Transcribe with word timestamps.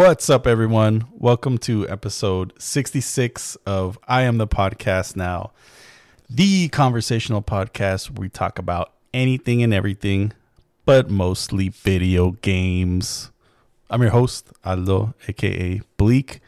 What's 0.00 0.30
up, 0.30 0.46
everyone? 0.46 1.04
Welcome 1.12 1.58
to 1.58 1.86
episode 1.86 2.54
66 2.58 3.56
of 3.66 3.98
I 4.08 4.22
Am 4.22 4.38
the 4.38 4.46
Podcast 4.46 5.14
Now, 5.14 5.52
the 6.30 6.70
conversational 6.70 7.42
podcast 7.42 8.08
where 8.08 8.22
we 8.22 8.28
talk 8.30 8.58
about 8.58 8.94
anything 9.12 9.62
and 9.62 9.74
everything, 9.74 10.32
but 10.86 11.10
mostly 11.10 11.68
video 11.68 12.30
games. 12.30 13.30
I'm 13.90 14.00
your 14.00 14.12
host, 14.12 14.48
Aldo, 14.64 15.12
aka 15.28 15.82
Bleak, 15.98 16.40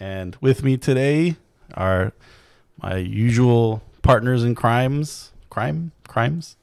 and 0.00 0.34
with 0.40 0.64
me 0.64 0.78
today 0.78 1.36
are 1.74 2.14
my 2.82 2.96
usual 2.96 3.82
partners 4.00 4.42
in 4.42 4.54
crimes. 4.54 5.32
Crime? 5.50 5.92
Crimes? 6.08 6.56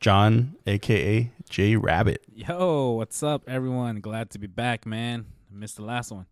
John, 0.00 0.56
aka 0.66 1.30
J 1.54 1.76
Rabbit. 1.76 2.24
Yo, 2.34 2.90
what's 2.94 3.22
up, 3.22 3.44
everyone? 3.46 4.00
Glad 4.00 4.28
to 4.30 4.40
be 4.40 4.48
back, 4.48 4.84
man. 4.84 5.26
I 5.48 5.56
missed 5.56 5.76
the 5.76 5.84
last 5.84 6.10
one. 6.10 6.26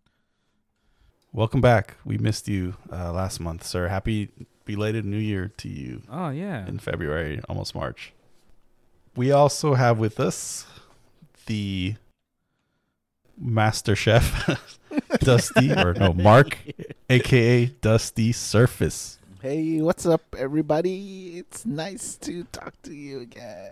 Welcome 1.31 1.61
back. 1.61 1.95
We 2.03 2.17
missed 2.17 2.49
you 2.49 2.75
uh, 2.91 3.13
last 3.13 3.39
month, 3.39 3.65
sir. 3.65 3.87
Happy 3.87 4.31
belated 4.65 5.05
New 5.05 5.15
Year 5.15 5.53
to 5.59 5.69
you 5.69 6.01
Oh 6.11 6.27
yeah, 6.27 6.67
in 6.67 6.77
February, 6.77 7.39
almost 7.47 7.73
March. 7.73 8.11
We 9.15 9.31
also 9.31 9.75
have 9.75 9.97
with 9.97 10.19
us 10.19 10.65
the 11.45 11.95
Master 13.37 13.95
Chef, 13.95 14.59
Dusty, 15.19 15.71
or 15.71 15.93
no, 15.93 16.11
Mark, 16.11 16.57
aka 17.09 17.67
Dusty 17.67 18.33
Surface. 18.33 19.19
Hey, 19.41 19.79
what's 19.79 20.05
up, 20.05 20.35
everybody? 20.37 21.37
It's 21.37 21.65
nice 21.65 22.15
to 22.15 22.43
talk 22.51 22.73
to 22.81 22.93
you 22.93 23.21
again. 23.21 23.71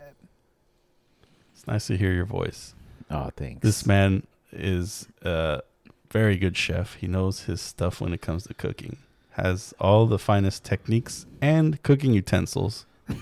It's 1.62 1.68
nice 1.68 1.86
to 1.88 1.96
hear 1.98 2.12
your 2.12 2.26
voice. 2.26 2.74
Oh, 3.12 3.30
thanks. 3.38 3.62
This 3.62 3.86
man 3.86 4.26
is 4.52 5.08
a 5.22 5.62
very 6.10 6.36
good 6.36 6.58
chef. 6.58 6.96
He 6.96 7.06
knows 7.06 7.42
his 7.42 7.62
stuff 7.62 8.02
when 8.02 8.14
it 8.14 8.22
comes 8.22 8.48
to 8.48 8.56
cooking. 8.56 8.98
Has 9.34 9.72
all 9.80 10.08
the 10.08 10.18
finest 10.18 10.64
techniques 10.64 11.28
and 11.40 11.80
cooking 11.84 12.14
utensils. 12.14 12.88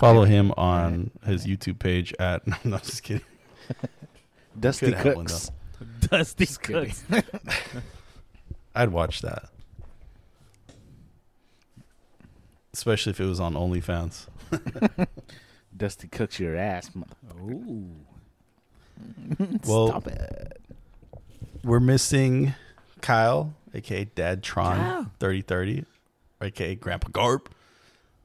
Follow 0.00 0.24
really. 0.24 0.30
him 0.34 0.52
on 0.56 1.12
his 1.24 1.46
YouTube 1.46 1.78
page 1.78 2.12
at. 2.18 2.44
No, 2.48 2.56
I'm 2.64 2.70
not 2.72 2.82
just 2.82 3.04
kidding. 3.04 3.22
Dusty 4.58 4.86
Could 4.86 4.94
have 4.96 5.16
one, 5.16 5.26
Cooks. 5.26 5.52
Dusty 6.00 6.44
Just 6.44 6.60
kidding. 6.60 6.92
Cooks. 7.08 7.24
I'd 8.74 8.88
watch 8.90 9.20
that, 9.20 9.44
especially 12.72 13.10
if 13.10 13.20
it 13.20 13.26
was 13.26 13.38
on 13.38 13.54
OnlyFans. 13.54 14.26
Dusty 15.78 16.08
Cooks 16.08 16.38
your 16.40 16.56
ass. 16.56 16.90
mother- 16.94 17.14
Ooh, 17.40 17.90
Well- 19.66 19.88
Stop 19.88 20.06
it. 20.08 20.60
We're 21.64 21.80
missing 21.80 22.54
Kyle, 23.00 23.54
aka 23.74 24.04
Dad 24.04 24.42
Tron 24.42 24.76
Kyle. 24.76 25.10
thirty 25.18 25.42
thirty, 25.42 25.84
aka 26.40 26.74
Grandpa 26.76 27.08
Garp. 27.08 27.46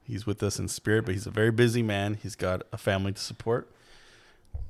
He's 0.04 0.26
with 0.26 0.44
us 0.44 0.60
in 0.60 0.68
spirit, 0.68 1.06
but 1.06 1.14
he's 1.16 1.26
a 1.26 1.32
very 1.32 1.52
busy 1.52 1.82
man. 1.82 2.18
He's 2.22 2.36
got 2.36 2.64
a 2.72 2.78
family 2.78 3.12
to 3.14 3.20
support, 3.22 3.72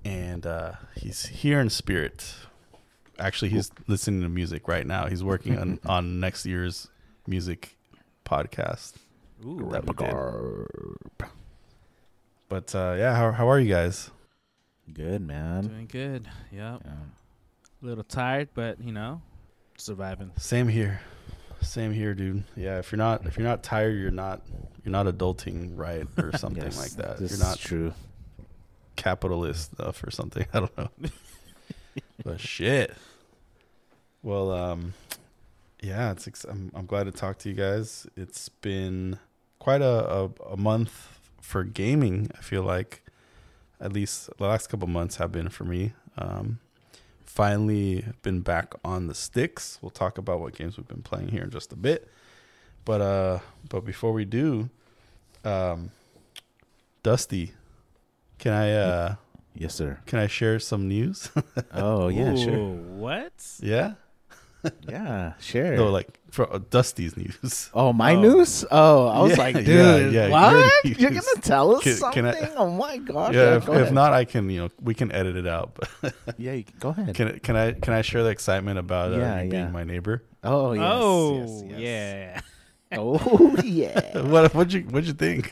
and 0.06 0.46
uh, 0.46 0.74
he's 0.96 1.26
here 1.26 1.60
in 1.60 1.70
spirit. 1.70 2.36
Actually, 3.20 3.50
he's 3.50 3.70
listening 3.88 4.22
to 4.22 4.30
music 4.30 4.68
right 4.68 4.88
now. 4.88 5.08
He's 5.08 5.24
working 5.24 5.58
on 5.60 5.80
on 5.86 6.20
next 6.20 6.46
year's 6.46 6.88
music 7.28 7.76
podcast. 8.26 8.94
ooh, 9.46 9.70
That 9.72 9.84
we 9.86 9.94
did. 9.94 10.14
Garp. 10.14 11.30
But 12.54 12.76
uh, 12.76 12.94
yeah, 13.00 13.16
how 13.16 13.32
how 13.32 13.50
are 13.50 13.60
you 13.60 13.68
guys? 13.74 14.12
Good, 14.94 15.22
man. 15.22 15.66
doing 15.66 15.88
good. 15.88 16.28
Yep, 16.52 16.82
Yeah. 16.86 16.92
a 17.82 17.84
little 17.84 18.04
tired, 18.04 18.50
but 18.54 18.80
you 18.80 18.92
know, 18.92 19.24
surviving. 19.76 20.30
Same 20.38 20.68
here. 20.68 21.02
Same 21.64 21.92
here, 21.92 22.14
dude. 22.14 22.44
Yeah, 22.56 22.78
if 22.78 22.92
you're 22.92 22.98
not 23.00 23.26
if 23.26 23.40
you're 23.40 23.48
not 23.48 23.64
tired, 23.64 23.98
you're 24.00 24.12
not 24.12 24.44
you're 24.86 24.92
not 24.92 25.08
adulting 25.08 25.72
right 25.76 26.06
or 26.16 26.32
something 26.38 26.62
Yes, 26.64 26.78
like 26.78 26.92
that. 27.04 27.18
This 27.18 27.32
You're 27.32 27.38
is 27.38 27.44
not 27.44 27.58
true. 27.58 27.92
capitalist 28.98 29.72
stuff 29.74 30.04
or 30.04 30.12
something. 30.12 30.46
I 30.54 30.60
don't 30.60 30.78
know. 30.78 30.90
but 32.24 32.40
shit. 32.40 32.94
Well, 34.22 34.52
um, 34.52 34.94
yeah, 35.82 36.12
it's. 36.12 36.28
Ex- 36.28 36.44
I'm, 36.46 36.72
I'm 36.76 36.86
glad 36.86 37.06
to 37.06 37.12
talk 37.12 37.40
to 37.40 37.50
you 37.50 37.56
guys. 37.56 38.06
It's 38.16 38.48
been 38.50 39.18
quite 39.58 39.82
a, 39.82 40.08
a, 40.08 40.30
a 40.52 40.58
month 40.58 41.18
for 41.44 41.64
gaming. 41.64 42.30
I 42.38 42.42
feel 42.42 42.64
like, 42.64 43.02
at 43.80 43.92
least 43.94 44.30
the 44.38 44.46
last 44.46 44.68
couple 44.68 44.88
months 44.88 45.18
have 45.18 45.32
been 45.32 45.50
for 45.50 45.66
me. 45.66 45.92
Um, 46.18 46.60
finally 47.26 48.06
been 48.22 48.40
back 48.42 48.74
on 48.84 49.08
the 49.08 49.14
sticks. 49.14 49.78
We'll 49.82 49.90
talk 49.92 50.18
about 50.18 50.40
what 50.40 50.56
games 50.56 50.78
we've 50.78 50.88
been 50.88 51.02
playing 51.04 51.28
here 51.30 51.44
in 51.44 51.50
just 51.52 51.74
a 51.74 51.76
bit. 51.76 52.08
But 52.86 53.02
uh, 53.02 53.40
but 53.70 53.82
before 53.86 54.14
we 54.14 54.26
do, 54.26 54.70
um, 55.44 55.92
Dusty, 57.02 57.54
can 58.40 58.54
I 58.54 58.72
uh 58.74 59.16
Yes, 59.56 59.76
sir. 59.76 60.00
can 60.06 60.20
I 60.20 60.28
share 60.28 60.60
some 60.60 60.88
news? 60.88 61.30
Oh, 61.74 62.08
yeah, 62.08 62.36
sure. 62.36 62.58
What? 62.58 63.34
yeah. 63.60 63.94
Yeah, 64.88 65.34
sure. 65.40 65.76
No, 65.76 65.90
like 65.92 66.20
for 66.32 66.52
uh, 66.54 66.60
Dusty's 66.70 67.16
news. 67.18 67.70
oh, 67.74 67.92
my 67.94 68.16
Oh. 68.16 68.22
news? 68.22 68.66
Oh, 68.72 69.08
I 69.08 69.22
was 69.22 69.32
Yeah, 69.32 69.38
like, 69.38 69.56
dude, 69.56 70.14
yeah, 70.14 70.28
your 70.28 70.30
what? 70.30 70.86
You're 70.86 71.12
going 71.12 71.22
to 71.36 71.42
tell 71.42 71.76
us 71.76 71.84
Can- 71.84 71.96
something? 71.98 72.24
can 72.26 72.36
I- 72.36 72.54
oh, 72.56 72.70
my 72.70 72.98
gosh. 72.98 73.34
yeah, 73.36 73.58
if, 73.58 73.66
go 73.66 73.74
if 73.74 73.92
not, 73.92 74.14
I 74.14 74.26
can 74.26 74.50
you 74.50 74.62
know 74.62 74.70
we 74.82 74.94
can 74.94 75.12
edit 75.12 75.36
it 75.36 75.48
out. 75.48 75.78
But 76.02 76.14
Yeah, 76.38 76.54
you 76.54 76.64
can, 76.64 76.76
go 76.80 76.90
ahead. 76.90 77.14
can 77.16 77.40
can 77.40 77.56
I 77.56 77.72
can 77.74 77.94
I 77.94 78.02
share 78.02 78.24
the 78.24 78.30
excitement 78.30 78.80
about 78.80 79.14
uh, 79.14 79.18
Yeah, 79.18 79.42
you 79.42 79.52
yeah. 79.52 79.62
being 79.62 79.72
my 79.72 79.84
neighbor? 79.84 80.24
oh, 80.44 80.74
yes. 80.74 80.84
oh, 80.86 81.40
yes, 81.40 81.64
yes. 81.68 81.80
yeah. 81.80 82.42
Oh, 83.00 83.56
yeah. 83.64 84.20
What 84.22 84.54
what'd 84.54 84.72
you 84.74 84.82
what'd 84.84 85.08
you 85.08 85.14
think? 85.14 85.52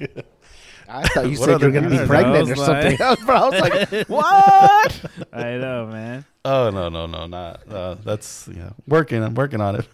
I 0.93 1.07
thought 1.07 1.29
you 1.29 1.35
said 1.45 1.61
you 1.61 1.67
were 1.67 1.71
going 1.71 1.89
to 1.89 1.89
be 1.89 2.05
pregnant 2.05 2.49
or 2.49 2.55
was 2.55 2.65
something. 2.65 2.97
like- 2.99 3.25
Bro, 3.25 3.35
I 3.35 3.49
was 3.49 3.61
like, 3.61 4.09
what? 4.09 5.01
I 5.33 5.57
know, 5.57 5.87
man. 5.87 6.25
oh 6.43 6.71
no 6.71 6.89
no 6.89 7.05
no 7.05 7.27
not 7.27 7.61
uh, 7.71 7.95
that's 8.03 8.47
you 8.47 8.55
know 8.55 8.73
working 8.87 9.21
I'm 9.23 9.35
working 9.35 9.61
on 9.61 9.75
it. 9.75 9.85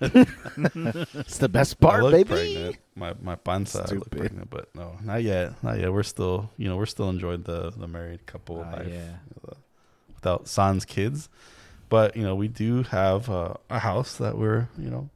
It's 1.14 1.38
the 1.40 1.50
best 1.50 1.76
I 1.82 1.86
part, 1.86 2.04
look 2.04 2.12
baby. 2.14 2.30
pregnant. 2.30 2.78
My 2.96 3.14
my 3.22 3.36
panza 3.36 3.80
I 3.80 3.82
look 3.82 3.90
Stupid. 4.08 4.18
pregnant, 4.18 4.50
but 4.50 4.74
no, 4.74 4.96
not 5.04 5.22
yet, 5.24 5.62
not 5.64 5.78
yet. 5.80 5.92
We're 5.92 6.04
still 6.04 6.50
you 6.58 6.68
know 6.70 6.78
we're 6.78 6.86
still 6.88 7.10
enjoying 7.10 7.44
the 7.44 7.72
the 7.72 7.88
married 7.88 8.26
couple 8.26 8.66
Ah, 8.66 8.78
life. 8.78 8.88
yeah. 8.90 9.18
uh, 9.48 9.54
without 10.16 10.48
sans 10.48 10.86
kids. 10.86 11.30
But 11.90 12.16
you 12.18 12.24
know, 12.24 12.36
we 12.36 12.48
do 12.48 12.84
have 12.84 13.30
uh, 13.30 13.54
a 13.70 13.80
house 13.80 14.18
that 14.18 14.38
we're 14.38 14.68
you 14.78 14.90
know 14.90 15.10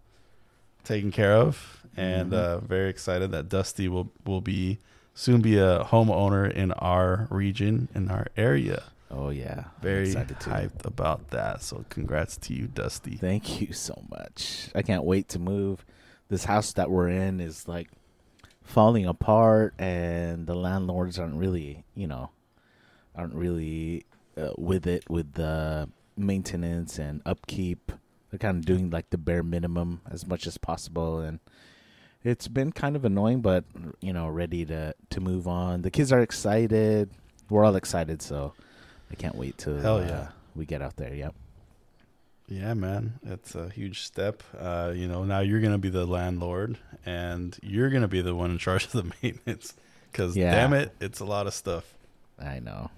taking 0.84 1.12
care 1.12 1.36
of, 1.36 1.84
and 1.98 2.32
Mhm. 2.32 2.38
uh, 2.38 2.60
very 2.60 2.90
excited 2.90 3.32
that 3.32 3.50
Dusty 3.50 3.88
will 3.88 4.12
will 4.26 4.42
be 4.42 4.80
soon 5.22 5.40
be 5.40 5.56
a 5.56 5.84
homeowner 5.84 6.52
in 6.52 6.72
our 6.72 7.28
region 7.30 7.88
in 7.94 8.10
our 8.10 8.26
area. 8.36 8.82
Oh 9.12 9.30
yeah, 9.30 9.66
Very 9.80 10.08
hyped 10.08 10.84
about 10.84 11.30
that. 11.30 11.62
So 11.62 11.86
congrats 11.90 12.38
to 12.38 12.54
you, 12.54 12.66
Dusty. 12.66 13.18
Thank 13.18 13.62
you 13.62 13.72
so 13.72 14.04
much. 14.10 14.70
I 14.74 14.82
can't 14.82 15.04
wait 15.04 15.30
to 15.30 15.40
move. 15.40 15.86
This 16.30 16.46
house 16.46 16.74
that 16.74 16.90
we're 16.90 17.10
in 17.10 17.40
is 17.40 17.68
like 17.68 17.90
falling 18.64 19.06
apart, 19.06 19.76
and 19.78 20.48
the 20.48 20.56
landlords 20.56 21.20
aren't 21.20 21.36
really, 21.36 21.84
you 21.94 22.08
know, 22.08 22.32
aren't 23.16 23.36
really 23.36 24.06
uh, 24.36 24.54
with 24.58 24.88
it 24.88 25.08
with 25.08 25.34
the 25.34 25.88
maintenance 26.18 26.98
and 26.98 27.22
upkeep. 27.28 27.92
They're 28.32 28.40
kind 28.40 28.58
of 28.58 28.66
doing 28.66 28.90
like 28.90 29.12
the 29.12 29.20
bare 29.20 29.44
minimum 29.44 30.02
as 30.10 30.26
much 30.26 30.48
as 30.48 30.58
possible, 30.58 31.20
and 31.20 31.40
it's 32.24 32.48
been 32.48 32.72
kind 32.72 32.96
of 32.96 33.06
annoying. 33.06 33.42
But 33.42 33.64
you 34.02 34.14
know, 34.14 34.28
ready 34.28 34.66
to 34.66 34.94
to 35.12 35.20
move 35.20 35.48
on. 35.48 35.82
The 35.82 35.92
kids 35.92 36.12
are 36.12 36.22
excited. 36.22 37.10
We're 37.50 37.66
all 37.66 37.76
excited, 37.76 38.22
so 38.22 38.54
I 39.12 39.16
can't 39.16 39.36
wait 39.36 39.58
till 39.58 39.78
Hell 39.80 39.98
uh, 39.98 40.06
yeah. 40.06 40.28
we 40.56 40.66
get 40.66 40.82
out 40.82 40.96
there. 40.98 41.14
Yep. 41.14 41.36
Yeah, 42.48 42.74
man, 42.74 43.14
it's 43.24 43.56
a 43.56 43.70
huge 43.70 44.02
step. 44.02 44.44
Uh, 44.60 44.92
you 44.94 45.08
know, 45.08 45.24
now 45.24 45.40
you're 45.40 45.62
gonna 45.62 45.78
be 45.78 45.90
the 45.90 46.06
landlord, 46.06 46.78
and 47.06 47.58
you're 47.62 47.90
gonna 47.90 48.10
be 48.10 48.22
the 48.22 48.36
one 48.36 48.52
in 48.52 48.58
charge 48.58 48.86
of 48.86 48.92
the 48.92 49.04
maintenance. 49.24 49.74
Because 50.12 50.36
Yeah. 50.36 50.54
damn 50.54 50.74
it, 50.74 50.94
it's 51.00 51.22
a 51.22 51.26
lot 51.26 51.48
of 51.48 51.54
stuff. 51.54 51.94
I 52.38 52.60
know. 52.60 52.90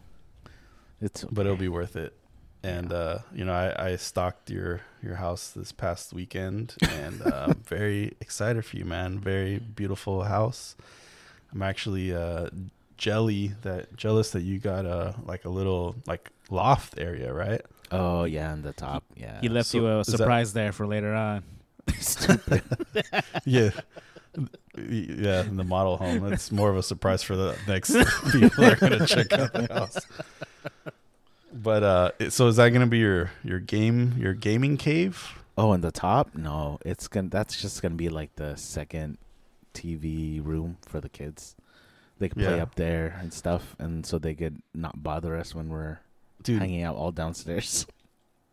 It's 1.01 1.23
but 1.25 1.45
it'll 1.45 1.57
be 1.57 1.67
worth 1.67 1.95
it. 1.95 2.15
And 2.63 2.93
uh, 2.93 3.19
you 3.35 3.43
know, 3.43 3.53
I, 3.53 3.91
I 3.91 3.95
stocked 3.97 4.49
your 4.49 4.81
your 5.03 5.15
house 5.15 5.49
this 5.49 5.71
past 5.73 6.13
weekend, 6.13 6.75
and 6.81 7.21
uh, 7.21 7.47
I'm 7.49 7.55
very 7.65 8.13
excited 8.21 8.63
for 8.65 8.77
you, 8.77 8.85
man. 8.85 9.19
Very 9.19 9.59
beautiful 9.59 10.23
house. 10.23 10.75
I'm 11.51 11.61
actually 11.61 12.13
uh, 12.15 12.49
jelly 12.97 13.51
that 13.63 13.95
jealous 13.97 14.31
that 14.31 14.43
you 14.43 14.59
got 14.59 14.85
a 14.85 15.13
like 15.25 15.43
a 15.43 15.49
little 15.49 15.95
like 16.07 16.31
loft 16.49 16.97
area, 16.97 17.33
right? 17.33 17.61
Oh 17.91 18.23
yeah, 18.23 18.53
on 18.53 18.61
the 18.61 18.71
top. 18.73 19.03
Yeah. 19.17 19.41
He 19.41 19.49
left 19.49 19.67
So 19.67 19.79
you 19.79 19.87
a 19.87 19.99
is 19.99 20.07
that- 20.07 20.17
surprise 20.17 20.53
there 20.53 20.71
for 20.71 20.87
later 20.87 21.13
on. 21.13 21.43
Stupid. 21.99 22.63
Yeah. 23.45 23.71
Yeah, 24.77 25.41
in 25.43 25.57
the 25.57 25.63
model 25.65 25.97
home. 25.97 26.31
It's 26.33 26.51
more 26.51 26.69
of 26.71 26.77
a 26.77 26.81
surprise 26.81 27.21
for 27.21 27.35
the 27.35 27.55
next 27.67 27.89
people 28.31 28.49
that 28.63 28.73
are 28.81 28.89
going 28.89 28.99
to 28.99 29.05
check 29.05 29.31
out 29.33 29.51
the 29.53 29.67
house. 29.71 29.97
But 31.53 31.83
uh, 31.83 32.29
so 32.29 32.47
is 32.47 32.55
that 32.55 32.69
gonna 32.69 32.87
be 32.87 32.97
your 32.99 33.31
your 33.43 33.59
game 33.59 34.15
your 34.17 34.33
gaming 34.33 34.77
cave? 34.77 35.39
Oh, 35.57 35.73
in 35.73 35.81
the 35.81 35.91
top? 35.91 36.33
No, 36.35 36.79
it's 36.85 37.07
gonna. 37.07 37.29
That's 37.29 37.61
just 37.61 37.81
gonna 37.81 37.95
be 37.95 38.09
like 38.09 38.35
the 38.37 38.55
second 38.55 39.17
TV 39.73 40.43
room 40.43 40.77
for 40.87 40.99
the 40.99 41.09
kids. 41.09 41.55
They 42.19 42.29
can 42.29 42.41
play 42.41 42.55
Yeah. 42.57 42.63
up 42.63 42.75
there 42.75 43.17
and 43.21 43.33
stuff, 43.33 43.75
and 43.79 44.05
so 44.05 44.17
they 44.17 44.33
could 44.33 44.61
not 44.73 45.03
bother 45.03 45.35
us 45.35 45.53
when 45.53 45.69
we're 45.69 45.99
Dude, 46.41 46.59
hanging 46.59 46.83
out 46.83 46.95
all 46.95 47.11
downstairs. 47.11 47.85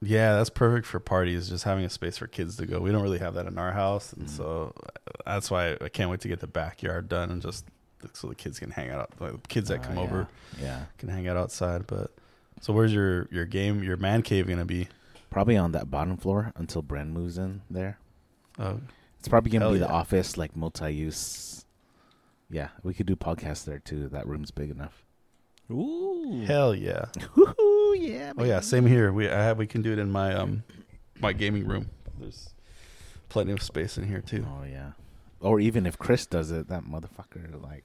yeah, 0.03 0.35
that's 0.37 0.51
perfect 0.51 0.87
for 0.87 0.99
parties. 1.01 1.49
Just 1.49 1.65
having 1.65 1.85
a 1.85 1.91
space 1.91 2.19
for 2.19 2.27
kids 2.27 2.57
to 2.57 2.67
go. 2.67 2.81
We 2.81 2.91
don't 2.93 3.03
really 3.03 3.19
have 3.19 3.35
that 3.35 3.47
in 3.47 3.59
our 3.59 3.73
house, 3.73 4.13
and 4.13 4.27
Mhm. 4.27 4.37
so 4.37 4.75
that's 5.25 5.51
why 5.51 5.77
I 5.81 5.89
can't 5.89 6.11
wait 6.11 6.21
to 6.21 6.29
get 6.29 6.41
the 6.41 6.47
backyard 6.47 7.09
done 7.09 7.31
and 7.31 7.41
just 7.41 7.65
so 8.15 8.29
the 8.29 8.35
kids 8.35 8.59
can 8.59 8.71
hang 8.71 8.91
out. 8.91 9.11
Like, 9.21 9.33
the 9.43 9.49
kids 9.49 9.69
that 9.69 9.81
Uh, 9.81 9.85
come 9.85 9.97
yeah. 9.97 10.03
over 10.03 10.29
Yeah, 10.61 10.85
can 10.99 11.09
hang 11.11 11.29
out 11.29 11.37
outside. 11.37 11.87
But 11.87 12.11
so 12.61 12.73
where's 12.73 12.93
your 12.93 13.29
your 13.33 13.47
game 13.47 13.83
your 13.83 13.97
man 13.97 14.23
cave 14.23 14.47
gonna 14.47 14.65
be? 14.65 14.89
probably 15.31 15.57
on 15.57 15.73
that 15.73 15.91
bottom 15.91 16.17
floor 16.17 16.53
until 16.57 16.83
Bren 16.83 17.13
moves 17.13 17.39
in 17.39 17.63
there. 17.71 17.99
Oh, 18.59 18.81
It's 19.19 19.29
probably 19.29 19.51
gonna 19.53 19.65
Hell 19.67 19.75
be 19.75 19.79
the 19.79 19.89
office, 19.89 20.37
like 20.37 20.57
multi-use. 20.57 21.65
Yeah, 22.51 22.69
we 22.83 22.95
could 22.95 23.07
do 23.07 23.15
podcasts 23.17 23.65
there 23.65 23.79
too. 23.79 24.09
That 24.09 24.27
room's 24.27 24.51
big 24.51 24.71
enough. 24.71 25.05
Ooh. 25.71 26.43
hell 26.47 26.75
yeah! 26.75 27.05
Woohoo! 27.37 27.97
Yeah. 27.97 28.33
Oh 28.37 28.45
yeah, 28.45 28.59
same 28.59 28.87
here. 28.87 29.13
We 29.13 29.29
I 29.31 29.43
have 29.43 29.57
we 29.57 29.69
can 29.69 29.83
do 29.83 29.93
it 29.93 30.01
in 30.01 30.11
my 30.11 30.35
um 30.35 30.65
my 31.21 31.33
gaming 31.33 31.65
room. 31.65 31.91
There's 32.19 32.51
plenty 33.29 33.53
of 33.53 33.63
space 33.63 33.97
in 33.97 34.09
here 34.09 34.21
too. 34.21 34.45
Oh 34.49 34.65
yeah. 34.65 34.93
Or 35.41 35.61
even 35.61 35.87
if 35.87 35.97
Chris 35.97 36.27
does 36.27 36.51
it, 36.51 36.69
that 36.69 36.85
motherfucker 36.85 37.63
like. 37.63 37.85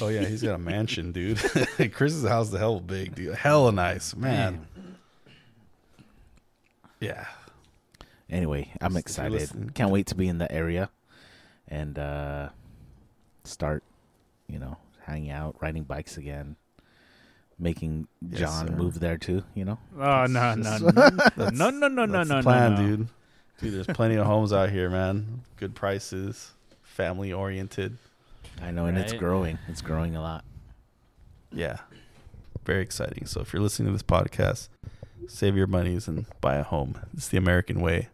Oh 0.00 0.08
yeah, 0.08 0.24
he's 0.24 0.42
got 0.42 0.54
a 0.54 0.58
mansion, 0.58 1.12
dude. 1.12 1.38
Chris's 1.92 2.24
house 2.26 2.46
is 2.46 2.52
the 2.52 2.58
hell 2.58 2.80
big, 2.80 3.14
dude. 3.14 3.34
Hella 3.34 3.72
nice, 3.72 4.14
man. 4.16 4.66
Yeah. 7.00 7.26
Anyway, 8.30 8.70
I'm 8.80 8.92
If 8.92 9.00
excited. 9.00 9.32
listening. 9.32 9.70
Can't 9.70 9.90
wait 9.90 10.06
to 10.08 10.14
be 10.14 10.28
in 10.28 10.38
the 10.38 10.50
area 10.50 10.90
and 11.68 11.98
uh 11.98 12.48
start, 13.44 13.82
you 14.48 14.58
know, 14.58 14.76
hanging 15.04 15.30
out, 15.30 15.56
riding 15.60 15.82
bikes 15.84 16.16
again, 16.16 16.56
making 17.58 18.06
Yes, 18.20 18.40
John 18.40 18.68
sir. 18.68 18.74
move 18.74 19.00
there 19.00 19.18
too. 19.18 19.42
You 19.54 19.64
know. 19.64 19.78
Oh 19.98 20.26
no 20.26 20.54
no 20.54 20.78
no 20.78 20.90
That's- 20.90 21.52
no 21.52 21.70
no 21.70 21.88
no 21.88 21.88
no 21.88 22.06
that's 22.06 22.28
no 22.28 22.36
the 22.36 22.42
plan, 22.42 22.74
no, 22.74 22.80
no. 22.82 22.86
dude. 22.96 23.08
Dude, 23.60 23.74
there's 23.74 23.86
plenty 23.86 24.16
of 24.16 24.26
homes 24.26 24.52
out 24.52 24.70
here, 24.70 24.88
man. 24.90 25.42
Good 25.56 25.74
prices, 25.74 26.52
family 26.82 27.32
oriented. 27.32 27.98
I 28.60 28.70
know, 28.70 28.86
and 28.86 28.96
it's 28.98 29.12
Right. 29.12 29.18
growing. 29.20 29.58
It's 29.68 29.80
growing 29.82 30.14
a 30.16 30.20
lot. 30.22 30.44
Yeah. 31.50 31.78
Very 32.64 32.82
exciting. 32.82 33.26
So 33.26 33.40
if 33.40 33.52
you're 33.52 33.62
listening 33.62 33.86
to 33.88 33.92
this 33.92 34.02
podcast, 34.02 34.68
save 35.28 35.56
your 35.56 35.66
monies 35.66 36.06
and 36.08 36.26
buy 36.40 36.56
a 36.56 36.62
home. 36.62 36.94
It's 37.14 37.28
the 37.28 37.36
American 37.38 37.80
way. 37.80 38.08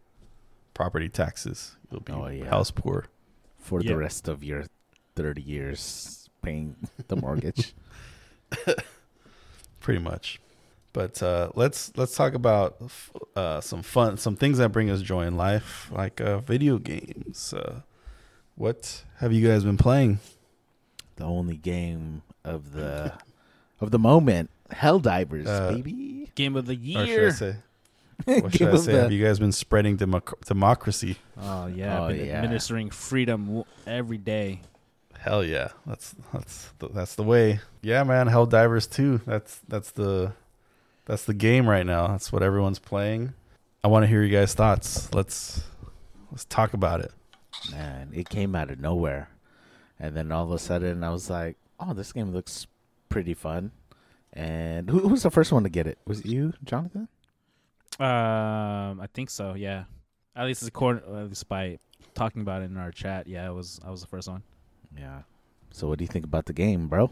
Property 0.75 1.09
taxes. 1.09 1.77
You'll 1.91 2.01
be 2.01 2.13
Oh, 2.13 2.29
yeah. 2.29 2.49
house 2.51 2.71
poor. 2.71 3.07
for 3.59 3.83
Yeah. 3.83 3.91
the 3.93 3.97
rest 3.99 4.29
of 4.29 4.43
your 4.43 4.65
30 5.15 5.43
years 5.43 6.31
paying 6.43 6.77
the 7.09 7.17
mortgage. 7.17 7.75
pretty 9.81 10.01
much. 10.01 10.41
But 10.95 11.23
uh, 11.23 11.51
let's 11.55 11.93
let's 11.97 12.17
talk 12.17 12.35
about 12.35 12.77
f- 12.83 13.11
uh, 13.37 13.61
some 13.61 13.83
fun, 13.83 14.17
some 14.17 14.37
things 14.37 14.59
that 14.59 14.71
bring 14.71 14.91
us 14.91 15.03
joy 15.03 15.27
in 15.27 15.37
life, 15.37 15.91
like 15.93 16.21
uh, 16.21 16.39
video 16.39 16.79
games. 16.79 17.53
Uh, 17.53 17.81
what 18.59 19.05
have 19.19 19.33
you 19.33 19.47
guys 19.47 19.65
been 19.65 19.77
playing? 19.79 20.19
the 21.17 21.25
only 21.25 21.57
game 21.57 22.23
of 22.45 22.73
the 22.73 23.13
of 23.81 23.91
the 23.91 23.99
moment, 23.99 24.51
Helldivers, 24.71 25.47
Uh, 25.49 25.73
baby. 25.73 26.31
Game 26.37 26.55
of 26.55 26.67
the 26.67 26.75
Or 26.75 26.77
should 26.77 26.97
I 26.99 27.05
year. 27.07 27.31
say? 27.33 27.57
What 28.25 28.55
should 28.55 28.69
I 28.69 28.77
say? 28.77 28.93
the- 28.93 29.03
Have 29.03 29.13
you 29.13 29.25
guys 29.25 29.39
been 29.41 29.51
spreading 29.53 29.97
democ- 29.97 30.41
democracy? 30.47 31.17
Oh 31.41 31.67
yeah, 31.67 32.01
Oh, 32.05 32.09
been 32.09 32.27
yeah. 32.27 32.35
administering 32.37 32.91
freedom 32.91 33.47
w- 33.47 33.65
every 33.87 34.19
day. 34.19 34.61
Hell 35.19 35.43
yeah, 35.43 35.69
that's 35.87 36.15
that's 36.33 36.73
the, 36.79 36.89
that's 36.91 37.15
the 37.17 37.25
way. 37.25 37.59
Yeah, 37.83 38.05
man, 38.05 38.29
Helldivers 38.29 38.89
2. 38.91 39.23
That's 39.27 39.61
that's 39.67 39.91
the 39.93 40.33
that's 41.07 41.25
the 41.25 41.35
game 41.35 41.69
right 41.69 41.85
now. 41.87 42.07
That's 42.09 42.33
what 42.33 42.43
everyone's 42.45 42.79
playing. 42.79 43.33
I 43.83 43.89
want 43.89 44.05
to 44.05 44.07
hear 44.07 44.23
you 44.23 44.31
guys' 44.37 44.55
thoughts. 44.55 45.13
Let's 45.13 45.63
let's 46.31 46.45
talk 46.45 46.73
about 46.75 47.01
it. 47.01 47.11
Man, 47.71 48.11
it 48.13 48.29
came 48.29 48.55
out 48.55 48.71
of 48.71 48.81
nowhere. 48.81 49.31
And 49.99 50.17
then 50.17 50.31
all 50.31 50.45
of 50.45 50.53
a 50.53 50.59
sudden 50.59 51.03
I 51.03 51.11
was 51.11 51.29
like, 51.29 51.57
oh, 51.81 51.93
this 51.93 52.13
game 52.13 52.33
looks 52.33 52.67
pretty 53.09 53.35
fun. 53.35 53.73
And 54.33 54.89
who, 54.89 55.01
who 55.01 55.09
was 55.09 55.23
the 55.23 55.31
first 55.31 55.53
one 55.53 55.63
to 55.65 55.69
get 55.69 55.87
it? 55.87 55.99
Was 56.07 56.21
it 56.21 56.27
you, 56.27 56.53
Jonathan? 56.65 57.09
Um, 57.99 59.01
I 59.01 59.09
think 59.13 59.31
so. 59.31 59.55
Yeah, 59.55 59.85
at 60.37 60.47
least 60.47 60.67
according, 60.67 61.03
at 61.05 61.29
least 61.29 61.49
by 61.49 61.79
talking 62.15 62.43
about 62.43 62.63
it 62.63 62.67
in 62.67 62.77
our 62.77 62.93
chat. 62.93 63.27
Yeah, 63.27 63.49
it 63.49 63.53
was 63.53 63.81
I 63.85 63.91
was 63.91 64.03
the 64.03 64.07
first 64.07 64.29
one. 64.29 64.43
Yeah. 64.97 65.23
So 65.73 65.89
what 65.89 65.99
do 65.99 66.05
you 66.05 66.09
think 66.09 66.25
about 66.25 66.47
the 66.47 66.53
game, 66.53 66.89
bro? 66.89 67.11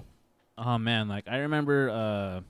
Oh 0.57 0.79
man, 0.79 1.09
like 1.09 1.27
I 1.27 1.39
remember 1.39 1.91
uh 1.91 2.41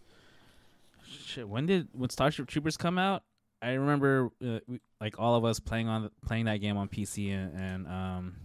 shit, 1.09 1.49
when 1.49 1.67
did 1.67 1.89
when 1.93 2.11
Starship 2.11 2.47
Troopers 2.47 2.77
come 2.77 2.99
out? 2.99 3.23
I 3.67 3.73
remember 3.73 4.31
uh, 4.47 4.61
we, 4.69 4.81
like 5.01 5.19
all 5.19 5.35
of 5.35 5.45
us 5.45 5.59
playing 5.59 5.89
on 5.89 6.09
playing 6.25 6.45
that 6.45 6.59
game 6.59 6.77
on 6.77 6.89
PC 6.89 7.35
and, 7.35 7.53
and 7.53 7.87
um 7.89 8.37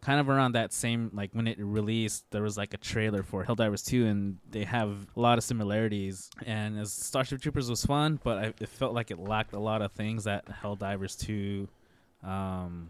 kind 0.00 0.18
of 0.18 0.30
around 0.30 0.52
that 0.52 0.72
same 0.72 1.10
like 1.12 1.30
when 1.34 1.46
it 1.46 1.58
released 1.60 2.24
there 2.30 2.42
was 2.42 2.56
like 2.56 2.72
a 2.72 2.78
trailer 2.78 3.22
for 3.22 3.44
Helldivers 3.44 3.84
2 3.84 4.06
and 4.06 4.38
they 4.50 4.64
have 4.64 5.06
a 5.14 5.20
lot 5.20 5.36
of 5.36 5.44
similarities. 5.44 6.30
And 6.46 6.78
as 6.78 6.90
Starship 6.90 7.42
Troopers 7.42 7.68
was 7.68 7.84
fun 7.84 8.18
but 8.24 8.38
I, 8.38 8.44
it 8.46 8.68
felt 8.68 8.94
like 8.94 9.10
it 9.10 9.18
lacked 9.18 9.52
a 9.52 9.60
lot 9.60 9.82
of 9.82 9.92
things 9.92 10.24
that 10.24 10.46
Helldivers 10.46 11.20
2 11.20 11.68
um 12.24 12.88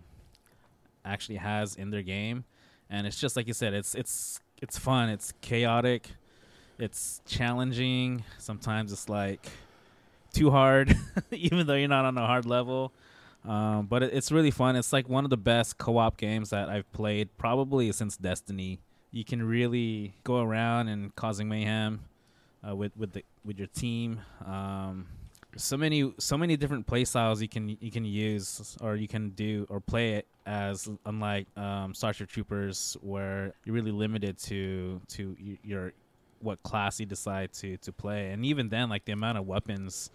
actually 1.05 1.39
has 1.39 1.75
in 1.75 1.91
their 1.91 2.03
game. 2.03 2.45
And 2.89 3.09
it's 3.09 3.19
just 3.19 3.35
like 3.35 3.49
you 3.49 3.55
said 3.55 3.75
it's 3.75 3.97
it's 3.97 4.41
it's 4.63 4.79
fun. 4.79 5.09
It's 5.09 5.33
chaotic. 5.41 6.11
It's 6.79 7.21
challenging. 7.27 8.23
Sometimes 8.39 8.93
it's 8.93 9.09
like 9.09 9.51
too 10.33 10.51
hard 10.51 10.97
even 11.31 11.67
though 11.67 11.75
you're 11.75 11.89
not 11.89 12.05
on 12.05 12.17
a 12.17 12.27
hard 12.27 12.47
level. 12.47 12.93
Um, 13.45 13.87
but 13.87 14.03
it, 14.03 14.15
it's 14.15 14.31
really 14.31 14.51
fun. 14.51 14.77
It's 14.77 14.93
like 14.93 15.09
one 15.09 15.25
of 15.25 15.31
the 15.31 15.37
best 15.37 15.79
co-op 15.79 16.17
games 16.17 16.51
that 16.51 16.69
i've 16.69 16.91
played 16.93 17.37
probably 17.39 17.91
since 17.93 18.17
destiny. 18.17 18.79
You 19.11 19.25
can 19.25 19.43
really 19.43 20.15
go 20.25 20.41
around 20.41 20.89
and 20.89 21.15
causing 21.17 21.49
mayhem 21.49 22.01
uh, 22.67 22.75
with 22.75 22.97
with 22.97 23.13
the 23.13 23.25
with 23.45 23.59
your 23.59 23.69
team. 23.69 24.21
Um, 24.47 25.07
so 25.57 25.77
many 25.77 26.13
so 26.19 26.39
many 26.39 26.57
different 26.57 26.87
play 26.87 27.05
styles 27.05 27.43
you 27.43 27.49
can 27.49 27.77
you 27.81 27.91
can 27.91 28.05
use 28.05 28.77
or 28.81 28.97
you 28.97 29.09
can 29.09 29.31
do 29.31 29.67
or 29.69 29.81
play 29.81 30.15
it 30.15 30.27
as 30.47 30.89
unlike 31.05 31.47
um, 31.59 31.95
Starship 31.95 32.29
Troopers 32.29 32.97
where 33.03 33.55
you're 33.65 33.75
really 33.75 33.91
limited 33.91 34.39
to 34.39 35.01
to 35.09 35.37
your 35.63 35.93
what 36.43 36.63
class 36.63 36.99
you 37.01 37.07
decide 37.07 37.53
to 37.55 37.77
to 37.79 37.93
play. 37.93 38.31
And 38.31 38.45
even 38.45 38.69
then 38.69 38.89
like 38.89 39.05
the 39.05 39.13
amount 39.13 39.39
of 39.39 39.47
weapons 39.47 40.11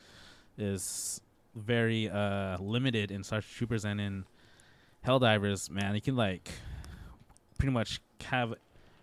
is 0.58 1.22
very 1.56 2.10
uh 2.10 2.58
limited 2.60 3.12
in 3.12 3.24
Starship 3.24 3.52
Troopers 3.56 3.86
and 3.86 4.00
in 4.02 4.26
Helldivers 5.06 5.70
man. 5.70 5.96
You 5.96 6.02
can 6.02 6.16
like 6.16 6.50
pretty 7.58 7.72
much 7.74 8.00
have 8.26 8.54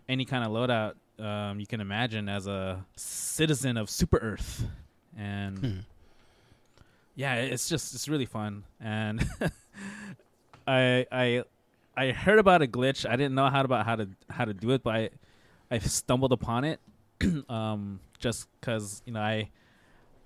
any 0.08 0.24
kind 0.24 0.44
of 0.44 0.50
loadout 0.52 0.94
um, 1.24 1.60
you 1.60 1.66
can 1.66 1.80
imagine 1.80 2.28
as 2.28 2.46
a 2.48 2.84
citizen 2.96 3.76
of 3.76 3.88
Super 3.88 4.18
Earth. 4.18 4.66
And 5.16 5.58
Hmm. 5.58 5.78
yeah 7.14 7.34
it's 7.36 7.68
just 7.68 7.94
it's 7.94 8.08
really 8.08 8.26
fun. 8.26 8.64
And 8.80 9.24
i 10.66 11.06
i 11.12 11.42
i 11.96 12.10
heard 12.10 12.38
about 12.38 12.62
a 12.62 12.66
glitch. 12.66 13.08
I 13.08 13.16
didn't 13.16 13.34
know 13.34 13.48
how 13.48 13.62
to 13.62 13.66
about 13.66 13.86
how 13.86 13.96
to 13.96 14.08
how 14.28 14.44
to 14.44 14.54
do 14.54 14.70
it 14.70 14.82
but 14.82 14.94
i 14.94 15.10
i 15.70 15.78
stumbled 15.78 16.32
upon 16.32 16.64
it 16.64 16.80
um 17.48 18.00
just 18.18 18.48
because 18.60 19.02
you 19.06 19.12
know 19.12 19.20
i 19.20 19.48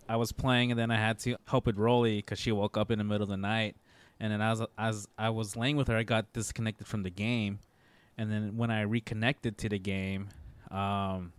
i 0.08 0.16
was 0.16 0.32
playing 0.32 0.70
and 0.70 0.78
then 0.78 0.90
i 0.90 0.96
had 0.96 1.18
to 1.18 1.36
help 1.46 1.66
with 1.66 1.76
rolly 1.76 2.16
because 2.16 2.38
she 2.38 2.52
woke 2.52 2.76
up 2.76 2.90
in 2.90 2.98
the 2.98 3.04
middle 3.04 3.22
of 3.22 3.28
the 3.28 3.36
night 3.36 3.76
and 4.20 4.32
then 4.32 4.40
as 4.40 4.62
as 4.76 5.06
i 5.18 5.28
was 5.28 5.56
laying 5.56 5.76
with 5.76 5.88
her 5.88 5.96
i 5.96 6.02
got 6.02 6.32
disconnected 6.32 6.86
from 6.86 7.02
the 7.02 7.10
game 7.10 7.58
and 8.16 8.30
then 8.30 8.56
when 8.56 8.70
i 8.70 8.82
reconnected 8.82 9.58
to 9.58 9.68
the 9.68 9.78
game 9.78 10.28
um 10.70 11.32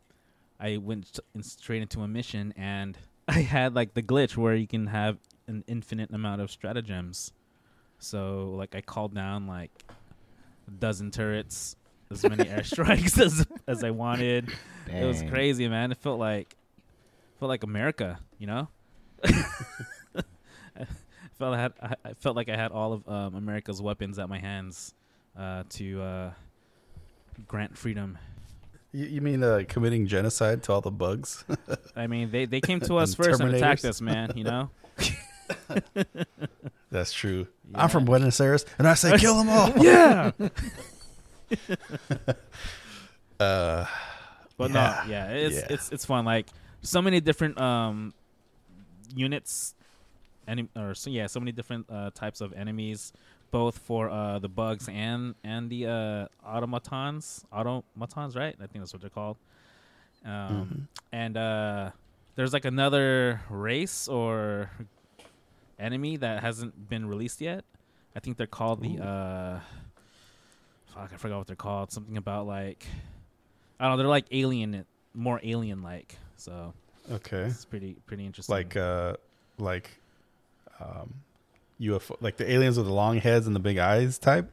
i 0.60 0.78
went 0.78 1.20
straight 1.42 1.82
into 1.82 2.02
a 2.02 2.08
mission 2.08 2.54
and 2.56 2.98
I 3.30 3.42
had 3.42 3.76
like 3.76 3.94
the 3.94 4.02
glitch 4.02 4.36
where 4.36 4.56
you 4.56 4.66
can 4.66 4.88
have 4.88 5.20
an 5.48 5.64
infinite 5.68 6.12
amount 6.12 6.42
of 6.42 6.50
stratagems. 6.50 7.32
So 8.00 8.56
like 8.58 8.74
I 8.74 8.82
called 8.82 9.14
down 9.14 9.46
like 9.46 9.86
a 10.68 10.72
dozen 10.72 11.12
turrets, 11.12 11.76
as 12.12 12.24
many 12.24 12.44
airstrikes 12.46 13.20
as 13.20 13.46
as 13.68 13.84
I 13.84 13.92
wanted. 13.92 14.50
It 14.92 15.06
was 15.06 15.22
crazy, 15.24 15.68
man. 15.68 15.92
It 15.92 15.98
felt 15.98 16.20
like 16.20 16.56
felt 17.40 17.50
like 17.50 17.64
America, 17.64 18.20
you 18.38 18.48
know. 18.48 18.68
I 19.24 20.86
felt 21.38 21.54
I 21.54 21.62
had 21.62 21.74
I 21.82 21.96
I 22.06 22.14
felt 22.14 22.36
like 22.36 22.50
I 22.50 22.56
had 22.56 22.72
all 22.72 22.94
of 22.94 23.08
um, 23.08 23.36
America's 23.36 23.82
weapons 23.82 24.18
at 24.20 24.30
my 24.30 24.40
hands 24.40 24.94
uh, 25.38 25.64
to 25.70 26.02
uh, 26.02 26.32
grant 27.48 27.78
freedom. 27.78 28.18
You, 28.92 29.06
you 29.06 29.22
mean 29.22 29.44
uh, 29.44 29.64
committing 29.68 30.08
genocide 30.08 30.64
to 30.64 30.74
all 30.74 30.82
the 30.82 30.90
bugs? 30.92 31.46
I 31.96 32.08
mean, 32.08 32.32
they 32.32 32.46
they 32.46 32.62
came 32.62 32.80
to 32.82 32.96
us 32.98 33.10
And 33.10 33.26
first 33.26 33.42
and 33.42 33.54
attacked 33.54 33.86
us, 33.86 34.02
man. 34.02 34.32
You 34.36 34.46
know. 34.46 34.70
That's 36.92 37.14
true. 37.14 37.48
Yeah. 37.72 37.84
I'm 37.84 37.90
from 37.90 38.06
Buenos 38.06 38.40
Aires, 38.42 38.66
and 38.80 38.88
I 38.88 38.96
say 38.96 39.16
kill 39.20 39.38
them 39.38 39.50
all. 39.50 39.78
yeah. 39.78 40.32
Uh, 43.40 43.86
But 44.58 44.72
Yeah. 44.72 44.74
no, 44.74 44.98
yeah, 45.02 45.32
it's 45.32 45.56
Yeah. 45.56 45.68
it's 45.70 45.90
it's 45.92 46.06
fun. 46.06 46.26
Like 46.26 46.50
so 46.82 47.02
many 47.02 47.22
different 47.22 47.60
um 47.60 48.14
units, 49.16 49.76
any 50.48 50.68
or 50.76 50.94
so 50.94 51.10
yeah, 51.10 51.28
so 51.28 51.40
many 51.40 51.52
different 51.54 51.86
uh, 51.90 52.12
types 52.14 52.42
of 52.42 52.52
enemies, 52.54 53.14
both 53.52 53.78
for 53.80 54.10
uh 54.10 54.40
the 54.40 54.50
bugs 54.50 54.90
and 54.90 55.36
and 55.44 55.70
the 55.70 55.88
uh 55.88 56.28
automatons, 56.44 57.46
automatons, 57.54 58.36
right? 58.36 58.56
I 58.60 58.68
think 58.68 58.84
that's 58.84 58.92
what 58.94 59.02
they're 59.02 59.10
called. 59.10 59.38
Um, 60.26 60.68
Mhm. 60.68 60.88
and 61.14 61.38
uh, 61.38 61.92
there's 62.36 62.52
like 62.52 62.66
another 62.66 63.42
race 63.50 64.08
or 64.10 64.70
enemy 65.80 66.18
that 66.18 66.42
hasn't 66.44 66.90
been 66.90 67.06
released 67.08 67.40
yet. 67.42 67.64
I 68.16 68.20
think 68.20 68.36
they're 68.38 68.48
called 68.48 68.82
the 68.82 69.00
uh, 69.00 69.60
fuck, 70.94 71.12
I 71.14 71.18
forgot 71.18 71.38
what 71.40 71.48
they're 71.48 71.56
called. 71.56 71.92
Something 71.92 72.18
about 72.18 72.48
like 72.48 72.86
I 73.80 73.86
don't 73.86 73.94
know. 73.94 73.98
They're 73.98 74.08
like 74.08 74.26
alien, 74.32 74.86
more 75.14 75.40
alien 75.44 75.82
like. 75.82 76.18
So 76.36 76.74
okay. 77.12 77.44
it's 77.44 77.66
pretty 77.66 77.98
pretty 78.06 78.26
interesting. 78.26 78.54
Like 78.54 78.76
uh, 78.76 79.16
like 79.58 79.90
um, 80.80 81.14
UFO, 81.82 82.16
like 82.22 82.38
the 82.38 82.52
aliens 82.52 82.78
with 82.78 82.86
the 82.86 82.94
long 82.94 83.18
heads 83.18 83.48
and 83.48 83.56
the 83.56 83.60
big 83.60 83.78
eyes 83.78 84.18
type, 84.18 84.52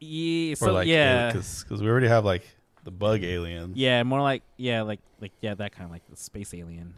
yeah, 0.00 0.52
or 0.52 0.56
so 0.56 0.72
like 0.72 0.86
yeah, 0.86 1.32
because 1.32 1.64
we 1.70 1.88
already 1.88 2.08
have 2.08 2.24
like 2.24 2.46
the 2.84 2.90
bug 2.90 3.22
aliens. 3.24 3.76
yeah, 3.76 4.02
more 4.02 4.20
like 4.20 4.42
yeah, 4.56 4.82
like 4.82 5.00
like 5.20 5.32
yeah, 5.40 5.54
that 5.54 5.72
kind 5.72 5.84
of 5.84 5.90
like 5.90 6.08
the 6.08 6.16
space 6.16 6.54
alien, 6.54 6.94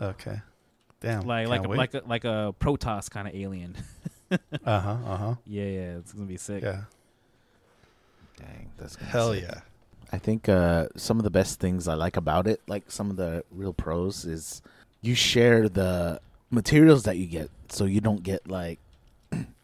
Okay. 0.00 0.40
Damn. 1.00 1.22
like 1.22 1.48
like 1.48 1.64
a, 1.64 1.68
like 1.68 1.94
a 1.94 2.02
like 2.06 2.24
a 2.24 2.54
Protoss 2.58 3.10
kind 3.10 3.28
of 3.28 3.34
alien. 3.34 3.76
uh 4.30 4.38
huh. 4.64 4.96
Uh 5.06 5.16
huh. 5.16 5.34
yeah, 5.44 5.64
yeah, 5.64 5.96
it's 5.98 6.12
gonna 6.12 6.26
be 6.26 6.38
sick. 6.38 6.62
Yeah. 6.62 6.84
Dang, 8.36 8.70
that's 8.78 8.96
gonna 8.96 9.10
Hell 9.10 9.32
suck. 9.34 9.42
yeah. 9.42 9.60
I 10.12 10.18
think 10.18 10.48
uh, 10.48 10.88
some 10.96 11.18
of 11.18 11.24
the 11.24 11.30
best 11.30 11.58
things 11.58 11.88
I 11.88 11.94
like 11.94 12.16
about 12.16 12.46
it, 12.46 12.60
like 12.68 12.90
some 12.90 13.10
of 13.10 13.16
the 13.16 13.44
real 13.50 13.72
pros, 13.72 14.24
is 14.24 14.62
you 15.00 15.14
share 15.14 15.68
the 15.68 16.20
materials 16.50 17.02
that 17.04 17.16
you 17.16 17.26
get, 17.26 17.50
so 17.68 17.84
you 17.84 18.00
don't 18.00 18.22
get 18.22 18.48
like 18.48 18.78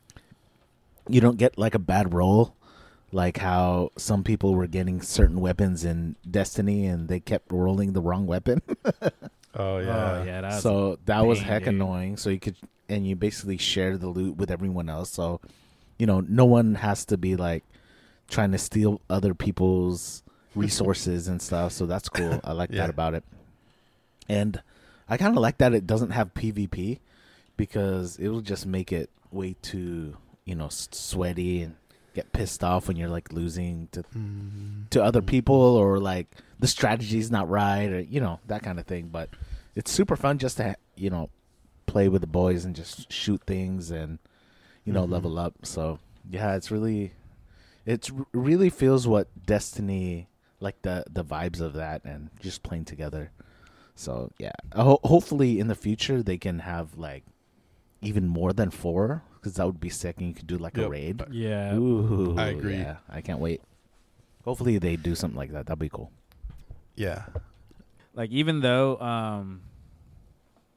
you 1.09 1.21
don't 1.21 1.37
get 1.39 1.57
like 1.59 1.75
a 1.75 1.79
bad 1.79 2.13
roll, 2.15 2.55
like 3.13 3.39
how 3.39 3.91
some 3.97 4.25
people 4.25 4.55
were 4.55 4.67
getting 4.67 5.01
certain 5.03 5.41
weapons 5.41 5.85
in 5.85 6.17
Destiny 6.29 6.87
and 6.87 7.09
they 7.09 7.21
kept 7.21 7.51
rolling 7.53 7.93
the 7.93 8.01
wrong 8.03 8.27
weapon. 8.27 8.63
Oh 9.53 9.79
yeah. 9.79 10.21
Oh 10.21 10.23
yeah, 10.23 10.41
that's 10.43 10.63
so 10.63 11.01
that 11.07 11.27
was 11.27 11.41
heck 11.41 11.65
dude. 11.65 11.75
annoying. 11.75 12.17
So 12.17 12.31
you 12.31 12.39
could 12.39 12.55
and 12.89 13.05
you 13.05 13.17
basically 13.17 13.57
share 13.59 13.97
the 13.99 14.07
loot 14.07 14.37
with 14.37 14.49
everyone 14.49 14.89
else. 14.89 15.11
So 15.11 15.41
you 15.99 16.07
know, 16.07 16.21
no 16.21 16.45
one 16.45 16.77
has 16.77 17.05
to 17.07 17.19
be 17.19 17.35
like 17.35 17.65
trying 18.31 18.53
to 18.53 18.59
steal 18.59 19.01
other 19.11 19.35
people's 19.35 20.23
resources 20.55 21.29
and 21.29 21.43
stuff. 21.43 21.73
So 21.73 21.85
that's 21.87 22.09
cool. 22.09 22.41
I 22.43 22.53
like 22.53 22.71
Yeah. 22.71 22.79
that 22.83 22.91
about 22.91 23.15
it. 23.15 23.25
And 24.29 24.63
I 25.09 25.17
kind 25.17 25.37
of 25.37 25.43
like 25.43 25.59
that 25.59 25.75
it 25.75 25.87
doesn't 25.87 26.11
have 26.11 26.33
PvP 26.35 27.01
because 27.57 28.17
it 28.17 28.29
will 28.29 28.41
just 28.41 28.67
make 28.67 28.93
it 28.93 29.11
way 29.31 29.57
too, 29.63 30.17
you 30.45 30.55
know, 30.55 30.69
sweaty 30.71 31.63
and 31.63 31.75
get 32.15 32.33
pissed 32.33 32.65
off 32.65 32.89
when 32.89 32.97
you're 32.97 33.09
like 33.09 33.33
losing 33.33 33.89
to 33.93 34.03
Mm. 34.17 34.89
to 34.91 35.03
other 35.03 35.23
people 35.23 35.55
or 35.55 35.99
like 36.01 36.27
the 36.59 36.67
strategy's 36.67 37.31
not 37.31 37.49
right 37.49 37.89
or 37.91 38.01
you 38.01 38.21
know 38.21 38.41
that 38.49 38.63
kind 38.65 38.81
of 38.81 38.87
thing 38.87 39.09
but 39.13 39.29
it's 39.77 39.93
super 39.93 40.17
fun 40.17 40.37
just 40.37 40.57
to 40.57 40.75
you 40.97 41.09
know 41.09 41.31
play 41.87 42.09
with 42.09 42.21
the 42.21 42.27
boys 42.27 42.65
and 42.65 42.75
just 42.75 43.11
shoot 43.13 43.41
things 43.47 43.93
and 43.93 44.19
you 44.85 44.93
know 44.93 45.07
Mhm. 45.07 45.11
level 45.13 45.39
up 45.39 45.55
so 45.63 46.01
yeah 46.29 46.57
it's 46.57 46.73
really 46.73 47.13
it's 47.87 48.11
r- 48.11 48.27
really 48.33 48.71
feels 48.71 49.07
what 49.09 49.29
destiny 49.47 50.29
like 50.61 50.81
the 50.83 51.05
the 51.11 51.25
vibes 51.25 51.61
of 51.61 51.73
that 51.75 52.05
and 52.05 52.31
just 52.41 52.63
playing 52.63 52.85
together 52.85 53.31
so 53.95 54.31
yeah 54.39 54.53
Ho- 54.75 55.01
hopefully 55.05 55.59
in 55.59 55.69
the 55.69 55.75
future 55.75 56.23
they 56.23 56.37
can 56.39 56.61
have 56.61 56.97
like 56.99 57.25
even 58.03 58.27
more 58.29 58.53
than 58.53 58.71
four 58.71 59.23
because 59.35 59.55
that 59.55 59.67
would 59.67 59.81
be 59.81 59.89
sick 59.89 60.17
and 60.19 60.29
you 60.29 60.35
could 60.35 60.47
do 60.47 60.59
like 60.59 60.77
a 60.79 60.89
raid 60.89 61.23
yeah. 61.31 61.75
Ooh, 61.75 62.35
I 62.37 62.49
agree. 62.49 62.77
Yeah, 62.77 62.97
I 63.09 63.21
can't 63.23 63.39
wait. 63.41 63.63
Hopefully 64.45 64.79
they 64.79 64.97
do 64.97 65.15
something 65.15 65.37
like 65.37 65.53
that. 65.53 65.67
That'd 65.67 65.79
be 65.79 65.89
cool. 65.89 66.11
Yeah. 66.95 67.25
like 68.15 68.31
even 68.31 68.61
though 68.61 68.99
um 69.01 69.63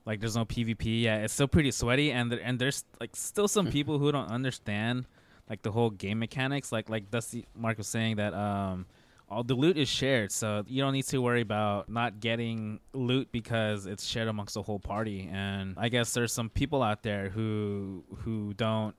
like 0.06 0.20
there's 0.20 0.36
no 0.36 0.44
PvP, 0.46 1.02
yeah, 1.02 1.18
it's 1.24 1.34
still 1.34 1.48
pretty 1.48 1.72
sweaty 1.72 2.12
and 2.12 2.30
there, 2.32 2.40
and 2.44 2.60
there's 2.60 2.84
like 3.00 3.16
still 3.16 3.48
some 3.48 3.68
people 3.72 4.00
who 4.00 4.12
don't 4.12 4.30
understand 4.30 5.06
like 5.54 5.62
the 5.62 5.72
whole 5.72 5.92
game 5.92 6.18
mechanics 6.18 6.72
like 6.72 6.90
like 6.90 7.12
Dusty 7.12 7.46
Mark 7.56 7.78
was 7.78 7.86
saying 7.88 8.16
that 8.16 8.34
um 8.34 8.88
all 9.30 9.44
the 9.44 9.54
loot 9.54 9.78
is 9.78 9.90
shared, 9.90 10.32
so 10.32 10.64
you 10.68 10.82
don't 10.82 10.94
need 10.94 11.06
to 11.06 11.20
worry 11.20 11.42
about 11.42 11.90
not 11.90 12.20
getting 12.20 12.80
loot 12.94 13.32
because 13.32 13.86
it's 13.86 14.06
shared 14.06 14.28
amongst 14.28 14.54
the 14.54 14.62
whole 14.62 14.80
party. 14.80 15.30
And 15.32 15.76
I 15.78 15.90
guess 15.90 16.14
there's 16.14 16.34
some 16.34 16.50
people 16.50 16.84
out 16.84 17.04
there 17.04 17.30
who 17.30 18.04
who 18.24 18.54
don't 18.54 18.96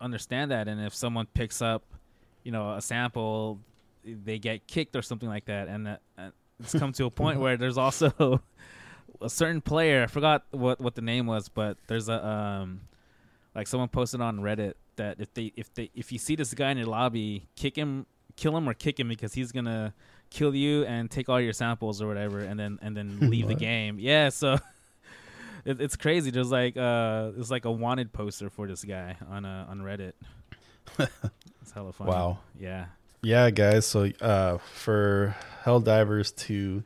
understand 0.00 0.50
that, 0.52 0.68
and 0.68 0.80
if 0.80 0.94
someone 0.94 1.26
picks 1.34 1.60
up, 1.60 1.82
you 2.44 2.52
know, 2.52 2.74
a 2.74 2.80
sample, 2.80 3.60
they 4.04 4.38
get 4.38 4.66
kicked 4.66 4.94
or 4.96 5.02
something 5.02 5.28
like 5.28 5.46
that, 5.46 5.68
and 5.68 5.86
that, 5.86 6.00
uh, 6.16 6.30
it's 6.60 6.74
come 6.78 6.92
to 6.92 7.04
a 7.06 7.10
point 7.10 7.40
where 7.40 7.56
there's 7.56 7.78
also 7.78 8.40
a 9.20 9.30
certain 9.30 9.60
player. 9.60 10.04
I 10.04 10.06
forgot 10.06 10.44
what 10.50 10.80
what 10.80 10.94
the 10.94 11.02
name 11.02 11.26
was, 11.26 11.48
but 11.48 11.78
there's 11.86 12.08
a 12.08 12.26
um, 12.26 12.80
like 13.54 13.66
someone 13.66 13.88
posted 13.88 14.20
on 14.20 14.38
Reddit 14.38 14.74
that 14.96 15.20
if 15.20 15.32
they 15.34 15.52
if 15.56 15.72
they 15.74 15.90
if 15.94 16.12
you 16.12 16.18
see 16.18 16.36
this 16.36 16.54
guy 16.54 16.70
in 16.70 16.78
your 16.78 16.86
lobby, 16.86 17.46
kick 17.56 17.76
him, 17.76 18.06
kill 18.36 18.56
him 18.56 18.68
or 18.68 18.74
kick 18.74 18.98
him 18.98 19.08
because 19.08 19.34
he's 19.34 19.52
gonna 19.52 19.94
kill 20.30 20.54
you 20.54 20.84
and 20.84 21.10
take 21.10 21.28
all 21.28 21.40
your 21.40 21.52
samples 21.52 22.02
or 22.02 22.06
whatever, 22.06 22.40
and 22.40 22.58
then 22.58 22.78
and 22.82 22.96
then 22.96 23.18
leave 23.30 23.48
the 23.48 23.54
game. 23.54 23.98
Yeah, 23.98 24.28
so. 24.30 24.58
It, 25.66 25.80
it's 25.80 25.96
crazy. 25.96 26.30
There's 26.30 26.50
like 26.50 26.76
uh, 26.76 27.30
there's 27.30 27.50
like 27.50 27.64
a 27.64 27.70
wanted 27.70 28.12
poster 28.12 28.50
for 28.50 28.66
this 28.66 28.84
guy 28.84 29.16
on 29.30 29.46
uh, 29.46 29.64
on 29.66 29.80
Reddit. 29.80 30.12
it's 30.98 31.72
hella 31.72 31.90
funny. 31.92 32.10
Wow. 32.10 32.40
Yeah. 32.60 32.86
Yeah, 33.22 33.48
guys. 33.50 33.86
So 33.86 34.10
uh, 34.20 34.58
for 34.58 35.34
Helldivers 35.64 36.36
2, 36.36 36.82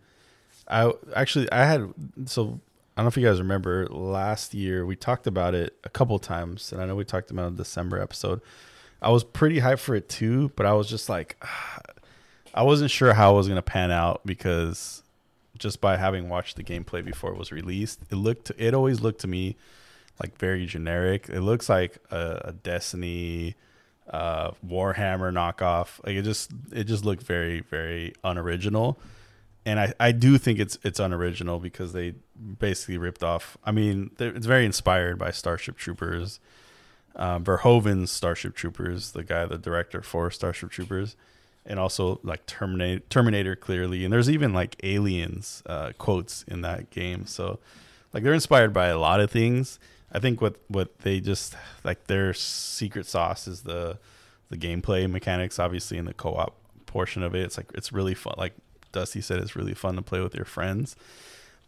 I 0.69 0.93
actually 1.15 1.51
I 1.51 1.65
had 1.65 1.93
so 2.27 2.61
I 2.99 3.01
don't 3.01 3.05
know 3.05 3.09
if 3.11 3.17
you 3.17 3.29
guys 3.29 3.39
remember 3.39 3.87
last 3.87 4.55
year 4.55 4.85
we 4.85 4.97
talked 4.97 5.29
about 5.29 5.55
it 5.55 5.79
a 5.85 5.89
couple 5.89 6.19
times, 6.19 6.73
and 6.73 6.83
I 6.83 6.87
know 6.87 6.97
we 6.97 7.05
talked 7.05 7.31
about 7.31 7.47
in 7.47 7.55
the 7.55 7.63
December 7.63 8.03
episode. 8.03 8.41
I 9.01 9.11
was 9.11 9.23
pretty 9.23 9.61
hyped 9.61 9.79
for 9.79 9.95
it 9.95 10.09
too, 10.09 10.51
but 10.57 10.67
I 10.67 10.73
was 10.73 10.89
just 10.89 11.09
like, 11.09 11.41
I 12.55 12.65
wasn't 12.65 12.91
sure 12.91 13.15
how 13.15 13.35
it 13.35 13.37
was 13.37 13.47
gonna 13.47 13.63
pan 13.63 13.93
out 13.93 14.23
because 14.27 15.05
just 15.59 15.81
by 15.81 15.97
having 15.97 16.29
watched 16.29 16.57
the 16.57 16.65
gameplay 16.65 17.05
before 17.05 17.31
it 17.31 17.39
was 17.39 17.53
released, 17.53 18.01
it 18.11 18.17
looked 18.17 18.51
it 18.59 18.75
always 18.75 19.01
looked 19.01 19.21
to 19.21 19.29
me 19.29 19.55
like 20.21 20.37
very 20.37 20.67
generic. 20.67 21.29
It 21.29 21.43
looks 21.43 21.69
like 21.69 21.99
a, 22.11 22.41
a 22.47 22.53
Destiny 22.53 23.55
uh 24.11 24.51
Warhammer 24.67 25.33
knockoff. 25.33 26.05
Like 26.05 26.17
it 26.17 26.23
just 26.23 26.51
it 26.73 26.85
just 26.89 27.05
looked 27.05 27.23
very 27.23 27.61
very 27.61 28.13
unoriginal. 28.25 28.99
And 29.69 29.79
I, 29.79 29.93
I 30.01 30.13
do 30.13 30.39
think 30.39 30.59
it's 30.59 30.79
it's 30.83 30.99
unoriginal 30.99 31.59
because 31.59 31.93
they 31.93 32.15
basically 32.59 32.97
ripped 32.97 33.23
off. 33.23 33.59
I 33.63 33.71
mean, 33.71 34.13
it's 34.19 34.47
very 34.47 34.65
inspired 34.65 35.19
by 35.19 35.31
Starship 35.31 35.77
Troopers, 35.77 36.41
um, 37.17 37.45
Verhoeven's 37.45 38.11
Starship 38.11 38.55
Troopers, 38.55 39.13
the 39.13 39.23
guy, 39.23 39.45
the 39.45 39.59
director 39.59 40.01
for 40.01 40.31
Starship 40.31 40.71
Troopers, 40.71 41.17
and 41.67 41.79
also 41.79 42.19
like 42.23 42.47
Terminator, 42.47 43.03
Terminator 43.11 43.55
clearly. 43.55 44.05
And 44.05 44.13
there's 44.13 44.31
even 44.31 44.55
like 44.55 44.77
aliens 44.83 45.63
uh, 45.67 45.93
quotes 45.99 46.45
in 46.45 46.63
that 46.63 46.89
game. 46.89 47.27
So 47.27 47.59
like 48.15 48.23
they're 48.23 48.33
inspired 48.33 48.73
by 48.73 48.87
a 48.87 48.99
lot 48.99 49.21
of 49.21 49.31
things. 49.31 49.79
I 50.11 50.19
think 50.19 50.41
what 50.41 50.57
what 50.69 51.01
they 51.01 51.21
just 51.21 51.55
like 51.85 52.07
their 52.07 52.33
secret 52.33 53.05
sauce 53.05 53.47
is 53.47 53.65
the 53.65 53.99
the 54.49 54.57
gameplay 54.57 55.11
mechanics. 55.11 55.59
Obviously, 55.59 55.99
in 55.99 56.07
the 56.07 56.15
co-op 56.15 56.55
portion 56.87 57.23
of 57.23 57.35
it, 57.35 57.43
it's 57.43 57.59
like 57.59 57.71
it's 57.75 57.93
really 57.93 58.15
fun. 58.15 58.33
Like 58.39 58.55
Dusty 58.93 59.21
said, 59.21 59.39
it's 59.39 59.57
really 59.57 59.75
fun 59.75 59.97
to 59.97 60.03
play 60.03 60.21
with 60.21 60.35
your 60.35 60.45
friends. 60.45 60.97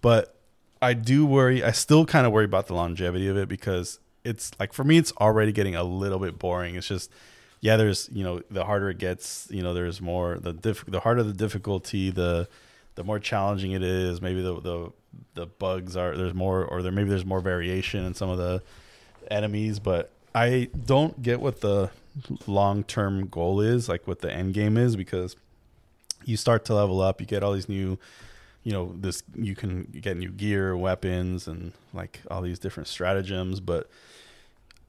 But 0.01 0.35
I 0.83 0.95
do 0.95 1.27
worry. 1.27 1.63
I 1.63 1.73
still 1.73 2.07
kind 2.07 2.27
of 2.27 2.33
worry 2.33 2.45
about 2.45 2.67
the 2.67 2.75
longevity 2.75 3.29
of 3.29 3.37
it 3.37 3.49
because 3.49 3.99
it's 4.25 4.51
like 4.59 4.73
for 4.73 4.85
me, 4.85 4.99
it's 4.99 5.13
already 5.13 5.53
getting 5.53 5.77
a 5.77 5.83
little 5.83 6.19
bit 6.19 6.39
boring. 6.39 6.75
It's 6.75 6.89
just 6.89 7.11
yeah, 7.61 7.77
there's 7.77 8.09
you 8.13 8.25
know 8.25 8.41
the 8.51 8.65
harder 8.65 8.91
it 8.91 8.99
gets, 8.99 9.47
you 9.51 9.63
know, 9.63 9.75
there's 9.75 10.01
more 10.01 10.39
the 10.39 10.53
diff 10.53 10.85
the 10.87 11.01
harder 11.01 11.23
the 11.23 11.33
difficulty, 11.33 12.11
the 12.11 12.49
the 12.95 13.05
more 13.05 13.19
challenging 13.19 13.73
it 13.73 13.83
is. 13.83 14.23
Maybe 14.23 14.43
the 14.43 14.61
the 14.61 14.93
the 15.35 15.47
bugs 15.47 15.97
are 15.97 16.17
there's 16.17 16.35
more 16.35 16.65
or 16.65 16.83
there 16.83 16.93
maybe 16.93 17.11
there's 17.11 17.27
more 17.27 17.41
variation 17.41 18.05
in 18.05 18.15
some 18.15 18.31
of 18.31 18.39
the 18.39 18.63
enemies, 19.31 19.79
but 19.79 20.11
I 20.35 20.71
don't 20.87 21.23
get 21.23 21.41
what 21.41 21.61
the 21.61 21.91
long 22.47 22.85
term 22.85 23.27
goal 23.29 23.61
is, 23.61 23.89
like 23.89 24.07
what 24.07 24.21
the 24.21 24.33
end 24.33 24.55
game 24.55 24.77
is, 24.77 24.97
because 24.97 25.37
you 26.25 26.37
start 26.37 26.65
to 26.67 26.75
level 26.75 27.01
up. 27.01 27.21
You 27.21 27.27
get 27.27 27.43
all 27.43 27.53
these 27.53 27.69
new, 27.69 27.99
you 28.63 28.73
know, 28.73 28.95
this 28.97 29.23
you 29.35 29.55
can 29.55 29.85
get 30.01 30.17
new 30.17 30.31
gear, 30.31 30.77
weapons, 30.77 31.47
and 31.49 31.73
like 31.93 32.21
all 32.31 32.43
these 32.43 32.59
different 32.59 32.89
stratagems. 32.89 33.61
But 33.61 33.89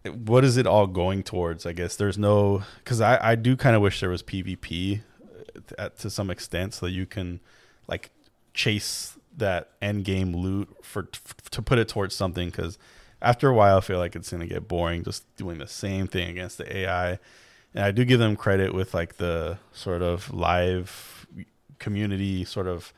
what 0.04 0.44
is 0.44 0.58
it 0.58 0.66
all 0.66 0.88
going 0.88 1.24
towards? 1.24 1.66
I 1.66 1.74
guess 1.74 1.96
there's 1.96 2.18
no 2.18 2.64
because 2.80 3.02
I 3.02 3.32
I 3.32 3.36
do 3.36 3.56
kind 3.56 3.76
of 3.76 3.82
wish 3.82 4.00
there 4.00 4.10
was 4.10 4.24
PvP 4.24 5.02
at, 5.56 5.80
uh, 5.80 5.90
to 6.00 6.10
some 6.10 6.30
extent 6.30 6.74
so 6.74 6.86
that 6.86 6.92
you 6.92 7.06
can 7.06 7.40
like 7.88 8.12
chase 8.54 9.18
that 9.38 9.70
end 9.82 10.04
game 10.04 10.36
loot 10.36 10.70
for 10.82 11.04
to 11.52 11.62
put 11.62 11.80
it 11.80 11.88
towards 11.88 12.16
something 12.16 12.50
because 12.50 12.78
after 13.22 13.50
a 13.50 13.54
while 13.54 13.78
I 13.78 13.82
feel 13.82 14.00
like 14.00 14.16
it's 14.16 14.32
gonna 14.32 14.48
get 14.48 14.68
boring 14.68 15.04
just 15.04 15.24
doing 15.38 15.58
the 15.58 15.68
same 15.68 16.08
thing 16.08 16.30
against 16.30 16.58
the 16.58 16.78
AI. 16.78 17.20
And 17.74 17.84
I 17.86 17.92
do 17.92 18.04
give 18.06 18.20
them 18.20 18.36
credit 18.36 18.74
with 18.74 18.94
like 18.94 19.18
the 19.18 19.58
sort 19.72 20.02
of 20.02 20.34
live 20.34 21.26
community 21.80 22.46
sort 22.46 22.68
of 22.68 22.94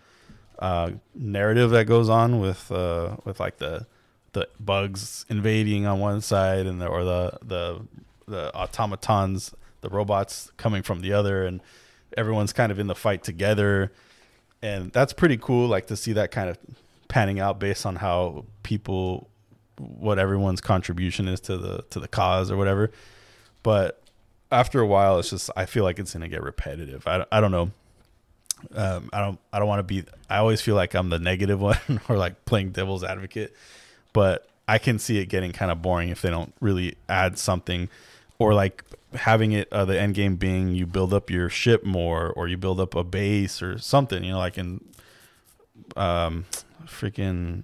uh, 0.59 0.91
narrative 1.15 1.71
that 1.71 1.85
goes 1.85 2.09
on 2.09 2.39
with 2.39 2.71
uh, 2.71 3.17
with 3.25 3.39
like 3.39 3.57
the 3.57 3.85
the 4.33 4.47
bugs 4.59 5.25
invading 5.29 5.85
on 5.85 5.99
one 5.99 6.21
side 6.21 6.65
and 6.65 6.81
the, 6.81 6.87
or 6.87 7.03
the 7.03 7.37
the 7.43 7.81
the 8.27 8.55
automatons 8.55 9.53
the 9.81 9.89
robots 9.89 10.51
coming 10.57 10.81
from 10.81 11.01
the 11.01 11.13
other 11.13 11.45
and 11.45 11.61
everyone's 12.17 12.53
kind 12.53 12.71
of 12.71 12.79
in 12.79 12.87
the 12.87 12.95
fight 12.95 13.23
together. 13.23 13.91
And 14.61 14.91
that's 14.91 15.13
pretty 15.13 15.37
cool 15.37 15.67
like 15.67 15.87
to 15.87 15.97
see 15.97 16.13
that 16.13 16.31
kind 16.31 16.49
of 16.49 16.57
panning 17.09 17.39
out 17.39 17.59
based 17.59 17.85
on 17.85 17.97
how 17.97 18.45
people 18.63 19.29
what 19.77 20.19
everyone's 20.19 20.61
contribution 20.61 21.27
is 21.27 21.39
to 21.41 21.57
the 21.57 21.83
to 21.89 21.99
the 21.99 22.07
cause 22.07 22.49
or 22.49 22.57
whatever. 22.57 22.91
But 23.61 24.01
after 24.53 24.79
a 24.79 24.87
while 24.87 25.19
it's 25.19 25.31
just 25.31 25.49
i 25.55 25.65
feel 25.65 25.83
like 25.83 25.99
it's 25.99 26.13
going 26.13 26.21
to 26.21 26.29
get 26.29 26.43
repetitive. 26.43 27.05
I, 27.07 27.25
I 27.31 27.41
don't 27.41 27.51
know. 27.51 27.71
Um, 28.73 29.09
i 29.11 29.19
don't 29.19 29.39
i 29.51 29.59
don't 29.59 29.67
want 29.67 29.79
to 29.79 29.83
be 29.83 30.05
i 30.29 30.37
always 30.37 30.61
feel 30.61 30.75
like 30.75 30.93
i'm 30.93 31.09
the 31.09 31.19
negative 31.19 31.59
one 31.71 31.99
or 32.07 32.17
like 32.17 32.45
playing 32.45 32.71
devil's 32.71 33.03
advocate 33.03 33.53
but 34.13 34.47
i 34.69 34.77
can 34.77 34.99
see 34.99 35.17
it 35.17 35.25
getting 35.25 35.51
kind 35.51 35.69
of 35.69 35.81
boring 35.81 36.07
if 36.07 36.21
they 36.21 36.29
don't 36.29 36.53
really 36.61 36.95
add 37.09 37.37
something 37.37 37.89
or 38.39 38.53
like 38.53 38.85
having 39.15 39.51
it 39.51 39.67
uh, 39.73 39.83
the 39.83 39.99
end 39.99 40.15
game 40.15 40.37
being 40.37 40.69
you 40.69 40.85
build 40.85 41.13
up 41.13 41.29
your 41.29 41.49
ship 41.49 41.83
more 41.83 42.31
or 42.31 42.47
you 42.47 42.55
build 42.55 42.79
up 42.79 42.95
a 42.95 43.03
base 43.03 43.61
or 43.61 43.77
something 43.77 44.23
you 44.23 44.31
know 44.31 44.39
like 44.39 44.57
in 44.57 44.79
um 45.97 46.45
freaking 46.85 47.63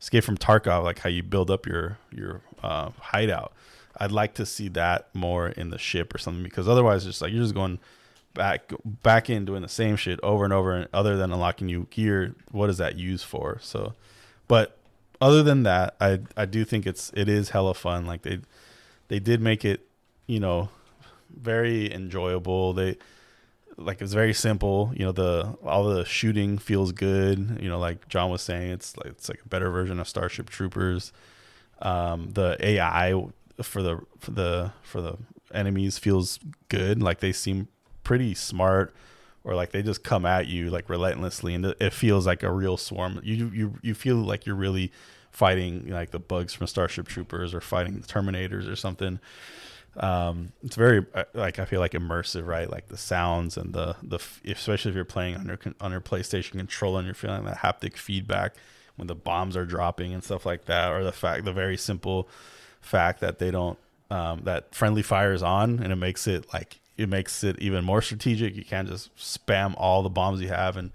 escape 0.00 0.22
from 0.22 0.36
tarkov 0.36 0.84
like 0.84 1.00
how 1.00 1.08
you 1.08 1.24
build 1.24 1.50
up 1.50 1.66
your 1.66 1.98
your 2.12 2.40
uh, 2.62 2.90
hideout 3.00 3.52
i'd 4.00 4.12
like 4.12 4.34
to 4.34 4.44
see 4.44 4.68
that 4.68 5.08
more 5.14 5.48
in 5.48 5.70
the 5.70 5.78
ship 5.78 6.14
or 6.14 6.18
something 6.18 6.42
because 6.42 6.68
otherwise 6.68 7.06
it's 7.06 7.14
just 7.14 7.22
like 7.22 7.32
you're 7.32 7.42
just 7.42 7.54
going 7.54 7.78
back 8.34 8.72
back 8.84 9.28
in 9.28 9.44
doing 9.44 9.62
the 9.62 9.68
same 9.68 9.96
shit 9.96 10.20
over 10.22 10.44
and 10.44 10.52
over 10.52 10.72
and 10.74 10.88
other 10.92 11.16
than 11.16 11.32
unlocking 11.32 11.66
new 11.66 11.86
gear 11.90 12.34
what 12.50 12.70
is 12.70 12.78
that 12.78 12.96
used 12.96 13.24
for? 13.24 13.58
So 13.60 13.94
but 14.48 14.78
other 15.20 15.42
than 15.42 15.64
that 15.64 15.96
i 16.00 16.20
i 16.36 16.46
do 16.46 16.64
think 16.64 16.86
it's 16.86 17.10
it 17.14 17.28
is 17.28 17.50
hella 17.50 17.74
fun. 17.74 18.06
Like 18.06 18.22
they 18.22 18.40
they 19.08 19.18
did 19.18 19.40
make 19.40 19.64
it 19.64 19.86
you 20.26 20.40
know 20.40 20.68
very 21.30 21.92
enjoyable. 21.92 22.72
They 22.72 22.96
like 23.76 24.02
it's 24.02 24.12
very 24.12 24.34
simple 24.34 24.92
you 24.94 25.04
know 25.04 25.12
the 25.12 25.56
all 25.64 25.84
the 25.84 26.04
shooting 26.04 26.58
feels 26.58 26.92
good. 26.92 27.58
You 27.60 27.68
know 27.68 27.78
like 27.78 28.08
john 28.08 28.30
was 28.30 28.42
saying 28.42 28.70
it's 28.70 28.96
like 28.96 29.06
it's 29.06 29.28
like 29.28 29.40
a 29.44 29.48
better 29.48 29.70
version 29.70 29.98
of 29.98 30.08
starship 30.08 30.50
troopers. 30.50 31.12
Um 31.82 32.30
the 32.30 32.56
ai 32.60 33.24
for 33.62 33.82
the 33.82 34.00
for 34.18 34.30
the 34.30 34.72
for 34.82 35.00
the 35.00 35.16
enemies 35.52 35.98
feels 35.98 36.38
good. 36.68 37.02
Like 37.02 37.20
they 37.20 37.32
seem 37.32 37.68
pretty 38.04 38.34
smart 38.34 38.94
or 39.44 39.54
like 39.54 39.72
they 39.72 39.82
just 39.82 40.02
come 40.02 40.26
at 40.26 40.46
you 40.46 40.70
like 40.70 40.88
relentlessly. 40.88 41.54
And 41.54 41.64
it 41.64 41.92
feels 41.92 42.26
like 42.26 42.42
a 42.42 42.52
real 42.52 42.76
swarm. 42.76 43.20
You 43.22 43.50
you 43.52 43.74
you 43.82 43.94
feel 43.94 44.16
like 44.16 44.46
you're 44.46 44.56
really 44.56 44.92
fighting 45.30 45.88
like 45.88 46.10
the 46.10 46.18
bugs 46.18 46.54
from 46.54 46.66
starship 46.66 47.06
troopers 47.06 47.54
or 47.54 47.60
fighting 47.60 48.00
terminators 48.02 48.70
or 48.70 48.76
something. 48.76 49.20
Um 49.96 50.52
it's 50.62 50.76
very 50.76 51.04
uh, 51.14 51.24
like 51.34 51.58
i 51.58 51.64
feel 51.64 51.80
like 51.80 51.92
immersive 51.92 52.46
right? 52.46 52.70
Like 52.70 52.88
the 52.88 52.96
sounds 52.96 53.56
and 53.56 53.72
the 53.72 53.96
the 54.02 54.20
especially 54.44 54.90
if 54.90 54.94
you're 54.94 55.04
playing 55.04 55.36
on 55.36 55.46
your 55.46 55.58
on 55.80 55.90
your 55.90 56.00
playstation 56.00 56.52
controller 56.52 56.98
and 56.98 57.06
you're 57.06 57.14
feeling 57.14 57.44
that 57.44 57.58
haptic 57.58 57.96
feedback 57.96 58.54
when 58.96 59.08
the 59.08 59.14
bombs 59.14 59.56
are 59.56 59.64
dropping 59.64 60.12
and 60.12 60.22
stuff 60.22 60.44
like 60.44 60.66
that 60.66 60.92
or 60.92 61.02
the 61.02 61.12
fact 61.12 61.44
the 61.44 61.52
very 61.52 61.76
simple 61.76 62.28
fact 62.80 63.20
that 63.20 63.38
they 63.38 63.50
don't 63.50 63.78
um 64.10 64.40
that 64.44 64.74
friendly 64.74 65.02
fire 65.02 65.32
is 65.32 65.42
on 65.42 65.80
and 65.80 65.92
it 65.92 65.96
makes 65.96 66.26
it 66.26 66.52
like 66.52 66.80
it 66.96 67.08
makes 67.08 67.44
it 67.44 67.58
even 67.60 67.84
more 67.84 68.02
strategic 68.02 68.56
you 68.56 68.64
can't 68.64 68.88
just 68.88 69.14
spam 69.16 69.74
all 69.76 70.02
the 70.02 70.10
bombs 70.10 70.40
you 70.40 70.48
have 70.48 70.76
and 70.76 70.90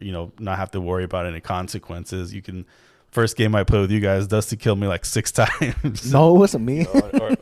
you 0.00 0.12
know 0.12 0.30
not 0.38 0.56
have 0.58 0.70
to 0.70 0.80
worry 0.80 1.04
about 1.04 1.26
any 1.26 1.40
consequences 1.40 2.32
you 2.32 2.40
can 2.42 2.64
first 3.10 3.36
game 3.36 3.54
i 3.54 3.64
played 3.64 3.80
with 3.80 3.90
you 3.90 4.00
guys 4.00 4.26
dusty 4.26 4.56
killed 4.56 4.78
me 4.78 4.86
like 4.86 5.04
six 5.16 5.32
times 5.32 6.12
No, 6.12 6.34
it 6.34 6.38
wasn't 6.38 6.64
me. 6.64 6.86
or, 6.86 7.10
or- 7.22 7.36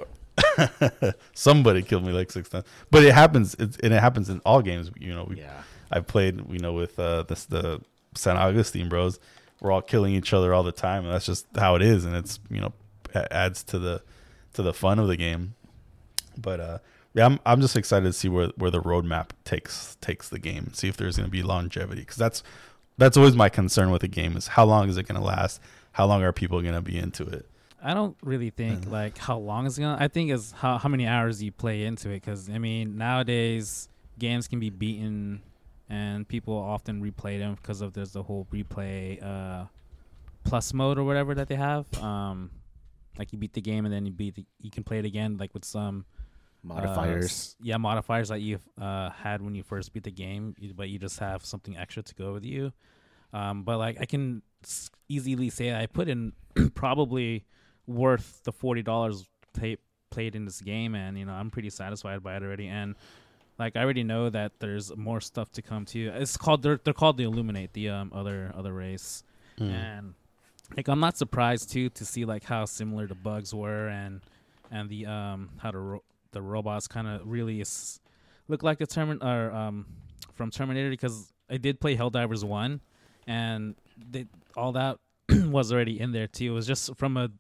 somebody 1.35 1.83
killed 1.83 2.05
me 2.05 2.13
like 2.13 2.31
six 2.31 2.49
times. 2.49 2.65
But 2.91 3.03
it 3.05 3.13
happens, 3.13 3.55
it's, 3.59 3.77
and 3.79 3.93
it 3.93 4.01
happens 4.01 4.29
in 4.29 4.41
all 4.47 4.63
games. 4.63 4.91
You 4.99 5.15
know, 5.15 5.25
we, 5.25 5.39
yeah. 5.39 5.63
I've 5.91 6.07
played, 6.07 6.41
you 6.51 6.59
know, 6.61 6.73
with 6.73 6.99
uh, 6.99 7.25
this 7.25 7.45
the 7.47 7.81
San 8.15 8.37
Augustine 8.37 8.89
Bros. 8.89 9.19
We're 9.61 9.73
all 9.73 9.83
killing 9.83 10.15
each 10.15 10.33
other 10.33 10.55
all 10.55 10.63
the 10.63 10.71
time, 10.73 11.05
and 11.05 11.13
that's 11.13 11.27
just 11.27 11.47
how 11.57 11.75
it 11.75 11.83
is. 11.83 12.05
And 12.05 12.15
it's 12.15 12.39
you 12.51 12.61
know 12.61 12.69
a- 12.69 12.73
adds 13.15 13.63
to 13.65 13.79
the 13.79 14.03
to 14.55 14.63
the 14.63 14.73
fun 14.75 14.99
of 14.99 15.09
the 15.09 15.17
game. 15.17 15.55
But 16.37 16.61
uh, 16.61 16.79
yeah, 17.15 17.27
I'm 17.27 17.41
I'm 17.45 17.61
just 17.61 17.77
excited 17.77 18.07
to 18.07 18.13
see 18.13 18.29
where 18.29 18.49
where 18.57 18.71
the 18.71 18.81
roadmap 18.81 19.31
takes 19.45 19.97
takes 20.01 20.29
the 20.29 20.39
game. 20.39 20.73
See 20.75 20.89
if 20.89 20.97
there's 20.97 21.17
going 21.17 21.27
to 21.27 21.31
be 21.31 21.43
longevity, 21.43 22.03
because 22.03 22.17
that's 22.17 22.43
that's 22.97 23.17
always 23.17 23.35
my 23.37 23.49
concern 23.49 23.91
with 23.91 24.03
a 24.03 24.09
game 24.09 24.37
is 24.37 24.49
how 24.49 24.65
long 24.65 24.89
is 24.89 24.97
it 24.97 25.07
going 25.07 25.21
to 25.21 25.27
last? 25.27 25.61
How 25.93 26.07
long 26.07 26.23
are 26.23 26.33
people 26.33 26.61
going 26.63 26.75
to 26.75 26.81
be 26.83 26.99
into 26.99 27.25
it? 27.25 27.47
I 27.83 27.95
don't 27.95 28.17
really 28.23 28.51
think 28.51 28.87
Mhm. 28.87 28.91
like 28.91 29.19
how 29.19 29.39
long 29.39 29.65
it's 29.67 29.79
gonna. 29.79 29.97
I 30.01 30.09
think 30.09 30.31
is 30.33 30.51
how 30.53 30.79
how 30.79 30.89
many 30.89 31.07
hours 31.07 31.41
you 31.43 31.53
play 31.53 31.85
into 31.85 32.09
it. 32.11 32.15
Because 32.15 32.51
I 32.51 32.59
mean, 32.59 32.99
nowadays 32.99 33.89
games 34.19 34.49
can 34.49 34.59
be 34.59 34.69
beaten, 34.71 35.43
and 35.89 36.27
people 36.27 36.55
often 36.57 37.01
replay 37.01 37.39
them 37.39 37.55
because 37.55 37.81
of 37.81 37.93
there's 37.93 38.13
the 38.13 38.23
whole 38.25 38.49
replay 38.53 39.23
uh, 39.23 39.67
plus 40.43 40.75
mode 40.75 40.99
or 40.99 41.05
whatever 41.05 41.35
that 41.37 41.47
they 41.47 41.55
have. 41.55 41.87
Um, 42.03 42.51
like 43.19 43.33
you 43.33 43.39
beat 43.39 43.53
the 43.53 43.61
game 43.61 43.85
and 43.85 43.93
then 43.93 44.07
you 44.07 44.13
beat 44.13 44.35
the, 44.37 44.45
you 44.61 44.71
can 44.71 44.85
play 44.85 44.99
it 44.99 45.05
again 45.05 45.37
like 45.39 45.53
with 45.55 45.65
some 45.65 46.05
uh, 46.65 46.75
Modifiers. 46.75 47.25
s- 47.25 47.57
yeah, 47.63 47.77
modifiers 47.77 48.29
that 48.29 48.41
you've 48.41 48.67
uh, 48.81 49.11
had 49.11 49.43
when 49.43 49.55
you 49.55 49.63
first 49.63 49.93
beat 49.93 50.05
the 50.05 50.11
game, 50.11 50.55
but 50.75 50.89
you 50.89 50.99
just 50.99 51.19
have 51.21 51.45
something 51.45 51.77
extra 51.77 52.03
to 52.03 52.15
go 52.15 52.33
with 52.33 52.45
you. 52.45 52.73
Um, 53.33 53.63
but 53.63 53.79
like 53.79 54.01
I 54.01 54.07
can 54.07 54.43
easily 55.09 55.51
say 55.51 55.75
I 55.75 55.87
put 55.87 56.09
in 56.09 56.33
probably 56.75 57.45
worth 57.87 58.41
the 58.45 58.53
forty 58.53 58.83
dollars 58.83 59.29
pay- 59.59 59.77
played 60.11 60.35
in 60.35 60.45
this 60.45 60.61
game, 60.61 60.95
and 60.95 61.19
you 61.19 61.25
know 61.25 61.33
I'm 61.33 61.51
pretty 61.51 61.71
satisfied 61.71 62.23
by 62.23 62.37
it 62.37 62.43
already. 62.43 62.67
And 62.69 62.95
like 63.59 63.77
I 63.77 63.83
already 63.83 64.05
know 64.05 64.31
that 64.31 64.53
there's 64.61 64.95
more 64.97 65.21
stuff 65.21 65.51
to 65.53 65.63
come 65.63 65.85
too. 65.85 66.11
It's 66.15 66.37
called 66.37 66.63
they're 66.63 66.81
they're 66.83 66.95
called 66.95 67.17
the 67.19 67.25
Illuminate, 67.25 67.73
the 67.73 67.91
um 67.91 68.13
other 68.15 68.53
other 68.57 68.73
race, 68.73 69.23
Mm. 69.61 69.71
and 69.73 70.15
like 70.77 70.89
I'm 70.89 71.01
not 71.01 71.17
surprised 71.17 71.71
too 71.71 71.89
to 71.91 72.05
see 72.05 72.25
like 72.25 72.45
how 72.45 72.65
similar 72.65 73.07
the 73.07 73.15
bugs 73.15 73.55
were 73.55 73.89
and 73.89 74.21
and 74.71 74.89
the 74.89 75.07
um 75.07 75.51
how 75.59 75.71
the 75.71 75.79
ro- 75.79 76.05
the 76.33 76.43
robots 76.43 76.87
kind 76.87 77.09
of 77.09 77.23
really 77.25 77.61
is, 77.61 78.01
look 78.49 78.63
like 78.63 78.79
the 78.79 78.87
Termin 78.87 79.23
or 79.23 79.53
um 79.53 79.87
from 80.35 80.51
Terminator 80.51 80.91
because 80.91 81.33
I 81.51 81.57
did 81.57 81.81
play 81.81 81.97
Helldivers 81.97 82.45
one, 82.45 82.81
and 83.27 83.75
they, 84.11 84.27
all 84.57 84.73
that 84.73 84.99
was 85.31 85.73
already 85.73 86.01
in 86.01 86.13
there 86.13 86.27
too. 86.27 86.53
It 86.53 86.55
was 86.55 86.67
just 86.67 86.95
from 86.97 87.17
a 87.17 87.31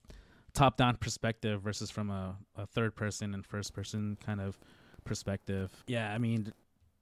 top 0.55 0.77
down 0.77 0.97
perspective 0.97 1.61
versus 1.63 1.91
from 1.91 2.11
a, 2.11 2.37
a 2.57 2.67
third 2.67 2.97
person 2.97 3.35
and 3.35 3.45
first 3.45 3.75
person 3.75 4.17
kind 4.25 4.41
of 4.41 4.59
perspective. 5.05 5.71
Yeah, 5.87 6.13
I 6.13 6.19
mean, 6.19 6.53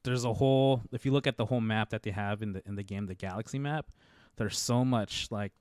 there's 0.03 0.25
a 0.25 0.33
whole. 0.33 0.83
If 0.93 1.07
you 1.07 1.12
look 1.12 1.27
at 1.27 1.37
the 1.37 1.47
whole 1.47 1.61
map 1.61 1.91
that 1.91 2.03
they 2.03 2.11
have 2.11 2.43
in 2.43 2.53
the 2.53 2.62
in 2.67 2.77
the 2.77 2.83
game, 2.83 3.07
the 3.07 3.15
Galaxy 3.15 3.59
map, 3.59 3.87
there's 4.37 4.59
so 4.59 4.85
much 4.85 5.29
like 5.31 5.53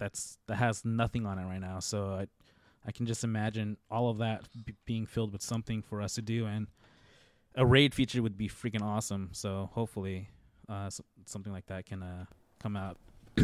that's 0.00 0.38
that 0.48 0.56
has 0.56 0.84
nothing 0.84 1.24
on 1.26 1.38
it 1.38 1.44
right 1.44 1.60
now. 1.60 1.78
So 1.78 2.14
I 2.14 2.26
I 2.84 2.90
can 2.90 3.06
just 3.06 3.22
imagine 3.22 3.76
all 3.90 4.10
of 4.10 4.18
that 4.18 4.48
b- 4.64 4.74
being 4.86 5.06
filled 5.06 5.32
with 5.32 5.42
something 5.42 5.82
for 5.82 6.02
us 6.02 6.14
to 6.14 6.22
do, 6.22 6.46
and 6.46 6.66
a 7.54 7.64
raid 7.64 7.94
feature 7.94 8.22
would 8.22 8.36
be 8.38 8.48
freaking 8.48 8.82
awesome. 8.82 9.28
So 9.32 9.70
hopefully, 9.74 10.28
uh, 10.68 10.86
s- 10.86 11.00
something 11.26 11.52
like 11.52 11.66
that 11.66 11.86
can 11.86 12.02
uh, 12.02 12.24
come 12.58 12.76
out. 12.76 12.96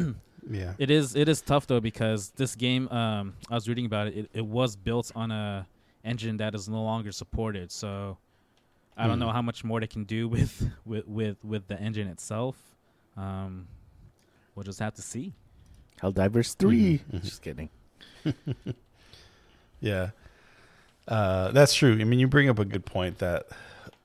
yeah. 0.51 0.73
It 0.79 0.91
is 0.91 1.15
it 1.15 1.29
is 1.29 1.41
tough 1.43 1.67
though 1.67 1.81
because 1.81 2.31
this 2.37 2.55
game, 2.57 2.89
um, 2.89 3.35
I 3.51 3.55
was 3.55 3.69
reading 3.69 3.87
about 3.87 4.09
it, 4.09 4.17
it. 4.17 4.31
It 4.33 4.47
was 4.47 4.75
built 4.77 5.13
on 5.15 5.31
a 5.31 5.67
engine 6.05 6.39
that 6.39 6.55
is 6.55 6.69
no 6.69 6.83
longer 6.83 7.13
supported. 7.13 7.71
So 7.71 8.17
I 8.97 9.07
don't 9.07 9.19
Hmm. 9.19 9.27
know 9.27 9.33
how 9.33 9.43
much 9.43 9.65
more 9.65 9.81
they 9.81 9.87
can 9.87 10.05
do 10.05 10.29
with 10.29 10.71
with 10.87 11.07
with, 11.07 11.45
with 11.45 11.69
the 11.69 11.79
engine 11.79 12.09
itself. 12.09 12.57
Um, 13.17 13.69
we'll 14.55 14.65
just 14.65 14.79
have 14.81 14.95
to 14.95 15.03
see. 15.03 15.35
Helldivers 16.03 16.55
3. 16.57 16.99
Mhm, 16.99 17.01
mhm. 17.21 17.25
Just 17.25 17.43
kidding. 17.43 17.69
Yeah. 19.81 20.11
Uh, 21.07 21.51
that's 21.53 21.75
true. 21.75 21.93
I 22.01 22.05
mean, 22.05 22.19
you 22.19 22.27
bring 22.27 22.49
up 22.49 22.59
a 22.59 22.65
good 22.65 22.85
point 22.85 23.19
that 23.19 23.47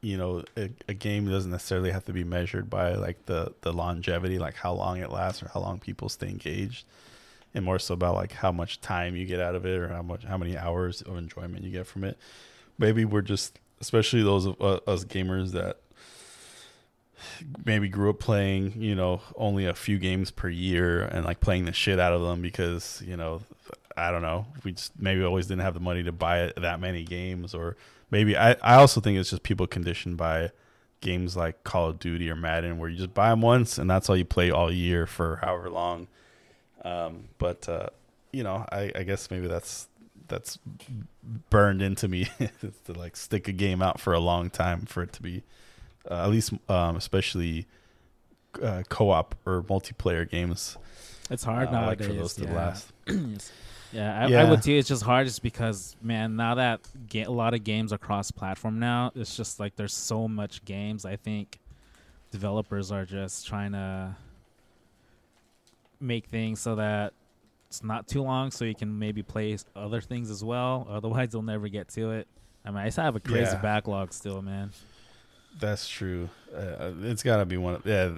you 0.02 0.18
know 0.18 0.44
a, 0.58 0.70
a 0.88 0.94
game 0.94 1.30
doesn't 1.30 1.52
necessarily 1.52 1.92
have 1.92 2.06
to 2.06 2.14
be 2.14 2.24
measured 2.24 2.70
by 2.70 2.94
like 2.96 3.26
the 3.26 3.54
the 3.62 3.74
longevity, 3.74 4.38
like 4.38 4.56
how 4.56 4.74
long 4.74 5.00
it 5.00 5.10
lasts 5.10 5.42
or 5.42 5.50
how 5.54 5.60
long 5.62 5.80
people 5.80 6.10
stay 6.10 6.28
engaged, 6.28 6.86
and 7.54 7.66
more 7.66 7.80
so 7.80 7.94
about 7.94 8.16
like 8.16 8.34
how 8.34 8.52
much 8.52 8.82
time 8.82 9.16
you 9.16 9.26
get 9.26 9.40
out 9.40 9.56
of 9.56 9.66
it 9.66 9.80
or 9.80 9.88
how 9.88 10.02
much 10.04 10.24
how 10.24 10.38
many 10.38 10.58
hours 10.58 11.02
of 11.02 11.18
enjoyment 11.18 11.64
you 11.64 11.72
get 11.72 11.88
from 11.88 12.04
it. 12.04 12.18
Maybe 12.78 13.06
we're 13.06 13.22
just, 13.22 13.60
especially 13.80 14.24
those 14.24 14.46
of 14.46 14.62
uh, 14.62 14.80
us 14.88 15.04
gamers 15.06 15.52
that 15.52 15.78
maybe 17.66 17.90
grew 17.90 18.10
up 18.10 18.20
playing, 18.20 18.74
you 18.82 18.96
know, 18.96 19.22
only 19.36 19.66
a 19.66 19.74
few 19.74 19.98
games 19.98 20.32
per 20.32 20.50
year 20.50 21.02
and 21.02 21.26
like 21.26 21.40
playing 21.40 21.66
the 21.66 21.74
shit 21.74 22.00
out 22.00 22.14
of 22.14 22.22
them 22.22 22.42
because, 22.42 23.02
you 23.06 23.18
know, 23.18 23.42
I 23.98 24.12
don't 24.12 24.22
know, 24.22 24.46
we 24.64 24.74
just 24.74 25.00
maybe 25.00 25.24
always 25.24 25.48
didn't 25.48 25.62
have 25.62 25.74
the 25.74 25.80
money 25.80 26.04
to 26.04 26.12
buy 26.12 26.54
that 26.58 26.80
many 26.80 27.04
games 27.04 27.54
or 27.54 27.76
maybe 28.10 28.38
I, 28.38 28.54
I 28.62 28.76
also 28.76 29.02
think 29.02 29.18
it's 29.18 29.30
just 29.30 29.44
people 29.44 29.68
conditioned 29.68 30.18
by 30.18 30.52
games 31.02 31.36
like 31.36 31.64
Call 31.64 31.90
of 31.90 32.00
Duty 32.00 32.30
or 32.30 32.36
Madden 32.36 32.78
where 32.78 32.90
you 32.90 32.98
just 32.98 33.14
buy 33.14 33.30
them 33.30 33.42
once 33.42 33.78
and 33.78 33.90
that's 33.90 34.10
all 34.10 34.18
you 34.18 34.26
play 34.26 34.52
all 34.52 34.72
year 34.72 35.06
for 35.06 35.38
however 35.38 35.70
long. 35.70 36.08
Um, 36.84 37.26
but, 37.38 37.68
uh, 37.68 37.88
you 38.32 38.44
know, 38.44 38.66
I, 38.72 38.92
I 38.96 39.04
guess 39.04 39.30
maybe 39.30 39.48
that's 39.48 39.88
that's 40.28 40.58
burned 41.50 41.82
into 41.82 42.08
me 42.08 42.28
to 42.86 42.94
like 42.94 43.16
stick 43.16 43.48
a 43.48 43.52
game 43.52 43.82
out 43.82 44.00
for 44.00 44.14
a 44.14 44.20
long 44.20 44.50
time 44.50 44.86
for 44.86 45.04
it 45.04 45.12
to 45.14 45.22
be 45.22 45.44
uh, 46.10 46.24
at 46.24 46.30
least 46.30 46.54
um, 46.70 46.96
especially 46.96 47.68
uh, 48.62 48.84
co-op 48.90 49.36
or 49.46 49.64
multiplayer 49.64 50.30
games. 50.30 50.78
It's 51.30 51.44
hard 51.44 51.70
uh, 51.70 51.72
I 51.72 51.86
like 51.88 52.04
for 52.04 52.14
those 52.14 52.34
to 52.36 52.44
yeah. 52.44 52.54
last. 52.54 52.92
yeah, 53.94 54.26
I, 54.28 54.34
I 54.34 54.50
would 54.50 54.64
say 54.64 54.78
It's 54.78 54.88
just 54.88 55.04
hard, 55.04 55.28
just 55.28 55.42
because 55.42 55.96
man, 56.02 56.36
now 56.36 56.56
that 56.56 56.82
ga- 57.08 57.24
a 57.24 57.32
lot 57.32 57.54
of 57.54 57.64
games 57.64 57.94
are 57.94 57.98
cross-platform 57.98 58.80
now, 58.80 59.12
it's 59.16 59.36
just 59.38 59.60
like 59.60 59.76
there's 59.76 59.94
so 59.96 60.28
much 60.28 60.64
games. 60.66 61.06
I 61.06 61.16
think 61.16 61.60
developers 62.32 62.92
are 62.92 63.06
just 63.06 63.48
trying 63.48 63.72
to 63.74 64.16
make 66.00 66.26
things 66.28 66.60
so 66.60 66.76
that 66.76 67.14
it's 67.68 67.84
not 67.84 68.08
too 68.08 68.22
long, 68.22 68.52
so 68.52 68.66
you 68.66 68.76
can 68.76 69.00
maybe 69.00 69.24
play 69.24 69.58
other 69.76 70.02
things 70.02 70.30
as 70.30 70.44
well. 70.44 70.86
Otherwise, 70.90 71.30
you'll 71.32 71.42
never 71.42 71.70
get 71.70 71.88
to 71.90 72.12
it. 72.12 72.28
I 72.66 72.70
mean, 72.70 72.80
I 72.80 72.90
still 72.90 73.06
have 73.06 73.16
a 73.16 73.20
crazy 73.22 73.52
Yeah. 73.54 73.62
backlog 73.62 74.12
still, 74.14 74.42
man. 74.42 74.72
That's 75.60 75.88
true. 75.88 76.30
Uh, 76.56 76.92
it's 77.04 77.24
got 77.24 77.38
to 77.38 77.46
be 77.46 77.58
one 77.58 77.76
of 77.76 77.86
yeah, 77.86 78.12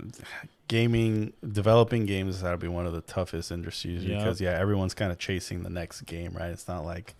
gaming 0.67 1.33
developing 1.51 2.05
games 2.05 2.35
has 2.35 2.43
got 2.43 2.51
to 2.51 2.57
be 2.57 2.67
one 2.67 2.85
of 2.87 2.93
the 2.93 3.01
toughest 3.01 3.51
industries 3.51 4.03
Yep. 4.03 4.19
because 4.19 4.41
yeah, 4.41 4.51
everyone's 4.57 4.93
kind 4.93 5.11
of 5.11 5.19
chasing 5.19 5.63
the 5.63 5.69
next 5.69 6.01
game, 6.01 6.33
right? 6.33 6.49
It's 6.49 6.67
not 6.67 6.85
like 6.85 7.15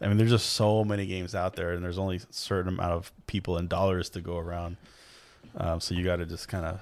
I 0.00 0.06
mean, 0.08 0.16
there's 0.16 0.30
just 0.30 0.50
so 0.52 0.84
many 0.84 1.06
games 1.06 1.34
out 1.34 1.54
there, 1.56 1.72
and 1.72 1.84
there's 1.84 1.98
only 1.98 2.16
a 2.16 2.20
certain 2.30 2.72
amount 2.74 2.92
of 2.92 3.12
people 3.26 3.56
and 3.56 3.68
dollars 3.68 4.08
to 4.10 4.20
go 4.20 4.38
around. 4.38 4.76
Um, 5.56 5.80
so 5.80 5.94
you 5.94 6.04
got 6.04 6.16
to 6.16 6.26
just 6.26 6.46
kind 6.48 6.64
of 6.64 6.80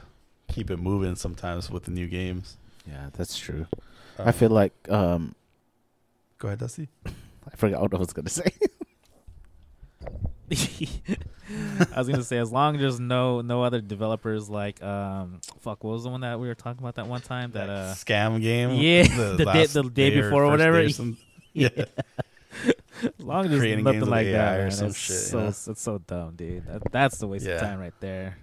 keep 0.48 0.70
it 0.70 0.76
moving 0.76 1.16
sometimes 1.16 1.70
with 1.70 1.84
the 1.84 1.90
new 1.90 2.06
games. 2.08 2.56
Yeah, 2.86 3.08
that's 3.14 3.38
true. 3.38 3.66
Um, 4.18 4.28
I 4.28 4.32
feel 4.32 4.50
like 4.50 4.72
um, 4.90 5.34
Go 6.38 6.48
ahead, 6.48 6.58
Dusty. 6.58 6.88
I 7.06 7.56
forgot 7.56 7.80
what 7.80 7.94
I 7.94 7.98
was 7.98 8.12
gonna 8.12 8.28
say. 8.30 8.50
I 11.94 11.98
was 11.98 12.08
gonna 12.08 12.22
say 12.24 12.38
as 12.38 12.50
long 12.52 12.74
as 12.76 12.80
there's 12.80 13.00
no 13.00 13.40
no 13.40 13.62
other 13.62 13.80
developers 13.80 14.48
like 14.48 14.82
um 14.82 15.40
fuck 15.60 15.82
what 15.84 15.92
was 15.92 16.04
the 16.04 16.10
one 16.10 16.20
that 16.22 16.38
we 16.40 16.48
were 16.48 16.54
talking 16.54 16.82
about 16.82 16.96
that 16.96 17.06
one 17.06 17.20
time 17.20 17.52
that 17.52 17.68
uh 17.70 17.94
scam 17.94 18.40
game. 18.40 18.70
yeah, 18.72 19.02
the 19.16 19.36
day- 19.38 19.44
last 19.44 19.72
the 19.74 19.82
day 19.84 20.16
or 20.18 20.22
before 20.22 20.44
or 20.44 20.56
day 20.56 20.64
whatever. 20.70 20.88
some- 20.90 21.16
yeah. 21.52 21.68
as 21.76 23.12
long 23.18 23.44
as 23.46 23.50
there's 23.60 23.82
nothing 23.82 24.06
like 24.06 24.26
AI 24.26 24.32
that 24.32 24.58
or 24.58 24.62
man, 24.64 24.70
some 24.72 24.86
it's 24.88 24.98
shit, 24.98 25.16
so 25.16 25.40
know? 25.40 25.46
it's 25.48 25.82
so 25.82 25.98
dumb 25.98 26.34
dude 26.36 26.66
that, 26.66 26.82
that's 26.92 27.18
the 27.18 27.26
waste 27.26 27.46
Yeah. 27.46 27.54
of 27.54 27.60
time 27.60 27.78
right 27.80 27.94
there 28.00 28.36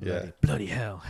Yeah. 0.00 0.12
bloody, 0.12 0.32
bloody 0.42 0.66
hell 0.66 1.02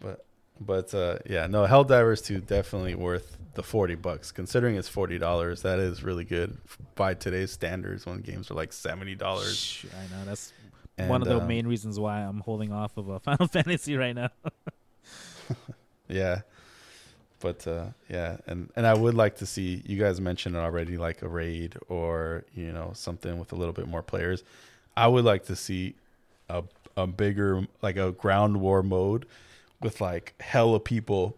But 0.00 0.24
but 0.60 0.94
uh, 0.94 1.18
yeah, 1.28 1.46
no, 1.48 1.66
Helldivers 1.66 2.24
2 2.24 2.40
definitely 2.40 2.94
worth 2.94 3.36
the 3.56 3.62
40 3.62 3.96
bucks. 3.96 4.30
Considering 4.30 4.76
it's 4.76 4.88
$40, 4.88 5.62
that 5.62 5.78
is 5.78 6.02
really 6.04 6.24
good 6.24 6.56
by 6.94 7.14
today's 7.14 7.50
standards 7.50 8.06
when 8.06 8.20
games 8.20 8.50
are 8.50 8.54
like 8.54 8.70
$70. 8.70 9.18
Shh, 9.54 9.86
I 9.86 10.16
know 10.16 10.24
that's 10.24 10.52
And, 10.96 11.08
one 11.10 11.22
of 11.22 11.28
the 11.28 11.40
um, 11.40 11.48
main 11.48 11.66
reasons 11.66 11.98
why 11.98 12.20
I'm 12.20 12.40
holding 12.40 12.72
off 12.72 12.96
of 12.96 13.08
a 13.08 13.18
Final 13.26 13.48
Fantasy 13.48 13.96
right 13.96 14.14
now 14.14 14.30
Yeah. 16.08 16.42
But 17.40 17.66
uh, 17.66 17.86
yeah, 18.08 18.38
and 18.46 18.70
and 18.76 18.86
I 18.86 18.94
would 18.94 19.14
like 19.14 19.36
to 19.36 19.46
see 19.46 19.82
you 19.84 19.98
guys 19.98 20.20
mentioned 20.20 20.56
it 20.56 20.58
already 20.58 20.96
like 20.96 21.20
a 21.20 21.28
raid 21.28 21.76
or, 21.88 22.44
you 22.54 22.72
know, 22.72 22.92
something 22.94 23.38
with 23.38 23.52
a 23.52 23.56
little 23.56 23.74
bit 23.74 23.86
more 23.86 24.02
players. 24.02 24.42
I 24.96 25.06
would 25.08 25.24
like 25.24 25.44
to 25.46 25.56
see 25.56 25.96
a 26.48 26.62
a 26.96 27.06
bigger 27.06 27.66
like 27.82 27.96
a 27.98 28.12
ground 28.12 28.60
war 28.60 28.82
mode 28.82 29.26
with 29.82 30.00
like 30.00 30.34
hella 30.40 30.80
people 30.80 31.36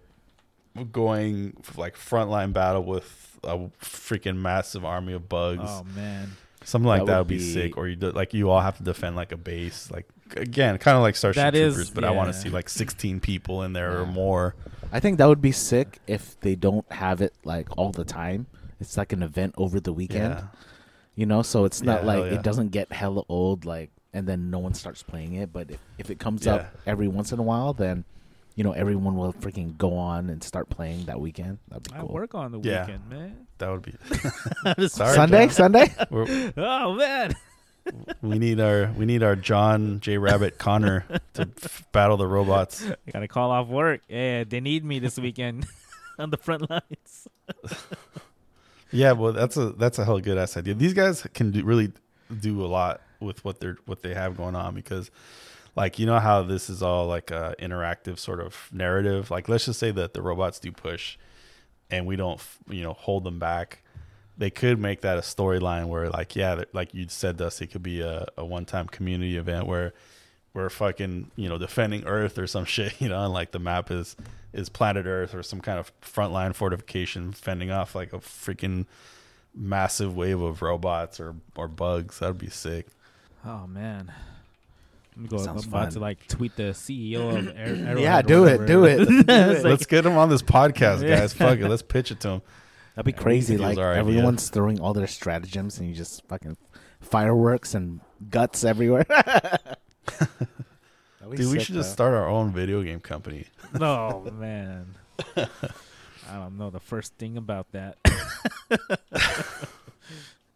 going 0.93 1.57
like 1.77 1.97
frontline 1.97 2.53
battle 2.53 2.85
with 2.85 3.39
a 3.45 3.57
freaking 3.81 4.37
massive 4.37 4.85
army 4.85 5.13
of 5.13 5.29
bugs. 5.29 5.63
oh 5.65 5.85
man 5.95 6.33
Something 6.65 6.89
like 6.89 7.01
That 7.03 7.07
that, 7.07 7.13
would 7.19 7.19
would 7.21 7.29
be, 7.29 7.39
be- 7.39 7.53
sick. 7.53 7.77
Or 7.79 7.87
you 7.89 7.95
do, 7.97 8.11
like 8.11 8.35
you 8.35 8.51
all 8.51 8.61
have 8.61 8.77
to 8.79 8.83
defend 8.83 9.15
like 9.17 9.31
a 9.33 9.37
base. 9.37 9.91
Like 9.93 10.07
again, 10.37 10.77
kind 10.79 10.97
of 10.97 11.03
like 11.03 11.15
Starship 11.17 11.37
That 11.41 11.55
is- 11.55 11.75
Troopers, 11.75 11.91
but 11.91 12.05
I 12.05 12.11
want 12.11 12.33
to 12.33 12.39
see 12.39 12.49
like 12.51 12.69
16 12.69 13.21
people 13.21 13.63
in 13.63 13.73
there 13.73 14.01
or 14.01 14.07
more. 14.07 14.55
I 14.93 14.99
think 15.01 15.19
that 15.19 15.27
would 15.27 15.41
be 15.41 15.53
sick 15.53 16.01
if 16.07 16.39
they 16.41 16.57
don't 16.57 16.91
have 16.93 17.23
it 17.23 17.33
like 17.45 17.69
all 17.79 17.93
the 17.93 18.05
time. 18.05 18.47
It's 18.81 18.97
like 18.97 19.13
an 19.13 19.23
event 19.23 19.55
over 19.57 19.79
the 19.81 19.93
weekend, 19.93 20.35
Yeah. 20.35 20.43
you 21.15 21.27
know. 21.27 21.43
So 21.43 21.65
it's 21.65 21.81
not 21.81 22.03
Yeah, 22.03 22.07
like 22.07 22.25
yeah. 22.33 22.39
it 22.39 22.43
doesn't 22.43 22.71
get 22.71 22.91
hella 22.93 23.23
old, 23.29 23.65
like, 23.65 23.91
and 24.13 24.27
then 24.27 24.51
no 24.51 24.59
one 24.59 24.75
starts 24.75 25.03
playing 25.03 25.35
it. 25.35 25.53
But 25.53 25.71
if, 25.71 25.79
if 25.97 26.11
it 26.11 26.19
comes 26.19 26.45
Yeah. 26.45 26.55
up 26.55 26.75
every 26.87 27.07
once 27.09 27.31
in 27.33 27.39
a 27.39 27.43
while, 27.43 27.73
then 27.73 28.05
you 28.59 28.65
know 28.65 28.73
everyone 28.73 29.17
will 29.17 29.33
freaking 29.33 29.79
go 29.79 29.97
on 29.97 30.29
and 30.29 30.43
start 30.43 30.69
playing 30.69 31.05
that 31.07 31.19
weekend. 31.21 31.59
That'd 31.69 31.85
be 31.85 31.95
I 31.95 32.01
cool. 32.01 32.09
work 32.09 32.35
on 32.35 32.53
the 32.53 32.61
Yeah. 32.61 32.85
weekend 32.87 33.09
man 33.09 33.47
That 33.59 33.71
would 33.71 33.83
be. 33.83 33.93
Sorry, 34.89 35.15
Sunday, 35.15 35.47
John. 35.47 35.51
Sunday. 35.55 35.95
We're, 36.11 36.53
oh 36.57 36.95
man 36.95 37.35
we 38.21 38.39
need 38.39 38.61
our 38.61 38.93
we 38.99 39.07
need 39.07 39.23
our 39.23 39.35
John 39.35 40.01
J 40.01 40.19
Rabbit 40.19 40.59
Connor 40.59 41.07
to 41.33 41.49
f- 41.63 41.87
battle 41.91 42.19
the 42.19 42.27
robots. 42.27 42.85
I 42.85 43.11
gotta 43.11 43.29
call 43.29 43.51
off 43.51 43.69
work. 43.69 44.03
Yeah, 44.11 44.45
they 44.45 44.61
need 44.61 44.85
me 44.85 44.99
this 44.99 45.19
weekend 45.19 45.65
on 46.19 46.29
the 46.29 46.37
front 46.37 46.69
lines. 46.69 47.29
Yeah, 48.91 49.13
well, 49.13 49.33
that's 49.33 49.57
a 49.57 49.71
that's 49.71 49.99
a 49.99 50.05
hell 50.05 50.17
of 50.17 50.21
a 50.21 50.23
good 50.23 50.37
ass 50.37 50.57
idea. 50.59 50.75
These 50.75 50.93
guys 50.93 51.27
can 51.33 51.51
do, 51.51 51.65
really 51.65 51.93
do 52.41 52.63
a 52.63 52.69
lot 52.69 53.01
with 53.21 53.43
what 53.45 53.59
they're 53.61 53.77
what 53.87 54.03
they 54.03 54.13
have 54.13 54.37
going 54.37 54.55
on 54.55 54.75
because, 54.75 55.11
like, 55.79 56.01
you 56.01 56.07
know 56.07 56.19
how 56.19 56.43
this 56.43 56.69
is 56.69 56.83
all 56.83 57.07
like 57.07 57.31
a 57.31 57.55
interactive 57.61 58.19
sort 58.19 58.41
of 58.41 58.69
narrative. 58.73 59.31
Like, 59.31 59.49
let's 59.49 59.67
just 59.67 59.79
say 59.79 59.93
that 59.93 60.13
the 60.13 60.21
robots 60.21 60.59
do 60.59 60.73
push, 60.73 61.17
and 61.89 62.05
we 62.05 62.17
don't, 62.17 62.41
you 62.69 62.83
know, 62.83 62.95
hold 62.95 63.23
them 63.23 63.39
back. 63.39 63.85
They 64.37 64.51
could 64.51 64.81
make 64.81 65.03
that 65.03 65.19
a 65.19 65.21
storyline 65.21 65.87
where, 65.87 66.11
like, 66.11 66.35
yeah, 66.35 66.65
like 66.73 66.95
you 66.95 67.07
said, 67.09 67.37
Dusty, 67.37 67.67
it 67.67 67.71
could 67.71 67.85
be 67.85 68.01
a, 68.01 68.27
a 68.37 68.45
one 68.45 68.65
time 68.65 68.89
community 68.89 69.37
event 69.37 69.69
where 69.69 69.95
we're 70.53 70.69
fucking, 70.69 71.31
you 71.37 71.49
know, 71.49 71.59
defending 71.59 72.05
Earth 72.07 72.39
or 72.39 72.49
some 72.49 72.65
shit, 72.75 73.01
you 73.01 73.09
know, 73.09 73.23
and 73.25 73.33
like 73.33 73.53
the 73.53 73.61
map 73.61 73.93
is 73.93 74.17
is 74.53 74.69
planet 74.69 75.07
Earth 75.07 75.33
or 75.33 75.45
some 75.45 75.61
kind 75.61 75.79
of 75.79 75.93
frontline 76.01 76.57
fortification 76.57 77.31
fending 77.31 77.71
off 77.71 77.95
like 77.95 78.13
a 78.13 78.19
freaking 78.19 78.87
massive 79.55 80.17
wave 80.17 80.41
of 80.41 80.61
robots 80.61 81.21
or 81.21 81.37
or 81.55 81.69
bugs. 81.69 82.19
That'd 82.19 82.39
be 82.39 82.51
sick. 82.51 82.89
Oh 83.47 83.69
man. 83.69 84.13
I'm 85.19 85.27
go, 85.27 85.39
Sounds 85.39 85.65
I'm 85.65 85.69
about 85.71 85.85
fun. 85.87 85.93
to 85.95 85.99
like 86.01 86.27
tweet 86.29 86.55
the 86.57 86.63
CEO 86.75 87.37
of 87.37 87.49
Air, 87.57 87.67
Arrowhead 87.75 87.99
Yeah, 87.99 88.19
or 88.21 88.23
do 88.23 88.45
it, 88.45 88.61
whatever. 88.61 88.67
do 88.67 88.85
it. 88.85 89.01
It's 89.29 89.29
like- 89.29 89.65
Let's 89.65 89.87
get 89.87 90.07
him 90.07 90.17
on 90.17 90.29
this 90.29 90.43
podcast, 90.43 91.07
guys. 91.07 91.33
Fuck 91.33 91.59
it. 91.59 91.69
Let's 91.69 91.83
pitch 91.83 92.11
it 92.13 92.21
to 92.21 92.29
him. 92.29 92.43
That'd 92.95 93.07
be 93.07 93.13
Yeah, 93.19 93.23
crazy. 93.23 93.47
think 93.57 93.61
it 93.65 93.67
was 93.69 93.77
Like 93.77 93.85
our 93.85 93.93
idea. 93.93 94.01
everyone's 94.01 94.49
throwing 94.49 94.81
all 94.81 94.93
their 94.95 95.07
stratagems, 95.09 95.79
and 95.79 95.89
you 95.89 95.95
just 95.95 96.27
fucking 96.29 96.57
fireworks 97.01 97.75
and 97.75 98.01
guts 98.31 98.63
everywhere. 98.65 99.05
That'd 99.09 99.69
be 101.31 101.37
Dude, 101.37 101.47
we 101.47 101.59
sick, 101.59 101.61
should 101.63 101.75
just 101.75 101.93
start 101.93 102.15
our 102.15 102.29
own 102.29 102.53
video 102.53 102.83
game 102.83 103.01
company. 103.01 103.47
no 103.79 104.25
man. 104.33 104.95
I 105.37 106.35
don't 106.35 106.59
know 106.59 106.71
the 106.71 106.81
first 106.81 107.15
thing 107.17 107.37
about 107.37 107.67
that. 107.73 107.97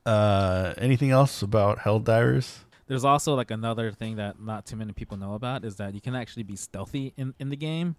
Uh, 0.04 0.74
anything 0.78 1.10
else 1.10 1.42
about 1.42 1.78
Helldivers? 1.80 2.58
There's 2.86 3.04
also 3.04 3.34
like 3.34 3.50
another 3.50 3.92
thing 3.92 4.16
that 4.16 4.40
not 4.40 4.66
too 4.66 4.76
many 4.76 4.92
people 4.92 5.16
know 5.16 5.34
about 5.34 5.64
is 5.64 5.76
that 5.76 5.94
you 5.94 6.00
can 6.00 6.14
actually 6.14 6.42
be 6.42 6.56
stealthy 6.56 7.12
in, 7.16 7.34
in 7.38 7.48
the 7.48 7.56
game. 7.56 7.96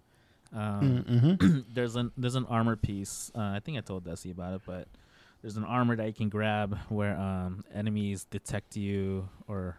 Um, 0.52 1.04
Mm-hmm. 1.08 1.60
there's 1.74 1.96
an 1.96 2.12
there's 2.16 2.34
an 2.36 2.46
armor 2.46 2.76
piece. 2.76 3.30
Uh, 3.34 3.40
I 3.40 3.60
think 3.64 3.76
I 3.78 3.80
told 3.80 4.04
Desi 4.04 4.30
about 4.30 4.54
it, 4.54 4.60
but 4.66 4.86
there's 5.42 5.56
an 5.56 5.64
armor 5.64 5.96
that 5.96 6.06
you 6.06 6.12
can 6.12 6.28
grab 6.28 6.78
where 6.88 7.16
um, 7.18 7.64
enemies 7.74 8.26
detect 8.30 8.76
you 8.76 9.28
or 9.48 9.76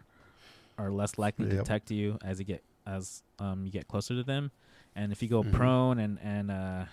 are 0.78 0.90
less 0.90 1.16
likely 1.18 1.46
to 1.48 1.56
detect 1.56 1.90
you 1.90 2.18
as 2.22 2.38
you 2.38 2.44
get 2.44 2.62
as 2.86 3.22
um, 3.38 3.64
you 3.64 3.70
get 3.72 3.88
closer 3.88 4.14
to 4.14 4.22
them. 4.22 4.50
And 4.94 5.12
if 5.12 5.22
you 5.22 5.28
go 5.28 5.42
Mhm. 5.42 5.52
prone 5.52 5.98
and 5.98 6.18
and 6.22 6.50
uh, 6.50 6.84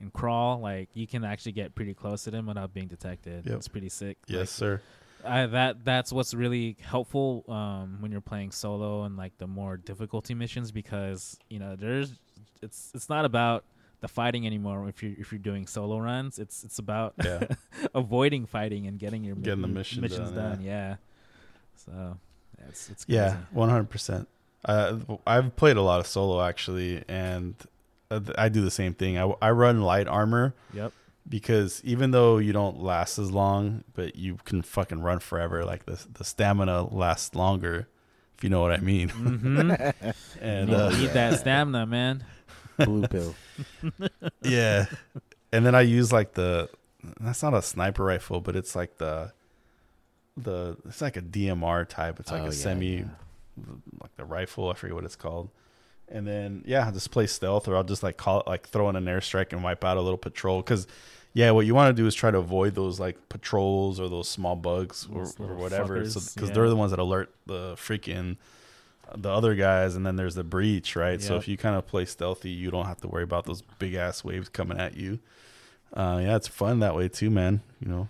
and 0.00 0.12
crawl, 0.12 0.58
like 0.60 0.88
you 0.94 1.06
can 1.06 1.22
actually 1.24 1.52
get 1.52 1.74
pretty 1.74 1.94
close 1.94 2.24
to 2.24 2.30
them 2.30 2.46
without 2.46 2.74
being 2.74 2.88
detected. 2.88 3.46
Yep. 3.46 3.56
It's 3.56 3.68
pretty 3.68 3.88
sick. 3.88 4.18
Yes, 4.26 4.50
sir. 4.50 4.80
I, 5.26 5.46
that 5.46 5.84
that's 5.84 6.12
what's 6.12 6.34
really 6.34 6.76
helpful 6.82 7.44
um, 7.48 7.98
when 8.00 8.12
you're 8.12 8.20
playing 8.20 8.50
solo 8.50 9.04
and 9.04 9.16
like 9.16 9.36
the 9.38 9.46
more 9.46 9.76
difficulty 9.76 10.34
missions 10.34 10.70
because 10.70 11.38
you 11.48 11.58
know 11.58 11.76
there's 11.76 12.12
it's 12.62 12.92
it's 12.94 13.08
not 13.08 13.24
about 13.24 13.64
the 14.00 14.08
fighting 14.08 14.46
anymore 14.46 14.86
if 14.88 15.02
you 15.02 15.14
if 15.18 15.32
you're 15.32 15.38
doing 15.38 15.66
solo 15.66 15.98
runs 15.98 16.38
it's 16.38 16.62
it's 16.64 16.78
about 16.78 17.14
Yeah. 17.24 17.46
avoiding 17.94 18.44
fighting 18.46 18.86
and 18.86 18.98
getting 18.98 19.24
your 19.24 19.34
Getting 19.36 19.62
the 19.62 19.68
mission 19.68 20.02
missions 20.02 20.30
done, 20.30 20.56
done 20.56 20.60
yeah, 20.62 20.96
so 21.74 21.92
yeah, 22.58 22.64
it's 22.68 22.90
it's 22.90 23.04
Yeah, 23.08 23.36
one 23.50 23.68
hundred 23.70 23.90
percent. 23.90 24.28
Uh, 24.64 24.98
I've 25.26 25.56
played 25.56 25.76
a 25.76 25.82
lot 25.82 26.00
of 26.00 26.06
solo 26.06 26.42
actually, 26.42 27.04
and 27.08 27.54
uh, 28.10 28.20
I 28.38 28.48
do 28.48 28.62
the 28.62 28.70
same 28.70 28.94
thing. 28.94 29.18
I, 29.18 29.32
I 29.42 29.50
run 29.50 29.80
light 29.82 30.06
armor 30.08 30.54
yep 30.72 30.92
because 31.28 31.80
even 31.84 32.10
though 32.10 32.38
you 32.38 32.52
don't 32.52 32.80
last 32.82 33.18
as 33.18 33.30
long, 33.30 33.84
but 33.94 34.16
you 34.16 34.38
can 34.44 34.62
fucking 34.62 35.00
run 35.00 35.18
forever. 35.20 35.64
Like 35.64 35.86
the 35.86 36.04
the 36.12 36.24
stamina 36.24 36.94
lasts 36.94 37.34
longer, 37.34 37.88
if 38.36 38.44
you 38.44 38.50
know 38.50 38.60
what 38.60 38.72
I 38.72 38.78
mean. 38.78 39.08
mm-hmm. 39.08 40.10
And 40.40 40.68
you 40.68 40.76
uh, 40.76 40.90
need 40.90 41.10
that 41.10 41.38
stamina 41.40 41.86
man 41.86 42.24
Blue 42.78 43.06
pill. 43.06 43.34
yeah, 44.42 44.86
and 45.52 45.64
then 45.64 45.74
I 45.74 45.82
use 45.82 46.12
like 46.12 46.34
the 46.34 46.68
that's 47.20 47.42
not 47.42 47.54
a 47.54 47.62
sniper 47.62 48.04
rifle, 48.04 48.40
but 48.40 48.56
it's 48.56 48.74
like 48.74 48.98
the 48.98 49.32
the 50.36 50.76
it's 50.86 51.00
like 51.00 51.16
a 51.16 51.22
DMR 51.22 51.88
type. 51.88 52.18
It's 52.20 52.30
like 52.30 52.42
Oh, 52.42 52.46
a 52.46 52.48
yeah, 52.48 52.52
semi 52.52 52.96
yeah. 52.96 53.04
like 54.02 54.14
the 54.16 54.24
rifle. 54.24 54.70
I 54.70 54.74
forget 54.74 54.94
what 54.94 55.04
it's 55.04 55.16
called. 55.16 55.50
And 56.08 56.26
then 56.26 56.62
yeah, 56.66 56.90
just 56.90 57.10
play 57.10 57.26
stealth, 57.26 57.66
or 57.66 57.76
I'll 57.76 57.84
just 57.84 58.02
like 58.02 58.16
call 58.16 58.40
it 58.40 58.46
like 58.46 58.68
throw 58.68 58.88
in 58.88 58.96
an 58.96 59.06
airstrike 59.06 59.52
and 59.52 59.62
wipe 59.64 59.84
out 59.84 59.96
a 59.96 60.00
little 60.00 60.18
patrol. 60.18 60.60
Because 60.60 60.86
yeah, 61.32 61.50
what 61.50 61.66
you 61.66 61.74
want 61.74 61.94
to 61.94 62.00
do 62.00 62.06
is 62.06 62.14
try 62.14 62.30
to 62.30 62.38
avoid 62.38 62.74
those 62.74 63.00
like 63.00 63.28
patrols 63.28 63.98
or 63.98 64.08
those 64.08 64.28
small 64.28 64.54
bugs 64.54 65.08
or, 65.12 65.26
or 65.38 65.54
whatever. 65.54 66.08
So 66.08 66.20
because 66.20 66.50
yeah. 66.50 66.54
they're 66.54 66.68
the 66.68 66.76
ones 66.76 66.90
that 66.90 67.00
alert 67.00 67.34
the 67.46 67.74
freaking 67.74 68.36
the 69.16 69.30
other 69.30 69.54
guys, 69.54 69.96
and 69.96 70.06
then 70.06 70.16
there's 70.16 70.34
the 70.34 70.44
breach, 70.44 70.96
right? 70.96 71.20
So 71.20 71.36
if 71.36 71.46
you 71.48 71.56
kind 71.56 71.76
of 71.76 71.86
play 71.86 72.04
stealthy, 72.04 72.50
you 72.50 72.70
don't 72.70 72.86
have 72.86 73.00
to 73.02 73.08
worry 73.08 73.22
about 73.22 73.44
those 73.44 73.62
big 73.78 73.94
ass 73.94 74.24
waves 74.24 74.48
coming 74.48 74.78
at 74.78 74.96
you. 74.96 75.18
Uh, 75.92 76.20
yeah, 76.22 76.36
it's 76.36 76.48
fun 76.48 76.80
that 76.80 76.94
way 76.94 77.08
too, 77.08 77.30
man. 77.30 77.62
You 77.80 77.88
know, 77.88 78.08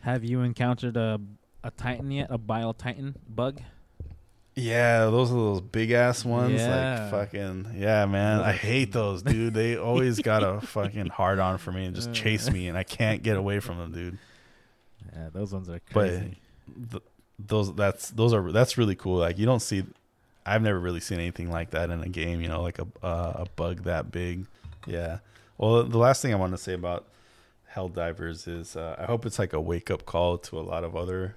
have 0.00 0.24
you 0.24 0.40
encountered 0.40 0.96
a 0.96 1.20
a 1.64 1.70
titan 1.70 2.10
yet 2.10 2.28
a 2.30 2.38
bile 2.38 2.72
titan 2.72 3.16
bug 3.28 3.60
Yeah, 4.58 5.04
those 5.06 5.30
are 5.30 5.34
those 5.34 5.60
big 5.60 5.90
ass 5.90 6.24
ones. 6.24 6.60
Yeah. 6.60 7.02
Like 7.02 7.10
fucking 7.10 7.74
yeah, 7.76 8.06
man. 8.06 8.40
I 8.40 8.52
hate 8.52 8.90
those, 8.90 9.22
dude. 9.22 9.52
They 9.52 9.76
always 9.76 10.18
got 10.20 10.42
a 10.42 10.60
fucking 10.66 11.08
hard 11.08 11.38
on 11.38 11.58
for 11.58 11.70
me 11.72 11.84
and 11.84 11.94
just 11.94 12.14
chase 12.14 12.50
me, 12.50 12.68
and 12.68 12.76
I 12.76 12.82
can't 12.82 13.22
get 13.22 13.36
away 13.36 13.60
from 13.60 13.76
them, 13.78 13.92
dude. 13.92 14.18
yeah 15.14 15.28
those 15.32 15.52
ones 15.52 15.68
are 15.68 15.80
But 15.92 16.08
crazy 16.08 16.36
th- 16.90 17.02
those 17.38 17.74
that's 17.74 18.08
those 18.10 18.32
are 18.32 18.50
that's 18.50 18.78
really 18.78 18.94
cool. 18.96 19.18
Like 19.18 19.36
you 19.38 19.44
don't 19.44 19.60
see, 19.60 19.84
I've 20.46 20.62
never 20.62 20.80
really 20.80 21.00
seen 21.00 21.18
anything 21.20 21.50
like 21.50 21.70
that 21.72 21.90
in 21.90 22.00
a 22.02 22.08
game. 22.08 22.40
You 22.40 22.48
know, 22.48 22.62
like 22.62 22.78
a 22.78 22.86
uh, 23.02 23.44
a 23.44 23.46
bug 23.56 23.84
that 23.84 24.10
big. 24.10 24.46
Yeah. 24.86 25.18
Well, 25.58 25.84
the 25.84 25.98
last 25.98 26.22
thing 26.22 26.32
I 26.32 26.36
want 26.36 26.52
to 26.52 26.58
say 26.58 26.72
about 26.72 27.06
Helldivers 27.74 28.48
is 28.48 28.74
uh, 28.74 28.96
I 28.98 29.04
hope 29.04 29.26
it's 29.26 29.38
like 29.38 29.52
a 29.52 29.60
wake 29.60 29.90
up 29.90 30.06
call 30.06 30.38
to 30.38 30.58
a 30.58 30.62
lot 30.62 30.82
of 30.82 30.96
other 30.96 31.36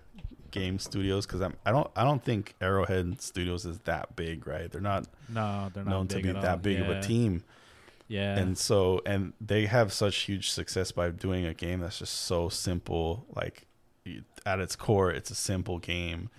game 0.52 0.80
studios 0.80 1.26
because 1.26 1.42
I'm 1.42 1.56
I 1.66 1.72
don't 1.72 1.90
I 1.96 2.04
don't 2.04 2.24
think 2.24 2.56
Arrowhead 2.62 3.22
Studios 3.22 3.66
is 3.66 3.80
that 3.80 4.16
big, 4.16 4.48
right? 4.48 4.72
They're 4.72 4.82
not 4.82 5.06
no 5.28 5.70
they're 5.74 5.84
not 5.84 5.92
known 5.92 6.08
to 6.10 6.22
be 6.22 6.32
that 6.32 6.46
all. 6.46 6.58
big 6.58 6.80
of 6.80 6.90
a 6.90 7.02
team, 7.02 7.44
yeah 8.08 8.38
and 8.38 8.58
so 8.58 9.02
and 9.06 9.34
they 9.42 9.66
have 9.66 9.94
such 9.94 10.16
huge 10.18 10.52
success 10.52 10.92
by 10.92 11.10
doing 11.10 11.46
a 11.46 11.54
game 11.54 11.80
that's 11.82 12.00
just 12.00 12.14
so 12.14 12.50
simple. 12.50 13.26
Like 13.36 13.66
at 14.46 14.60
its 14.60 14.76
core, 14.76 15.12
it's 15.12 15.32
a 15.32 15.36
simple 15.36 15.80
game. 15.80 16.30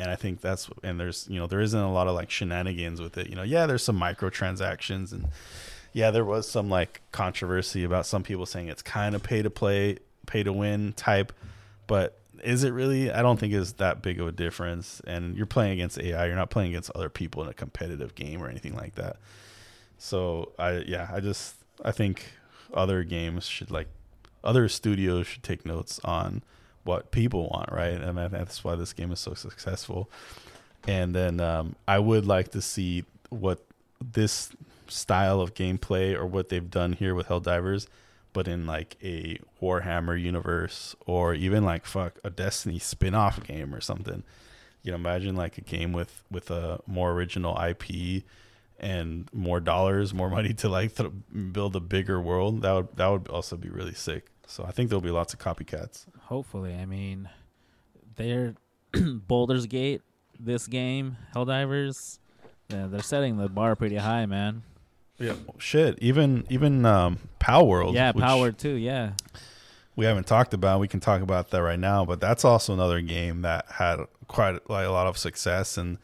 And 0.00 0.10
I 0.10 0.16
think 0.16 0.40
that's 0.40 0.70
and 0.84 1.00
there's 1.00 1.26
you 1.28 1.40
know 1.40 1.46
there 1.46 1.60
isn't 1.60 1.78
a 1.78 1.92
lot 1.92 2.06
of 2.06 2.14
like 2.14 2.30
shenanigans 2.30 3.00
with 3.00 3.18
it. 3.18 3.28
You 3.28 3.36
know, 3.36 3.42
yeah, 3.42 3.66
there's 3.66 3.82
some 3.82 3.98
microtransactions 3.98 5.12
and 5.12 5.28
yeah, 5.92 6.10
there 6.10 6.24
was 6.24 6.48
some 6.48 6.68
like 6.68 7.02
controversy 7.12 7.84
about 7.84 8.06
some 8.06 8.22
people 8.22 8.46
saying 8.46 8.68
it's 8.68 8.82
kind 8.82 9.14
of 9.14 9.22
pay 9.22 9.42
to 9.42 9.50
play, 9.50 9.98
pay 10.26 10.42
to 10.42 10.52
win 10.52 10.92
type, 10.92 11.32
but 11.86 12.17
is 12.42 12.64
it 12.64 12.70
really? 12.70 13.10
I 13.10 13.22
don't 13.22 13.38
think 13.38 13.52
it's 13.52 13.72
that 13.72 14.02
big 14.02 14.20
of 14.20 14.28
a 14.28 14.32
difference. 14.32 15.00
And 15.06 15.36
you're 15.36 15.46
playing 15.46 15.72
against 15.72 15.98
AI, 15.98 16.26
you're 16.26 16.36
not 16.36 16.50
playing 16.50 16.70
against 16.70 16.90
other 16.94 17.08
people 17.08 17.42
in 17.42 17.48
a 17.48 17.54
competitive 17.54 18.14
game 18.14 18.42
or 18.42 18.48
anything 18.48 18.74
like 18.74 18.94
that. 18.96 19.16
So 19.98 20.52
I 20.58 20.78
yeah, 20.78 21.08
I 21.12 21.20
just 21.20 21.56
I 21.84 21.92
think 21.92 22.24
other 22.72 23.02
games 23.04 23.46
should 23.46 23.70
like 23.70 23.88
other 24.44 24.68
studios 24.68 25.26
should 25.26 25.42
take 25.42 25.66
notes 25.66 26.00
on 26.04 26.42
what 26.84 27.10
people 27.10 27.48
want, 27.50 27.70
right? 27.72 27.92
And 27.92 28.18
I 28.18 28.28
think 28.28 28.32
that's 28.32 28.64
why 28.64 28.74
this 28.74 28.92
game 28.92 29.12
is 29.12 29.20
so 29.20 29.34
successful. 29.34 30.08
And 30.86 31.14
then 31.14 31.40
um, 31.40 31.76
I 31.86 31.98
would 31.98 32.24
like 32.24 32.52
to 32.52 32.62
see 32.62 33.04
what 33.30 33.64
this 34.00 34.50
style 34.86 35.40
of 35.40 35.54
gameplay 35.54 36.14
or 36.14 36.26
what 36.26 36.48
they've 36.48 36.70
done 36.70 36.94
here 36.94 37.14
with 37.14 37.28
Helldivers, 37.28 37.88
but 38.38 38.46
in 38.46 38.66
like 38.66 38.96
a 39.02 39.36
Warhammer 39.60 40.16
universe 40.20 40.94
or 41.06 41.34
even 41.34 41.64
like 41.64 41.84
fuck 41.84 42.20
a 42.22 42.30
Destiny 42.30 42.78
spin-off 42.78 43.42
game 43.42 43.74
or 43.74 43.80
something. 43.80 44.22
You 44.84 44.92
know, 44.92 44.94
imagine 44.94 45.34
like 45.34 45.58
a 45.58 45.60
game 45.60 45.92
with 45.92 46.22
with 46.30 46.48
a 46.52 46.78
more 46.86 47.10
original 47.10 47.60
IP 47.60 48.22
and 48.78 49.28
more 49.32 49.58
dollars, 49.58 50.14
more 50.14 50.30
money 50.30 50.54
to 50.54 50.68
like 50.68 50.94
th- 50.94 51.10
build 51.50 51.74
a 51.74 51.80
bigger 51.80 52.20
world. 52.20 52.62
That 52.62 52.72
would 52.74 52.96
that 52.96 53.08
would 53.08 53.26
also 53.26 53.56
be 53.56 53.70
really 53.70 53.94
sick. 53.94 54.26
So 54.46 54.64
I 54.64 54.70
think 54.70 54.88
there'll 54.88 55.00
be 55.00 55.10
lots 55.10 55.34
of 55.34 55.40
copycats. 55.40 56.06
hopefully 56.20 56.74
i 56.74 56.86
mean 56.86 57.28
they're 58.14 58.54
Baldur's 59.28 59.66
Gate 59.66 60.02
this 60.38 60.68
game 60.68 61.16
helldivers 61.34 62.20
yeah, 62.70 62.86
they're 62.86 63.02
setting 63.02 63.36
the 63.38 63.48
bar 63.48 63.74
pretty 63.74 63.96
high 63.96 64.26
man 64.26 64.62
Yeah, 65.18 65.34
shit. 65.58 65.98
Even 66.00 66.44
even 66.48 66.84
um, 66.86 67.18
Palworld. 67.40 67.94
yeah 67.94 68.12
which 68.12 68.22
power 68.22 68.52
too 68.52 68.74
yeah 68.74 69.12
We 69.96 70.04
haven't 70.04 70.26
talked 70.26 70.54
about. 70.54 70.78
We 70.80 70.88
can 70.88 71.00
talk 71.00 71.22
about 71.22 71.50
that 71.50 71.62
right 71.62 71.78
now. 71.78 72.04
But 72.04 72.20
that's 72.20 72.44
also 72.44 72.72
another 72.72 73.00
game 73.00 73.42
that 73.42 73.66
had 73.68 74.00
quite 74.28 74.68
like 74.70 74.86
a 74.86 74.90
lot 74.90 75.06
of 75.06 75.18
success 75.18 75.76
and 75.76 75.98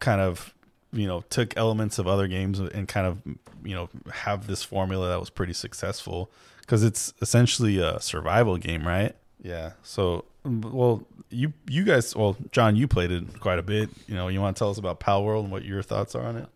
kind 0.00 0.20
of 0.20 0.52
you 0.92 1.06
know 1.06 1.22
took 1.30 1.56
elements 1.56 1.98
of 1.98 2.06
other 2.06 2.28
games 2.28 2.58
and 2.58 2.86
kind 2.86 3.06
of 3.06 3.22
you 3.64 3.74
know 3.74 3.88
have 4.12 4.46
this 4.46 4.62
formula 4.62 5.08
that 5.08 5.18
was 5.20 5.30
pretty 5.30 5.54
successful 5.54 6.30
because 6.60 6.82
it's 6.82 7.14
essentially 7.22 7.78
a 7.78 8.00
survival 8.00 8.56
game, 8.58 8.86
right? 8.86 9.14
Yeah. 9.42 9.72
So 9.82 10.24
well, 10.44 11.06
you 11.30 11.52
you 11.68 11.84
guys, 11.84 12.14
well, 12.14 12.36
John, 12.50 12.76
you 12.76 12.86
played 12.88 13.10
it 13.10 13.40
quite 13.40 13.58
a 13.58 13.62
bit. 13.62 13.88
You 14.06 14.14
know, 14.14 14.28
you 14.28 14.40
want 14.40 14.56
to 14.56 14.58
tell 14.58 14.70
us 14.70 14.78
about 14.78 15.00
Palworld 15.00 15.44
and 15.44 15.52
what 15.52 15.64
your 15.64 15.82
thoughts 15.82 16.14
are 16.14 16.22
on 16.24 16.36
it? 16.36 16.48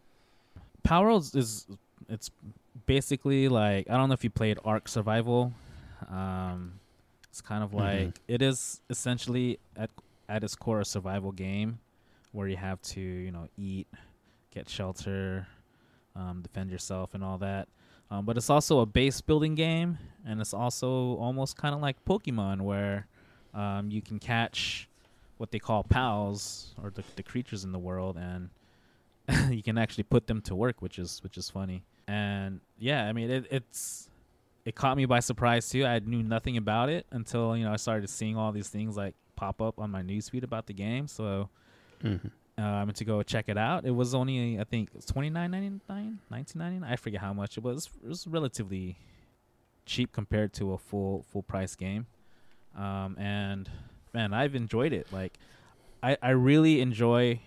Palworld 0.87 1.35
is 1.37 1.67
it's 2.09 2.31
basically 2.87 3.49
like 3.49 3.89
I 3.91 3.97
don't 3.97 4.09
know 4.09 4.15
if 4.15 4.25
you 4.25 4.31
played 4.31 4.59
Ark 4.65 4.89
Survival. 4.89 5.53
Um, 6.11 6.81
it's 7.31 7.41
kind 7.41 7.63
of 7.63 7.75
like 7.75 8.21
it 8.29 8.43
is 8.43 8.81
essentially 8.89 9.59
at 9.77 9.91
at 10.29 10.43
its 10.45 10.55
core 10.55 10.81
a 10.81 10.85
survival 10.85 11.33
game 11.33 11.79
where 12.33 12.49
you 12.49 12.57
have 12.57 12.81
to 12.83 13.01
you 13.01 13.31
know 13.31 13.49
eat, 13.57 13.87
get 14.53 14.69
shelter, 14.69 15.47
um, 16.15 16.43
defend 16.43 16.71
yourself, 16.71 17.15
and 17.15 17.25
all 17.25 17.39
that. 17.39 17.69
Um, 18.11 18.25
but 18.25 18.37
it's 18.37 18.51
also 18.51 18.81
a 18.81 18.87
base 18.87 19.21
building 19.21 19.55
game, 19.55 19.99
and 20.25 20.41
it's 20.41 20.55
also 20.55 21.17
almost 21.17 21.57
kind 21.57 21.75
of 21.75 21.81
like 21.81 22.05
Pokemon, 22.05 22.61
where 22.61 23.07
um, 23.53 23.91
you 23.91 24.01
can 24.01 24.19
catch 24.19 24.89
what 25.39 25.51
they 25.51 25.59
call 25.59 25.83
pals 25.83 26.75
or 26.83 26.91
the, 26.91 27.03
the 27.17 27.23
creatures 27.23 27.65
in 27.65 27.73
the 27.73 27.79
world, 27.79 28.17
and 28.17 28.51
you 29.55 29.63
can 29.63 29.77
actually 29.77 30.05
put 30.05 30.27
them 30.27 30.41
to 30.43 30.55
work, 30.55 30.81
which 30.81 30.99
is 30.99 31.21
which 31.23 31.37
is 31.37 31.51
funny. 31.51 31.83
And 32.09 32.61
yeah, 32.79 33.05
I 33.07 33.13
mean 33.13 33.31
it, 33.31 33.47
it's 33.51 34.09
it 34.65 34.75
caught 34.75 34.97
me 34.97 35.07
by 35.07 35.21
surprise 35.21 35.69
too. 35.69 35.85
I 35.85 35.99
knew 36.01 36.23
nothing 36.23 36.57
about 36.57 36.89
it 36.89 37.07
until 37.11 37.57
you 37.57 37.65
know 37.65 37.73
I 37.73 37.77
started 37.77 38.09
seeing 38.09 38.37
all 38.37 38.53
these 38.53 38.69
things 38.69 38.97
like 38.97 39.15
pop 39.35 39.61
up 39.61 39.79
on 39.79 39.91
my 39.91 40.03
newsfeed 40.03 40.43
about 40.43 40.67
the 40.67 40.75
game. 40.75 41.07
So 41.09 41.49
Mm-hmm. 42.05 42.29
uh, 42.59 42.63
I 42.63 42.85
went 42.85 42.97
to 42.97 43.05
go 43.07 43.23
check 43.23 43.49
it 43.49 43.57
out. 43.57 43.87
It 43.87 43.91
was 43.91 44.15
only 44.15 44.61
I 44.61 44.65
think 44.65 44.91
twenty 45.07 45.31
nine 45.31 45.51
ninety 45.51 45.81
nine, 45.89 46.19
nineteen 46.31 46.59
ninety 46.61 46.79
nine. 46.81 46.91
I 46.93 46.97
forget 46.97 47.21
how 47.23 47.33
much 47.33 47.57
it 47.57 47.65
was. 47.65 47.89
It 48.05 48.09
was 48.09 48.27
relatively 48.27 48.99
cheap 49.87 50.13
compared 50.13 50.53
to 50.55 50.73
a 50.73 50.79
full 50.79 51.25
full 51.33 51.43
price 51.43 51.75
game. 51.75 52.07
Um, 52.77 53.17
and 53.19 53.71
man, 54.13 54.35
I've 54.35 54.55
enjoyed 54.55 54.93
it. 54.93 55.07
Like 55.11 55.39
I 56.03 56.19
I 56.23 56.31
really 56.31 56.81
enjoy 56.83 57.41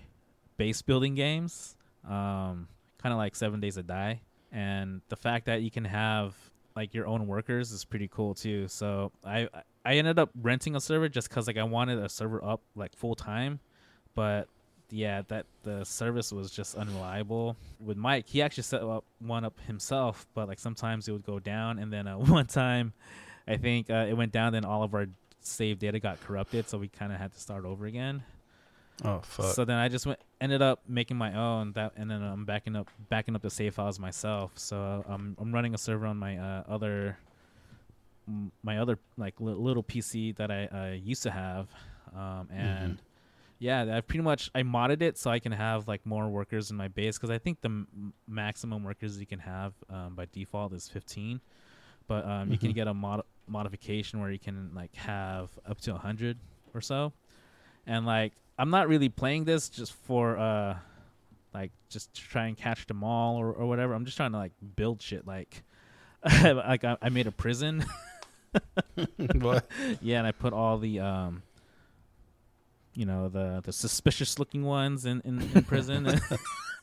base 0.57 0.81
building 0.81 1.13
games. 1.15 1.75
Um, 2.03 2.67
kind 2.97 3.13
of 3.13 3.17
like 3.17 3.35
Seven 3.35 3.59
Days 3.59 3.75
to 3.75 3.83
Die, 3.83 4.19
and 4.51 5.01
the 5.09 5.15
fact 5.15 5.45
that 5.45 5.61
you 5.61 5.71
can 5.71 5.85
have 5.85 6.35
like 6.75 6.93
your 6.93 7.07
own 7.07 7.27
workers 7.27 7.71
is 7.71 7.83
pretty 7.83 8.07
cool 8.07 8.33
too. 8.33 8.67
So 8.67 9.11
I 9.25 9.47
I 9.85 9.95
ended 9.95 10.19
up 10.19 10.29
renting 10.41 10.75
a 10.75 10.81
server 10.81 11.09
just 11.09 11.29
because 11.29 11.47
like 11.47 11.57
I 11.57 11.63
wanted 11.63 11.99
a 11.99 12.09
server 12.09 12.43
up 12.43 12.61
like 12.75 12.95
full 12.95 13.15
time, 13.15 13.59
but 14.15 14.47
yeah, 14.91 15.21
that 15.27 15.45
the 15.63 15.83
service 15.83 16.31
was 16.31 16.51
just 16.51 16.75
unreliable. 16.75 17.55
With 17.79 17.97
Mike, 17.97 18.27
he 18.27 18.41
actually 18.41 18.63
set 18.63 18.81
up 18.81 19.05
one 19.19 19.45
up 19.45 19.59
himself, 19.67 20.25
but 20.33 20.47
like 20.47 20.59
sometimes 20.59 21.07
it 21.07 21.11
would 21.11 21.25
go 21.25 21.39
down, 21.39 21.79
and 21.79 21.91
then 21.91 22.07
uh, 22.07 22.15
one 22.17 22.47
time, 22.47 22.93
I 23.47 23.57
think 23.57 23.89
uh, 23.89 24.07
it 24.09 24.13
went 24.13 24.31
down, 24.31 24.53
then 24.53 24.65
all 24.65 24.83
of 24.83 24.93
our 24.93 25.07
save 25.41 25.79
data 25.79 25.99
got 25.99 26.19
corrupted, 26.21 26.67
so 26.67 26.77
we 26.77 26.87
kind 26.87 27.11
of 27.11 27.19
had 27.19 27.33
to 27.33 27.39
start 27.39 27.65
over 27.65 27.85
again. 27.85 28.23
Oh 29.03 29.19
fuck. 29.23 29.53
So 29.53 29.65
then 29.65 29.77
I 29.77 29.87
just 29.89 30.05
went 30.05 30.19
ended 30.41 30.61
up 30.61 30.81
making 30.87 31.17
my 31.17 31.33
own 31.33 31.73
that, 31.73 31.93
and 31.95 32.09
then 32.09 32.21
I'm 32.21 32.45
backing 32.45 32.75
up 32.75 32.87
backing 33.09 33.35
up 33.35 33.41
the 33.41 33.49
save 33.49 33.75
files 33.75 33.99
myself. 33.99 34.51
So 34.55 35.03
I'm 35.07 35.35
I'm 35.39 35.53
running 35.53 35.73
a 35.73 35.77
server 35.77 36.05
on 36.07 36.17
my 36.17 36.37
uh, 36.37 36.63
other 36.67 37.17
my 38.63 38.77
other 38.77 38.99
like 39.17 39.39
li- 39.41 39.53
little 39.53 39.83
PC 39.83 40.35
that 40.37 40.51
I 40.51 40.65
uh, 40.67 40.93
used 40.93 41.23
to 41.23 41.31
have, 41.31 41.67
um, 42.15 42.47
and 42.51 42.95
Mhm. 42.95 42.99
yeah, 43.57 43.97
I've 43.97 44.07
pretty 44.07 44.23
much 44.23 44.51
I 44.53 44.61
modded 44.61 45.01
it 45.01 45.17
so 45.17 45.31
I 45.31 45.39
can 45.39 45.51
have 45.51 45.87
like 45.87 46.05
more 46.05 46.29
workers 46.29 46.69
in 46.69 46.77
my 46.77 46.87
base 46.89 47.17
because 47.17 47.31
I 47.31 47.39
think 47.39 47.61
the 47.61 47.69
m- 47.69 48.13
maximum 48.27 48.83
workers 48.83 49.19
you 49.19 49.25
can 49.25 49.39
have 49.39 49.73
um, 49.89 50.13
by 50.15 50.25
default 50.31 50.73
is 50.73 50.87
15, 50.87 51.41
but 52.07 52.23
um, 52.25 52.51
you 52.51 52.57
can 52.59 52.71
Mhm. 52.71 52.75
get 52.75 52.87
a 52.87 52.93
mod- 52.93 53.25
modification 53.47 54.19
where 54.21 54.31
you 54.31 54.39
can 54.39 54.71
like 54.75 54.93
have 54.95 55.49
up 55.65 55.81
to 55.81 55.91
100 55.91 56.37
or 56.75 56.81
so, 56.81 57.11
and 57.87 58.05
like 58.05 58.33
I'm 58.59 58.69
not 58.69 58.89
really 58.89 59.09
playing 59.09 59.45
this 59.45 59.69
just 59.69 59.93
for 59.93 60.37
uh 60.37 60.77
like 61.53 61.71
just 61.89 62.13
to 62.13 62.21
try 62.21 62.47
and 62.47 62.57
catch 62.57 62.85
them 62.85 63.03
all 63.03 63.37
or, 63.37 63.51
or 63.51 63.65
whatever. 63.65 63.93
I'm 63.93 64.05
just 64.05 64.17
trying 64.17 64.33
to 64.33 64.37
like 64.37 64.51
build 64.75 65.01
shit 65.01 65.25
like 65.25 65.63
like 66.43 66.83
I, 66.83 66.97
I 67.01 67.09
made 67.09 67.25
a 67.25 67.31
prison. 67.31 67.85
what? 69.35 69.65
yeah, 70.01 70.19
and 70.19 70.27
I 70.27 70.33
put 70.33 70.53
all 70.53 70.77
the 70.77 70.99
um 70.99 71.43
you 72.93 73.05
know 73.05 73.29
the 73.29 73.61
the 73.63 73.71
suspicious 73.71 74.37
looking 74.37 74.63
ones 74.63 75.05
in 75.05 75.21
in, 75.23 75.41
in 75.55 75.63
prison. 75.63 76.19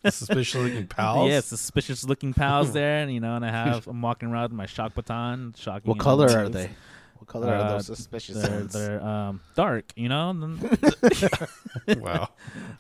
Suspicious 0.09 0.55
looking 0.63 0.87
pals. 0.87 1.29
yeah, 1.29 1.41
suspicious 1.41 2.05
looking 2.05 2.33
pals 2.33 2.73
there, 2.73 2.99
and 2.99 3.13
you 3.13 3.19
know, 3.19 3.35
and 3.35 3.45
I 3.45 3.51
have 3.51 3.89
I'm 3.89 4.01
walking 4.01 4.29
around 4.29 4.45
with 4.45 4.53
my 4.53 4.67
shock 4.67 4.95
baton, 4.95 5.53
shocking. 5.57 5.89
What 5.89 5.99
color 5.99 6.29
all 6.29 6.37
are 6.37 6.43
those. 6.45 6.53
they? 6.53 6.71
What 7.19 7.27
color 7.27 7.49
are 7.49 7.55
Uh, 7.57 7.71
those 7.73 7.87
suspicious 7.87 8.37
They're 8.43 8.51
ones? 8.51 8.73
they're 8.73 9.03
um 9.03 9.41
dark, 9.55 9.85
you 9.97 10.09
know. 10.09 10.31
and 10.31 10.61
wow. 12.03 12.29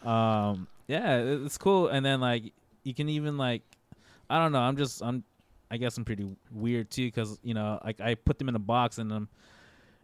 um 0.05 0.67
yeah 0.89 1.19
it's 1.19 1.59
cool 1.59 1.89
and 1.89 2.05
then 2.05 2.21
like 2.21 2.53
you 2.85 2.95
can 2.95 3.09
even 3.09 3.37
like 3.37 3.63
i 4.31 4.39
don't 4.39 4.53
know 4.53 4.61
i'm 4.61 4.77
just 4.77 5.03
i'm 5.03 5.25
i 5.71 5.77
guess 5.77 5.97
i'm 5.99 6.05
pretty 6.05 6.27
weird 6.53 6.91
too 6.91 7.07
because 7.07 7.39
you 7.43 7.55
know 7.55 7.81
like 7.85 8.01
i 8.01 8.15
put 8.15 8.39
them 8.39 8.49
in 8.49 8.55
a 8.55 8.59
box 8.61 8.99
and 8.99 9.13
i'm 9.13 9.29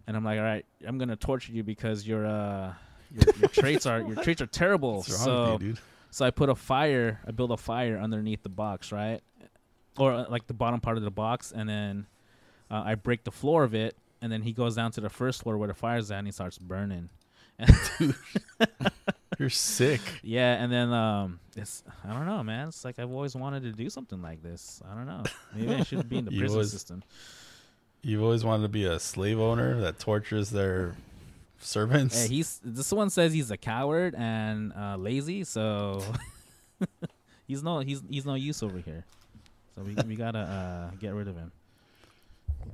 and 0.09 0.16
i'm 0.16 0.25
like 0.25 0.38
all 0.38 0.45
right 0.45 0.66
i'm 0.87 0.99
gonna 0.99 1.14
torture 1.16 1.53
you 1.53 1.62
because 1.62 2.07
your 2.07 2.27
uh 2.27 2.73
your, 3.12 3.35
your 3.38 3.49
traits 3.61 3.87
are 3.87 4.01
your 4.01 4.16
traits 4.16 4.42
are 4.42 4.47
terrible 4.47 4.97
What's 4.97 5.11
wrong 5.11 5.25
so 5.25 5.53
with 5.53 5.62
you, 5.62 5.68
dude? 5.75 5.79
so 6.11 6.25
i 6.27 6.31
put 6.31 6.49
a 6.49 6.55
fire 6.57 7.21
i 7.27 7.31
build 7.31 7.53
a 7.53 7.57
fire 7.57 7.99
underneath 7.99 8.42
the 8.42 8.49
box 8.49 8.90
right 8.90 9.21
or 9.99 10.12
uh, 10.12 10.25
like 10.29 10.47
the 10.49 10.55
bottom 10.55 10.81
part 10.81 10.97
of 10.97 11.05
the 11.05 11.11
box 11.12 11.53
and 11.55 11.68
then 11.68 12.07
uh, 12.73 12.83
i 12.85 12.97
break 12.97 13.23
the 13.23 13.31
floor 13.31 13.62
of 13.62 13.73
it 13.75 13.97
and 14.23 14.33
then 14.33 14.41
he 14.43 14.53
goes 14.53 14.75
down 14.77 14.91
to 14.93 15.01
the 15.03 15.11
first 15.11 15.43
floor 15.43 15.59
where 15.59 15.69
the 15.69 15.75
fire's 15.75 16.11
at 16.11 16.19
and 16.19 16.27
he 16.29 16.33
starts 16.33 16.57
burning 16.59 17.11
You're 19.39 19.51
sick. 19.51 20.01
Yeah, 20.23 20.63
and 20.63 20.71
then 20.71 20.93
um, 20.93 21.41
it's 21.57 21.83
I 22.09 22.13
don't 22.13 22.27
know, 22.27 22.43
man. 22.43 22.69
It's 22.69 22.85
like 22.85 22.99
I've 22.99 23.11
always 23.11 23.35
wanted 23.35 23.63
to 23.65 23.73
do 23.73 23.89
something 23.91 24.21
like 24.23 24.43
this. 24.43 24.81
I 24.89 24.95
don't 24.95 25.07
know. 25.07 25.23
Maybe 25.55 25.75
I 25.75 25.83
should 25.83 26.09
be 26.09 26.19
in 26.19 26.25
the 26.27 26.33
You 26.33 26.41
prison 26.41 26.57
always- 26.57 26.71
system. 26.71 27.03
You've 28.03 28.23
always 28.23 28.45
wanted 28.45 28.65
to 28.65 28.69
be 28.69 28.85
a 28.85 28.99
slave 28.99 29.39
owner 29.39 29.81
that 29.83 29.99
tortures 30.01 30.51
their 30.51 30.97
servants. 31.61 32.21
Hey, 32.23 32.29
he's 32.35 32.61
this 32.65 32.93
one 32.93 33.11
says 33.11 33.33
he's 33.33 33.51
a 33.53 33.57
coward 33.57 34.15
and 34.19 34.73
uh, 34.77 34.97
lazy, 34.97 35.45
so 35.45 36.03
he's 37.47 37.63
no 37.63 37.79
he's 37.81 38.03
he's 38.11 38.27
no 38.27 38.35
use 38.35 38.61
over 38.63 38.79
here. 38.79 39.05
So 39.77 39.83
we 39.83 39.95
we 40.07 40.17
gotta 40.17 40.39
uh, 40.41 40.91
get 41.01 41.15
rid 41.15 41.29
of 41.29 41.37
him. 41.37 41.53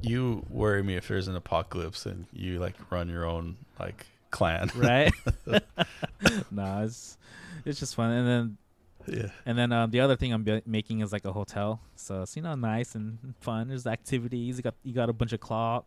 You 0.00 0.44
worry 0.48 0.82
me 0.82 0.96
if 0.96 1.08
there's 1.08 1.28
an 1.28 1.36
apocalypse 1.36 2.06
and 2.06 2.26
you 2.32 2.58
like 2.58 2.74
run 2.90 3.08
your 3.08 3.24
own 3.24 3.56
like 3.78 4.06
clan. 4.30 4.70
right? 4.76 5.12
nah, 6.50 6.82
it's 6.82 7.18
it's 7.64 7.78
just 7.78 7.94
fun. 7.94 8.10
And 8.10 8.28
then 8.28 8.58
yeah. 9.06 9.30
and 9.46 9.58
then 9.58 9.72
um, 9.72 9.90
the 9.90 10.00
other 10.00 10.16
thing 10.16 10.32
I'm 10.32 10.44
bu- 10.44 10.62
making 10.66 11.00
is 11.00 11.12
like 11.12 11.24
a 11.24 11.32
hotel. 11.32 11.80
So 11.96 12.22
it's 12.22 12.36
you 12.36 12.42
know 12.42 12.54
nice 12.54 12.94
and 12.94 13.34
fun. 13.40 13.68
There's 13.68 13.86
activities. 13.86 14.56
You 14.56 14.62
got 14.62 14.74
you 14.82 14.94
got 14.94 15.08
a 15.08 15.12
bunch 15.12 15.32
of 15.32 15.40
claw 15.40 15.82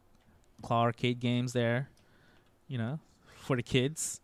claw 0.61 0.83
arcade 0.83 1.19
games 1.19 1.53
there. 1.53 1.89
You 2.67 2.77
know, 2.77 2.99
for 3.39 3.55
the 3.55 3.63
kids. 3.63 4.21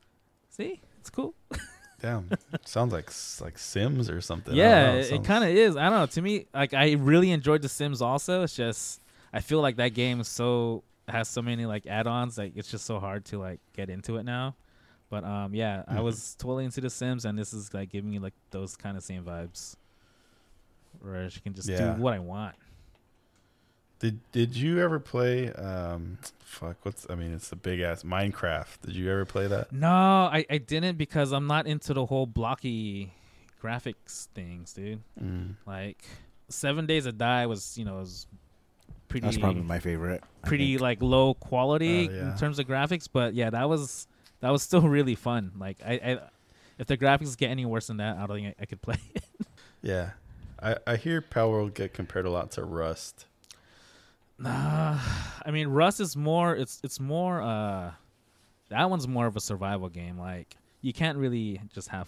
See, 0.49 0.81
it's 0.99 1.09
cool. 1.09 1.33
Damn. 1.99 2.29
Sounds 2.63 2.93
like 2.93 3.11
like 3.41 3.57
Sims 3.57 4.09
or 4.09 4.21
something. 4.21 4.55
Yeah, 4.55 4.93
know. 4.93 4.99
it, 4.99 5.11
it 5.11 5.23
kind 5.23 5.43
of 5.43 5.49
is. 5.49 5.75
I 5.75 5.89
don't 5.89 5.99
know. 5.99 6.05
To 6.05 6.21
me, 6.21 6.45
like 6.53 6.73
I 6.73 6.91
really 6.93 7.31
enjoyed 7.31 7.61
The 7.61 7.69
Sims. 7.69 8.01
Also, 8.01 8.43
it's 8.43 8.55
just 8.55 9.01
I 9.38 9.41
feel 9.41 9.62
like 9.62 9.76
that 9.78 9.93
game 9.93 10.19
is 10.19 10.28
so 10.28 10.84
has 11.08 11.30
so 11.30 11.41
many 11.43 11.65
like 11.67 11.86
add-ons. 11.86 12.38
Like 12.38 12.54
it's 12.56 12.71
just 12.71 12.86
so 12.86 13.00
hard 13.00 13.23
to 13.26 13.38
like 13.38 13.60
get 13.76 13.89
into 13.89 14.17
it 14.17 14.23
now. 14.23 14.56
But 15.10 15.23
um, 15.23 15.54
yeah, 15.54 15.84
I 15.88 15.97
Mhm. 15.97 16.04
was 16.04 16.36
totally 16.39 16.65
into 16.65 16.82
The 16.82 16.89
Sims, 16.89 17.23
and 17.23 17.38
this 17.38 17.54
is 17.54 17.73
like 17.73 17.89
giving 17.89 18.10
me 18.10 18.19
like 18.19 18.34
those 18.52 18.76
kind 18.76 18.97
of 18.97 19.04
same 19.04 19.23
vibes, 19.23 19.76
where 21.02 21.23
you 21.26 21.41
can 21.43 21.54
just 21.54 21.69
Yeah. 21.69 21.93
do 21.93 22.02
what 22.02 22.13
I 22.13 22.19
want. 22.19 22.56
Did 24.00 24.19
Did 24.32 24.56
you 24.56 24.80
ever 24.80 25.00
play? 25.00 25.52
Um, 25.54 26.17
fuck. 26.39 26.78
What's 26.84 27.08
I 27.10 27.15
mean, 27.15 27.32
it's 27.34 27.50
the 27.50 27.56
big 27.56 27.80
ass 27.80 28.04
Minecraft. 28.04 28.82
Did 28.86 28.95
you 28.95 29.10
ever 29.12 29.26
play 29.26 29.47
that? 29.47 29.71
No, 29.71 29.89
I, 30.32 30.45
I 30.50 30.58
didn't 30.60 30.97
because 30.97 31.32
I'm 31.32 31.47
not 31.47 31.67
into 31.67 31.93
the 31.93 32.06
whole 32.06 32.26
blocky 32.28 33.13
graphics 33.63 34.28
things, 34.36 34.73
dude. 34.73 35.02
Mm. 35.21 35.56
Like 35.65 36.04
Seven 36.50 36.86
Days 36.86 37.06
to 37.06 37.12
Die 37.12 37.45
was, 37.47 37.78
you 37.78 37.86
know, 37.86 37.95
was 37.95 38.28
pretty 39.08 39.26
That's 39.26 39.38
probably 39.38 39.62
my 39.63 39.80
favorite. 39.80 40.24
I 40.43 40.48
pretty 40.48 40.74
think. 40.74 40.82
like 40.82 41.02
low 41.02 41.34
quality 41.34 42.10
Oh, 42.10 42.13
yeah. 42.13 42.32
in 42.32 42.38
terms 42.38 42.60
of 42.60 42.67
graphics, 42.67 43.08
but 43.12 43.34
yeah, 43.34 43.50
that 43.50 43.67
was 43.70 44.08
that 44.41 44.50
was 44.52 44.62
still 44.63 44.82
really 44.88 45.15
fun. 45.15 45.52
Like 45.58 45.78
I, 45.86 45.93
I 45.93 46.20
if 46.78 46.88
the 46.88 46.98
graphics 46.98 47.36
get 47.38 47.50
any 47.50 47.65
worse 47.65 47.88
than 47.88 47.98
that, 47.98 48.17
I 48.17 48.28
don't 48.28 48.38
think 48.38 48.56
I, 48.60 48.63
I 48.63 48.65
could 48.65 48.82
play 48.84 49.00
it. 49.15 49.24
Yeah. 49.82 50.12
I 50.62 50.76
I 50.86 50.96
hear 50.96 51.22
Palworld 51.22 51.74
get 51.74 51.93
compared 51.93 52.26
a 52.26 52.30
lot 52.32 52.52
to 52.52 52.63
Rust. 52.63 53.26
Nah, 54.39 55.00
I 55.46 55.52
mean 55.52 55.67
Rust 55.67 56.00
is 56.00 56.15
more. 56.15 56.56
It's 56.56 56.80
it's 56.84 57.00
more. 57.00 57.41
Uh, 57.41 57.91
that 58.70 58.89
one's 58.89 59.08
more 59.08 59.26
of 59.26 59.36
a 59.36 59.39
survival 59.39 59.89
game. 59.89 60.17
Like 60.20 60.58
you 60.82 60.93
can't 60.93 61.17
really 61.17 61.62
just 61.74 61.88
have 61.89 62.08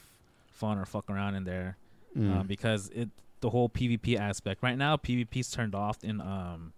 fun 0.52 0.78
or 0.78 0.86
fuck 0.86 1.10
around 1.10 1.36
in 1.36 1.44
there 1.44 1.78
Mm. 2.18 2.40
um, 2.40 2.48
because 2.48 2.90
it 2.90 3.08
the 3.42 3.52
whole 3.52 3.70
PvP 3.70 4.18
aspect. 4.18 4.64
Right 4.64 4.76
now, 4.78 4.98
PvP's 4.98 5.52
turned 5.52 5.76
off 5.76 6.04
in 6.04 6.20
um 6.22 6.74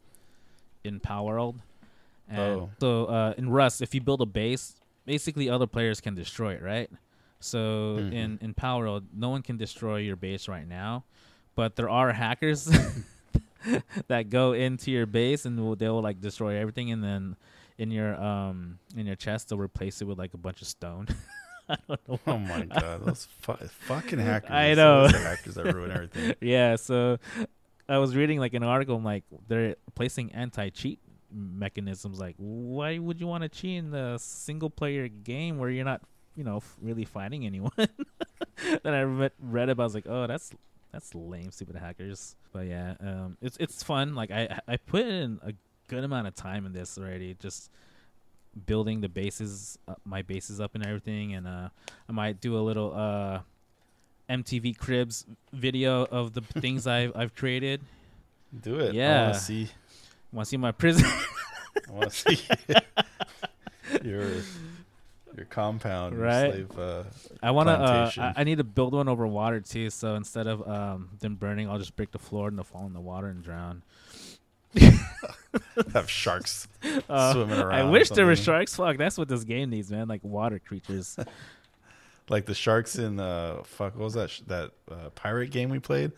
in 0.84 1.00
Palworld, 1.00 1.56
and 2.30 2.40
Oh. 2.40 2.70
so 2.80 3.06
uh, 3.06 3.34
in 3.38 3.50
Rust, 3.50 3.82
if 3.82 3.94
you 3.94 4.02
build 4.02 4.22
a 4.22 4.26
base, 4.26 4.76
basically 5.06 5.50
other 5.50 5.68
players 5.68 6.02
can 6.02 6.16
destroy 6.16 6.54
it, 6.54 6.62
right? 6.62 6.90
So 7.40 7.98
Mhm. 8.00 8.14
in 8.14 8.38
in 8.42 8.54
Palworld, 8.54 9.04
no 9.14 9.30
one 9.30 9.42
can 9.42 9.58
destroy 9.58 9.98
your 9.98 10.16
base 10.16 10.48
right 10.48 10.68
now, 10.68 11.04
but 11.56 11.76
there 11.76 11.90
are 11.90 12.12
hackers 12.24 12.66
that 14.08 14.30
go 14.30 14.54
into 14.54 14.92
your 14.92 15.06
base 15.06 15.46
and 15.46 15.60
will, 15.60 15.76
they 15.76 15.88
will 15.90 16.02
like 16.02 16.20
destroy 16.22 16.58
everything, 16.58 16.92
and 16.92 17.04
then 17.04 17.36
in 17.78 17.92
your 17.92 18.14
um 18.22 18.80
in 18.96 19.06
your 19.08 19.16
chest 19.16 19.50
they'll 19.50 19.60
replace 19.60 20.02
it 20.02 20.06
with 20.06 20.18
like 20.20 20.34
a 20.34 20.38
bunch 20.38 20.62
of 20.62 20.68
stone. 20.68 21.08
I 21.70 21.78
don't 21.88 22.10
know. 22.10 22.20
Oh 22.28 22.38
my 22.38 22.66
god, 22.66 23.06
those 23.06 23.28
fu- 23.42 23.54
fucking 23.88 24.20
hackers! 24.20 24.52
I 24.52 24.74
know. 24.74 25.08
hackers 25.08 25.56
that 25.56 25.74
ruin 25.74 25.90
everything. 25.92 26.36
yeah, 26.42 26.76
so 26.76 27.18
I 27.92 27.98
was 27.98 28.16
reading 28.16 28.40
like 28.40 28.54
an 28.54 28.64
article 28.64 28.96
I'm 28.96 29.04
like 29.04 29.26
they're 29.50 29.76
placing 29.96 30.32
anti-cheat 30.32 31.00
mechanisms 31.30 32.20
like 32.20 32.36
why 32.38 32.98
would 32.98 33.20
you 33.20 33.28
want 33.28 33.44
to 33.44 33.50
cheat 33.50 33.78
in 33.78 33.92
the 33.92 34.18
single 34.18 34.70
player 34.70 35.10
game 35.10 35.58
where 35.58 35.70
you're 35.70 35.86
not, 35.86 36.02
you 36.36 36.46
know, 36.46 36.58
f- 36.58 36.78
really 36.82 37.04
fighting 37.04 37.46
anyone? 37.46 37.72
then 37.78 38.94
I 38.94 39.02
read, 39.02 39.32
read 39.40 39.70
about 39.70 39.84
I 39.84 39.86
was 39.86 39.96
like, 39.96 40.08
"Oh, 40.08 40.26
that's 40.26 40.52
that's 40.94 41.14
lame, 41.14 41.52
stupid 41.52 41.76
hackers." 41.76 42.38
But 42.54 42.68
yeah, 42.68 42.96
um 43.02 43.38
it's 43.42 43.58
it's 43.60 43.84
fun. 43.84 44.16
Like 44.16 44.32
I 44.32 44.60
I 44.68 44.78
put 44.78 45.06
in 45.06 45.40
a 45.44 45.54
good 45.90 46.06
amount 46.06 46.28
of 46.28 46.36
time 46.36 46.66
in 46.66 46.72
this 46.72 46.98
already 46.98 47.36
just 47.40 47.70
building 48.66 49.02
the 49.02 49.10
bases 49.10 49.78
uh, 49.88 49.96
my 50.06 50.22
bases 50.22 50.60
up 50.62 50.76
and 50.76 50.86
everything 50.86 51.34
and 51.34 51.48
uh 51.48 51.70
I 52.08 52.12
might 52.12 52.42
do 52.42 52.58
a 52.58 52.64
little 52.64 52.94
uh 52.94 53.40
MTV 54.32 54.78
Cribs 54.78 55.26
video 55.54 56.06
of 56.06 56.34
the 56.34 56.42
things 56.62 56.88
I've 56.88 57.12
I've 57.16 57.36
created. 57.36 57.82
Do 58.64 58.80
it. 58.80 58.90
I 58.92 58.94
Yeah. 58.94 59.24
want 59.24 59.34
to 59.36 59.40
see. 59.42 59.70
Want 60.32 60.46
to 60.46 60.50
see 60.50 60.58
my 60.58 60.72
prison? 60.72 61.06
I 61.90 61.92
want 61.92 62.12
to 62.12 62.16
see 62.36 62.40
your 64.04 64.30
your 65.36 65.46
compound, 65.50 66.16
your 66.16 66.24
Right. 66.26 66.52
slave. 66.54 66.80
Uh, 66.80 67.04
I 67.44 67.52
want 67.52 67.68
to. 67.68 67.74
Uh, 67.74 68.12
I, 68.18 68.42
I 68.42 68.44
need 68.44 68.58
to 68.58 68.64
build 68.64 68.94
one 68.94 69.08
over 69.10 69.26
water 69.28 69.60
too. 69.62 69.90
So 69.90 70.16
instead 70.16 70.48
of 70.48 70.68
um 70.68 71.10
them 71.20 71.36
burning, 71.36 71.70
I'll 71.70 71.80
just 71.80 71.96
break 71.96 72.12
the 72.12 72.20
floor 72.20 72.48
and 72.48 72.58
they'll 72.58 72.64
fall 72.64 72.86
in 72.86 72.94
the 72.94 73.00
water 73.02 73.28
and 73.28 73.44
drown. 73.44 73.84
have 75.94 76.10
sharks 76.10 76.68
Uh, 77.10 77.34
swimming 77.34 77.60
around. 77.60 77.74
I 77.74 77.84
wish 77.90 78.10
there 78.10 78.26
were 78.26 78.36
sharks. 78.38 78.76
Fuck, 78.76 78.98
that's 78.98 79.18
what 79.18 79.28
this 79.28 79.44
game 79.44 79.70
needs, 79.70 79.92
man. 79.92 80.08
Like 80.08 80.24
water 80.24 80.60
creatures. 80.60 81.18
Like 82.30 82.46
the 82.46 82.54
sharks 82.54 82.96
in 82.98 83.20
uh 83.20 83.64
fuck 83.64 83.96
what 83.96 84.04
was 84.06 84.14
that 84.14 84.30
sh- 84.30 84.42
that 84.48 84.72
uh, 84.90 85.10
pirate 85.16 85.52
game 85.52 85.70
we 85.70 85.80
played? 85.80 86.12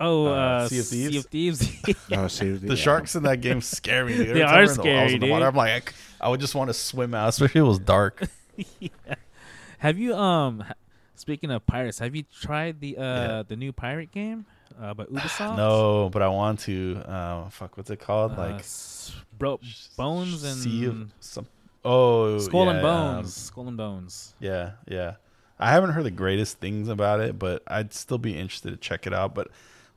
Oh, 0.00 0.26
Uh, 0.26 0.30
uh, 0.30 0.68
Sea 0.68 0.78
of 0.80 0.86
Thieves? 0.86 1.12
Sea 1.12 1.18
of 1.18 1.26
Thieves. 1.26 1.78
Oh, 2.12 2.26
seriously? 2.28 2.68
The 2.68 2.74
Yeah. 2.74 2.80
sharks 2.82 3.14
in 3.14 3.22
that 3.22 3.40
game 3.40 3.60
scare 3.60 4.04
me. 4.04 4.16
Dude. 4.16 4.28
Every 4.28 4.40
They 4.40 4.40
time 4.46 4.50
are 4.50 4.56
we're 4.56 4.62
in 4.62 4.62
the- 4.62 4.62
I 4.62 4.62
was 4.62 4.74
scary, 4.74 5.14
in 5.14 5.20
the 5.20 5.30
water, 5.30 5.44
dude. 5.44 5.48
I'm 5.52 5.56
like, 5.56 5.70
I, 5.70 5.90
c- 5.90 5.96
I 6.20 6.28
would 6.28 6.40
just 6.40 6.54
want 6.56 6.68
to 6.70 6.74
swim 6.74 7.14
out, 7.14 7.28
especially 7.28 7.60
if 7.60 7.64
it 7.64 7.68
was 7.68 7.78
dark. 7.78 8.26
have 9.78 9.98
you 9.98 10.14
um? 10.14 10.60
ha- 10.60 10.74
Speaking 11.14 11.52
of 11.52 11.64
pirates, 11.66 12.00
have 12.00 12.16
you 12.16 12.24
tried 12.40 12.80
the 12.80 12.96
uh 12.96 13.02
Yeah. 13.02 13.42
the 13.46 13.54
new 13.54 13.72
pirate 13.72 14.10
game 14.10 14.44
uh 14.80 14.92
by 14.94 15.04
Ubisoft? 15.04 15.56
no, 15.56 16.08
but 16.10 16.20
I 16.22 16.28
want 16.28 16.60
to. 16.60 16.96
Uh, 17.06 17.48
fuck, 17.50 17.76
what's 17.76 17.90
it 17.90 18.00
called? 18.00 18.32
Uh, 18.32 18.36
like 18.50 18.60
s- 18.60 19.12
bro, 19.38 19.60
bones 19.96 20.42
and 20.42 20.56
Sea 20.56 20.86
of 20.86 21.12
some. 21.20 21.46
Oh, 21.84 22.38
skull 22.38 22.68
and 22.68 22.78
yeah, 22.78 22.82
bones. 22.82 23.26
um, 23.26 23.30
skull 23.30 23.68
and 23.68 23.76
bones. 23.76 24.34
Yeah, 24.40 24.72
yeah. 24.88 25.14
I 25.58 25.70
haven't 25.70 25.90
heard 25.90 26.04
the 26.04 26.10
greatest 26.10 26.58
things 26.58 26.88
about 26.88 27.20
it, 27.20 27.38
but 27.38 27.62
I'd 27.66 27.92
still 27.92 28.18
be 28.18 28.36
interested 28.36 28.70
to 28.70 28.76
check 28.76 29.06
it 29.06 29.12
out. 29.12 29.34
But 29.34 29.48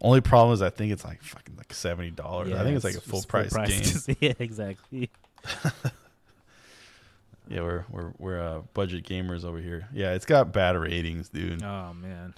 only 0.02 0.22
problem 0.22 0.54
is 0.54 0.62
I 0.62 0.70
think 0.70 0.92
it's 0.92 1.04
like 1.04 1.22
fucking 1.22 1.56
like 1.58 1.74
seventy 1.74 2.12
dollars. 2.12 2.54
I 2.54 2.64
think 2.64 2.76
it's 2.76 2.86
like 2.86 2.96
a 2.96 3.02
full 3.02 3.24
price 3.24 3.54
game. 3.54 4.16
yeah, 4.22 4.34
exactly. 4.40 5.10
Yeah, 7.48 7.62
we're 7.62 7.86
we're 7.92 8.12
we're 8.18 8.42
uh, 8.42 8.62
budget 8.74 9.06
gamers 9.06 9.44
over 9.46 9.60
here. 9.60 9.88
Yeah, 9.94 10.14
it's 10.14 10.26
got 10.26 10.52
bad 10.52 10.76
ratings, 10.76 11.30
dude. 11.30 11.62
Oh 11.62 11.94
man, 11.94 12.34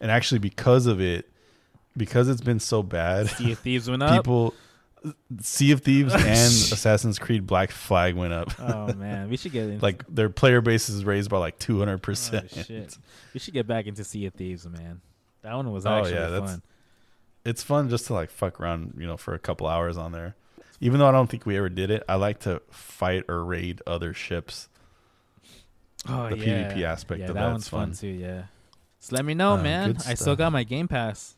And 0.00 0.10
actually, 0.10 0.38
because 0.38 0.86
of 0.86 1.00
it, 1.00 1.28
because 1.96 2.28
it's 2.28 2.40
been 2.40 2.60
so 2.60 2.82
bad, 2.82 3.28
Sea 3.28 3.54
Thieves 3.54 3.90
went 3.90 4.02
up. 4.04 4.16
people, 4.24 4.54
Sea 5.40 5.72
of 5.72 5.82
Thieves 5.82 6.12
and 6.16 6.22
Assassin's 6.24 7.18
Creed 7.18 7.46
Black 7.46 7.70
Flag 7.70 8.14
went 8.16 8.32
up. 8.32 8.50
oh 8.60 8.92
man, 8.94 9.28
we 9.30 9.36
should 9.36 9.52
get 9.52 9.64
in, 9.68 9.78
Like 9.80 10.04
their 10.08 10.28
player 10.30 10.60
base 10.60 10.88
is 10.88 11.04
raised 11.04 11.30
by 11.30 11.38
like 11.38 11.58
two 11.58 11.78
hundred 11.78 12.02
percent. 12.02 12.50
shit. 12.50 12.96
We 13.34 13.40
should 13.40 13.54
get 13.54 13.66
back 13.66 13.86
into 13.86 14.04
Sea 14.04 14.26
of 14.26 14.34
Thieves, 14.34 14.66
man. 14.66 15.00
That 15.42 15.54
one 15.54 15.70
was 15.72 15.86
Oh, 15.86 15.90
actually 15.92 16.14
yeah, 16.14 16.28
that's- 16.28 16.50
fun. 16.50 16.62
It's 17.44 17.62
fun 17.62 17.88
just 17.88 18.06
to 18.08 18.12
like 18.14 18.30
fuck 18.30 18.60
around, 18.60 18.94
you 18.98 19.06
know, 19.06 19.16
for 19.16 19.32
a 19.32 19.38
couple 19.38 19.66
hours 19.68 19.96
on 19.96 20.12
there. 20.12 20.34
Even 20.80 20.98
though 21.00 21.08
I 21.08 21.12
don't 21.12 21.28
think 21.28 21.46
we 21.46 21.56
ever 21.56 21.68
did 21.70 21.90
it, 21.90 22.02
I 22.08 22.16
like 22.16 22.40
to 22.40 22.60
fight 22.70 23.24
or 23.28 23.42
raid 23.44 23.80
other 23.86 24.12
ships. 24.12 24.68
Oh 26.08 26.28
the 26.28 26.36
yeah, 26.38 26.72
PvP 26.72 26.82
aspect 26.82 27.20
yeah, 27.20 27.28
of 27.28 27.34
that 27.34 27.40
that's 27.40 27.52
one's 27.52 27.68
fun 27.68 27.88
fun. 27.88 27.96
too. 27.96 28.06
Yeah. 28.08 28.42
Just 29.00 29.12
let 29.12 29.24
me 29.24 29.34
know, 29.34 29.52
Uh, 29.54 29.62
man. 29.62 29.96
I 30.06 30.14
still 30.14 30.36
got 30.36 30.52
my 30.52 30.62
Game 30.64 30.88
Pass. 30.88 31.36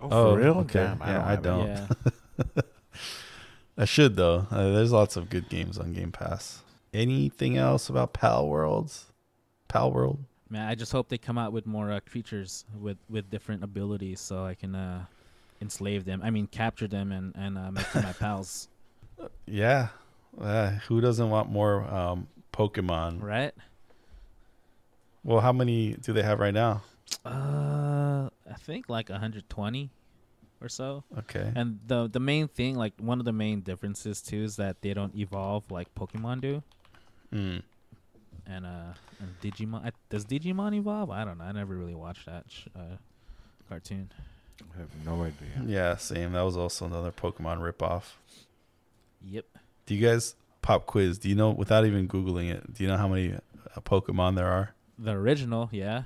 Oh, 0.00 0.08
Oh, 0.10 0.34
for 0.34 0.38
real? 0.40 0.54
okay. 0.58 0.80
Damn, 0.84 0.98
Yeah, 1.00 1.26
I 1.26 1.30
have 1.30 1.38
it. 1.38 1.42
don't. 1.42 1.66
Yeah. 1.66 1.86
I 3.78 3.84
should 3.84 4.16
though. 4.16 4.46
Uh, 4.50 4.70
there's 4.70 4.92
lots 4.92 5.16
of 5.16 5.30
good 5.30 5.48
games 5.48 5.78
on 5.78 5.92
Game 5.92 6.12
Pass. 6.12 6.62
Anything 6.94 7.56
else 7.56 7.88
about 7.88 8.14
Palworlds? 8.14 9.04
Pal 9.68 9.92
World? 9.92 10.18
Man, 10.48 10.66
I 10.66 10.74
just 10.74 10.92
hope 10.92 11.08
they 11.08 11.18
come 11.18 11.38
out 11.38 11.52
with 11.52 11.66
more 11.66 11.90
uh, 11.90 12.00
creatures 12.08 12.64
with 12.80 12.96
with 13.10 13.30
different 13.30 13.64
abilities, 13.64 14.20
so 14.20 14.44
I 14.44 14.54
can 14.54 14.74
uh, 14.74 15.04
enslave 15.60 16.04
them. 16.04 16.20
I 16.22 16.30
mean, 16.30 16.46
capture 16.46 16.86
them 16.86 17.12
and 17.12 17.34
and 17.36 17.58
uh, 17.58 17.70
make 17.70 17.90
them 17.92 18.04
my 18.04 18.12
pals. 18.18 18.68
Yeah. 19.46 19.88
Uh, 20.40 20.70
who 20.86 21.00
doesn't 21.00 21.30
want 21.30 21.50
more 21.50 21.82
um, 21.92 22.28
Pokemon? 22.52 23.22
Right? 23.22 23.54
Well, 25.24 25.40
how 25.40 25.52
many 25.52 25.94
do 25.94 26.12
they 26.12 26.22
have 26.22 26.38
right 26.38 26.54
now? 26.54 26.82
Uh, 27.24 28.28
I 28.48 28.54
think 28.60 28.88
like 28.88 29.08
120 29.08 29.90
or 30.60 30.68
so. 30.68 31.04
Okay. 31.18 31.52
And 31.54 31.80
the 31.86 32.08
the 32.08 32.20
main 32.20 32.48
thing, 32.48 32.76
like 32.76 32.94
one 32.98 33.18
of 33.18 33.24
the 33.24 33.32
main 33.32 33.60
differences 33.60 34.22
too, 34.22 34.42
is 34.42 34.56
that 34.56 34.82
they 34.82 34.94
don't 34.94 35.14
evolve 35.14 35.70
like 35.70 35.94
Pokemon 35.94 36.40
do. 36.40 36.62
Mm. 37.32 37.62
And 38.46 38.66
uh, 38.66 38.94
and 39.20 39.40
Digimon 39.42 39.84
I, 39.84 39.92
does 40.08 40.24
Digimon 40.24 40.74
evolve? 40.74 41.10
I 41.10 41.24
don't 41.24 41.38
know. 41.38 41.44
I 41.44 41.52
never 41.52 41.74
really 41.74 41.94
watched 41.94 42.26
that 42.26 42.44
sh- 42.48 42.68
uh, 42.76 42.96
cartoon. 43.68 44.10
I 44.74 44.80
have 44.80 44.88
no 45.04 45.22
idea. 45.22 45.62
Yeah, 45.66 45.96
same. 45.96 46.32
That 46.32 46.42
was 46.42 46.56
also 46.56 46.86
another 46.86 47.12
Pokemon 47.12 47.58
ripoff. 47.58 48.14
Yep. 49.24 49.44
Do 49.86 49.94
you 49.94 50.06
guys 50.06 50.34
pop 50.62 50.86
quiz? 50.86 51.18
Do 51.18 51.28
you 51.28 51.34
know 51.34 51.50
without 51.50 51.84
even 51.84 52.08
googling 52.08 52.50
it? 52.50 52.72
Do 52.72 52.82
you 52.82 52.88
know 52.88 52.96
how 52.96 53.08
many 53.08 53.34
uh, 53.34 53.80
Pokemon 53.80 54.36
there 54.36 54.46
are? 54.46 54.74
The 54.98 55.12
original, 55.12 55.68
yeah, 55.72 56.04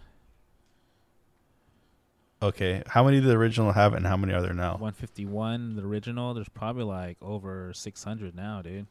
Okay, 2.42 2.82
how 2.86 3.04
many 3.04 3.20
did 3.20 3.28
the 3.28 3.36
original 3.36 3.72
have, 3.72 3.92
and 3.92 4.06
how 4.06 4.16
many 4.16 4.32
are 4.32 4.40
there 4.40 4.54
now? 4.54 4.72
151. 4.72 5.76
The 5.76 5.82
original, 5.82 6.32
there's 6.32 6.48
probably 6.48 6.84
like 6.84 7.18
over 7.20 7.72
600 7.74 8.34
now, 8.34 8.62
dude. 8.62 8.86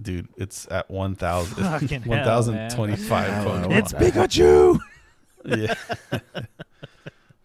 Dude, 0.00 0.28
it's 0.36 0.66
at 0.70 0.90
1,000. 0.90 1.54
Fucking 1.64 2.02
hell, 2.02 2.42
1,025 2.42 3.70
It's 3.72 3.92
Pikachu. 3.92 4.78
yeah. 5.44 5.74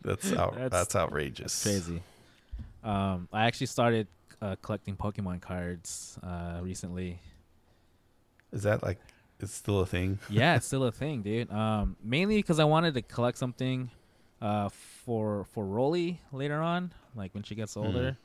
that's, 0.01 0.33
out, 0.33 0.53
That's- 0.53 0.71
that's 0.71 0.95
outrageous. 0.95 1.61
Crazy. 1.63 2.01
Um, 2.83 3.27
I 3.31 3.45
actually 3.45 3.67
started 3.67 4.07
uh, 4.41 4.55
collecting 4.61 4.95
Pokemon 4.97 5.41
cards 5.41 6.19
uh, 6.23 6.59
recently. 6.61 7.19
Is 8.51 8.63
that 8.63 8.83
like 8.83 8.99
it's 9.39 9.53
still 9.53 9.79
a 9.79 9.85
thing? 9.85 10.19
yeah, 10.29 10.55
it's 10.55 10.65
still 10.65 10.83
a 10.83 10.91
thing, 10.91 11.21
dude. 11.21 11.51
Um, 11.51 11.95
mainly 12.03 12.35
because 12.37 12.59
I 12.59 12.65
wanted 12.65 12.93
to 12.95 13.01
collect 13.01 13.37
something 13.37 13.89
uh, 14.43 14.69
for 14.69 15.45
for 15.53 15.65
Rolly 15.65 16.21
later 16.31 16.61
on, 16.61 16.91
like 17.15 17.33
when 17.33 17.43
she 17.43 17.55
gets 17.55 17.75
older. 17.77 18.17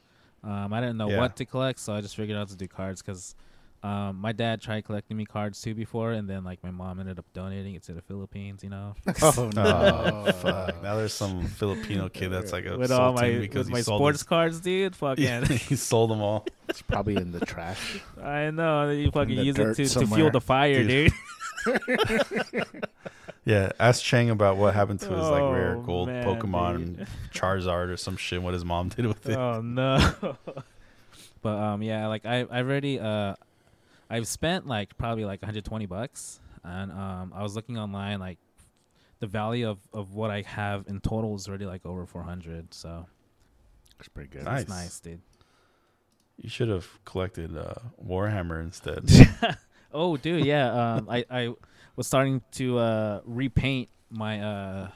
Um, 0.44 0.72
I 0.72 0.80
didn't 0.80 0.96
know 0.98 1.08
Yeah. 1.10 1.18
what 1.20 1.36
to 1.36 1.44
collect, 1.44 1.78
so 1.80 1.94
I 1.94 2.00
just 2.00 2.14
figured 2.16 2.36
out 2.38 2.48
to 2.50 2.56
do 2.56 2.68
cards 2.68 3.00
because 3.02 3.34
um, 3.82 4.20
my 4.20 4.32
dad 4.32 4.60
tried 4.60 4.84
collecting 4.84 5.16
me 5.16 5.24
cards 5.24 5.60
too 5.60 5.74
before, 5.74 6.10
and 6.12 6.28
then 6.30 6.42
like 6.44 6.62
my 6.64 6.70
mom 6.70 6.98
ended 7.00 7.18
up 7.18 7.24
donating 7.32 7.74
it 7.74 7.82
to 7.84 7.92
the 7.92 8.02
Philippines, 8.02 8.62
you 8.64 8.70
know, 8.70 8.94
Oh 9.22 9.50
Oh, 9.56 10.32
fuck. 10.32 10.82
Now 10.82 10.96
there's 10.96 11.12
some 11.12 11.44
Filipino 11.60 12.08
kid 12.08 12.28
that's 12.30 12.52
like 12.52 12.64
with 12.66 12.90
all 12.92 13.12
my 13.14 13.38
because 13.38 13.66
with 13.66 13.72
my 13.72 13.80
sports 13.82 14.20
his- 14.20 14.28
cards, 14.28 14.60
dude. 14.60 14.94
Fucking, 14.96 15.24
Yeah, 15.30 15.44
he 15.44 15.74
sold 15.76 16.10
them 16.10 16.20
all. 16.20 16.44
It's 16.68 16.82
probably 16.82 17.16
in 17.16 17.30
the 17.32 17.40
trash. 17.40 18.00
I 18.22 18.50
know 18.50 18.90
you 18.90 19.10
fucking 19.10 19.38
use 19.38 19.56
it 19.56 19.62
dirt 19.64 19.76
to, 19.76 19.86
to 19.88 20.06
fuel 20.06 20.30
the 20.30 20.40
fire, 20.40 20.82
Dude. 20.84 21.12
dude. 21.64 22.84
Yeah, 23.48 23.72
ask 23.80 24.04
Chang 24.04 24.28
about 24.28 24.58
what 24.58 24.74
happened 24.74 25.00
to 25.00 25.08
his 25.08 25.26
like 25.28 25.40
rare 25.40 25.76
Oh, 25.76 25.80
gold 25.82 26.08
man, 26.08 26.22
Pokemon 26.24 26.76
dude. 26.78 26.98
and 26.98 27.08
Charizard 27.32 27.88
or 27.88 27.96
some 27.96 28.18
shit. 28.18 28.42
What 28.42 28.52
his 28.52 28.64
mom 28.64 28.90
did 28.90 29.06
with 29.06 29.26
it. 29.26 29.36
oh 29.36 29.62
no. 29.62 29.96
but 31.42 31.56
um 31.56 31.82
yeah, 31.82 32.08
like 32.08 32.26
I 32.26 32.40
I've 32.40 32.66
already 32.68 33.00
uh 33.00 33.34
I've 34.10 34.28
spent 34.28 34.66
like 34.66 34.98
probably 34.98 35.24
like 35.24 35.40
120 35.40 35.86
bucks 35.86 36.40
and 36.62 36.92
um 36.92 37.32
I 37.34 37.42
was 37.42 37.56
looking 37.56 37.78
online 37.78 38.20
like 38.20 38.36
the 39.20 39.26
value 39.26 39.68
of 39.70 39.78
of 39.94 40.14
what 40.14 40.30
I 40.30 40.42
have 40.42 40.84
in 40.86 41.00
total 41.00 41.34
is 41.34 41.48
already 41.48 41.64
like 41.64 41.86
over 41.86 42.04
400. 42.04 42.74
So 42.74 43.06
It's 43.98 44.08
pretty 44.08 44.28
good. 44.28 44.44
Nice. 44.44 44.60
it's 44.62 44.70
nice, 44.70 45.00
dude. 45.00 45.22
You 46.36 46.50
should 46.50 46.68
have 46.68 46.86
collected 47.06 47.56
uh, 47.56 47.74
Warhammer 48.04 48.62
instead. 48.62 49.08
Oh, 49.90 50.18
dude, 50.18 50.44
yeah. 50.44 50.96
Um 50.96 51.08
I 51.08 51.24
I 51.30 51.54
was 51.98 52.06
starting 52.06 52.40
to 52.52 52.78
uh 52.78 53.20
repaint 53.26 53.88
my 54.10 54.40
uh 54.40 54.88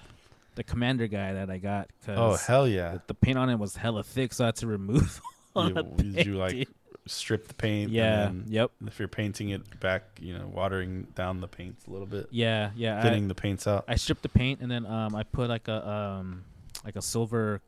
the 0.54 0.62
commander 0.64 1.06
guy 1.08 1.34
that 1.34 1.50
I 1.50 1.58
got 1.58 1.90
oh 2.08 2.36
hell 2.36 2.66
yeah! 2.68 2.92
the, 2.92 3.02
the 3.08 3.14
paint 3.14 3.36
on 3.36 3.50
it 3.50 3.58
was 3.58 3.76
hella 3.76 4.02
thick 4.04 4.32
so 4.32 4.44
I 4.44 4.46
had 4.48 4.56
to 4.56 4.66
remove 4.66 5.20
You- 5.56 5.74
did 5.96 6.24
you, 6.26 6.36
like. 6.36 6.68
Strip 7.06 7.48
the 7.48 7.54
paint. 7.54 7.90
Yeah. 7.90 8.28
And 8.28 8.46
Yep. 8.48 8.70
if 8.86 9.00
you're 9.00 9.08
painting 9.08 9.48
it 9.50 9.80
back, 9.80 10.04
you 10.20 10.38
know, 10.38 10.46
watering 10.46 11.08
down 11.16 11.40
the 11.40 11.48
paints 11.48 11.84
a 11.88 11.90
little 11.90 12.06
bit, 12.06 12.28
Yeah, 12.30 12.70
yeah. 12.76 13.04
I- 13.04 13.18
the 13.18 13.34
paints 13.34 13.66
out. 13.66 13.84
I 13.88 13.96
stripped 13.96 14.22
the 14.22 14.28
paint 14.28 14.60
and 14.60 14.70
then 14.70 14.86
um 14.86 15.16
I 15.16 15.24
put 15.24 15.48
like 15.50 15.66
a 15.66 15.88
um 15.90 16.44
like 16.84 16.94
a 16.94 17.02
silver 17.02 17.60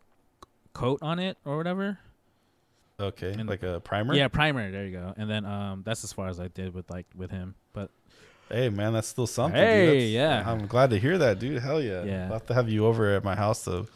coat 0.72 1.00
on 1.02 1.18
it 1.18 1.36
or 1.44 1.56
whatever. 1.56 1.98
okay, 3.00 3.32
and- 3.32 3.48
like 3.48 3.64
a 3.64 3.80
primer. 3.80 4.14
Yeah, 4.14 4.28
primer. 4.28 4.70
There 4.70 4.86
you 4.86 4.92
go. 4.92 5.12
And 5.16 5.28
then 5.28 5.44
um 5.44 5.82
that's 5.84 6.04
as 6.04 6.12
far 6.12 6.28
as 6.28 6.38
I 6.38 6.46
did 6.46 6.72
with 6.72 6.88
like 6.88 7.06
with 7.16 7.32
him. 7.32 7.56
But 7.72 7.90
Hey 8.50 8.68
man, 8.68 8.92
that's 8.92 9.08
still 9.08 9.26
something. 9.26 9.58
Hey. 9.60 9.86
That's- 9.86 10.10
yeah. 10.10 10.44
I'm 10.50 10.66
glad 10.66 10.90
to 10.90 10.98
hear 10.98 11.18
that, 11.18 11.38
dude. 11.38 11.60
Hell 11.62 11.80
yeah. 11.82 12.04
Yeah. 12.04 12.26
I'll 12.26 12.32
have 12.34 12.46
to 12.46 12.54
have 12.54 12.68
you 12.68 12.86
over 12.86 13.14
at 13.14 13.24
my 13.24 13.34
house 13.34 13.64
to 13.64 13.86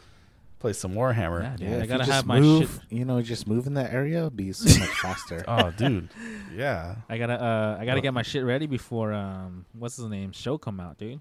play 0.59 0.73
some 0.73 0.93
Warhammer. 0.93 1.43
yeah, 1.43 1.55
dude, 1.55 1.69
Yeah, 1.69 1.83
I 1.83 1.85
gotta 1.85 2.11
have 2.11 2.25
my 2.25 2.39
move, 2.41 2.69
shit. 2.89 2.97
you 2.99 3.05
know, 3.05 3.21
just 3.21 3.47
move 3.47 3.65
in 3.67 3.75
that 3.75 3.93
area, 3.93 4.17
it'll 4.17 4.29
be 4.31 4.51
so 4.51 4.77
much 4.79 4.89
faster. 5.01 5.45
Oh, 5.47 5.71
dude. 5.71 6.09
Yeah. 6.53 6.95
I 7.07 7.17
gotta 7.17 7.41
uh 7.41 7.77
I 7.79 7.85
gotta 7.85 8.01
get 8.01 8.13
my 8.13 8.23
shit 8.23 8.43
ready 8.43 8.65
before 8.65 9.13
um 9.13 9.65
what's 9.77 9.95
his 9.97 10.05
name 10.07 10.31
show 10.33 10.57
come 10.57 10.79
out, 10.79 10.97
dude. 10.97 11.19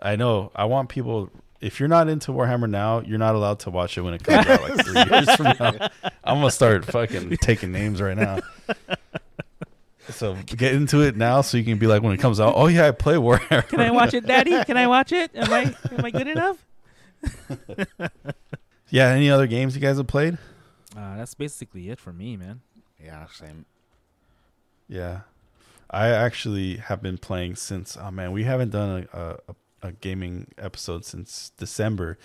I 0.00 0.16
know. 0.16 0.50
I 0.56 0.64
want 0.64 0.88
people. 0.88 1.30
If 1.60 1.78
you're 1.80 1.88
not 1.88 2.08
into 2.08 2.30
Warhammer 2.32 2.68
now, 2.68 3.00
you're 3.00 3.18
not 3.18 3.34
allowed 3.36 3.60
to 3.60 3.70
watch 3.70 3.96
it 3.96 4.02
when 4.02 4.12
it 4.12 4.22
comes 4.24 4.46
out 4.46 4.60
like 4.60 4.84
three 4.84 5.02
years 5.10 5.34
from 5.34 5.44
now. 5.58 5.88
I'm 6.24 6.38
gonna 6.38 6.50
start 6.50 6.84
fucking 6.84 7.36
taking 7.38 7.70
names 7.72 8.02
right 8.02 8.16
now. 8.16 8.40
So 10.10 10.34
get 10.46 10.74
into 10.74 11.00
it 11.00 11.16
now, 11.16 11.40
so 11.40 11.56
you 11.56 11.64
can 11.64 11.78
be 11.78 11.86
like 11.86 12.02
when 12.02 12.12
it 12.12 12.20
comes 12.20 12.38
out. 12.40 12.54
Oh 12.56 12.66
yeah, 12.66 12.88
I 12.88 12.90
play 12.90 13.14
Warhammer. 13.14 13.66
Can 13.68 13.80
I 13.80 13.90
watch 13.90 14.12
it, 14.14 14.26
Daddy? 14.26 14.62
Can 14.64 14.76
I 14.76 14.86
watch 14.86 15.12
it? 15.12 15.30
Am 15.34 15.52
I 15.52 15.74
am 15.96 16.04
I 16.04 16.10
good 16.10 16.28
enough? 16.28 16.64
Yeah. 18.90 19.08
Any 19.08 19.28
other 19.30 19.46
games 19.46 19.74
you 19.74 19.80
guys 19.80 19.96
have 19.96 20.06
played? 20.06 20.38
Uh, 20.96 21.16
that's 21.16 21.34
basically 21.34 21.88
it 21.90 21.98
for 21.98 22.12
me, 22.12 22.36
man. 22.36 22.60
yeah, 23.02 23.26
same. 23.26 23.64
Yeah, 24.88 25.20
I 25.90 26.08
actually 26.08 26.76
have 26.76 27.02
been 27.02 27.18
playing 27.18 27.56
since. 27.56 27.96
Oh 28.00 28.10
man, 28.10 28.30
we 28.30 28.44
haven't 28.44 28.70
done 28.70 29.08
a, 29.12 29.36
a, 29.48 29.88
a 29.88 29.92
gaming 29.92 30.48
episode 30.58 31.04
since 31.04 31.50
December, 31.56 32.18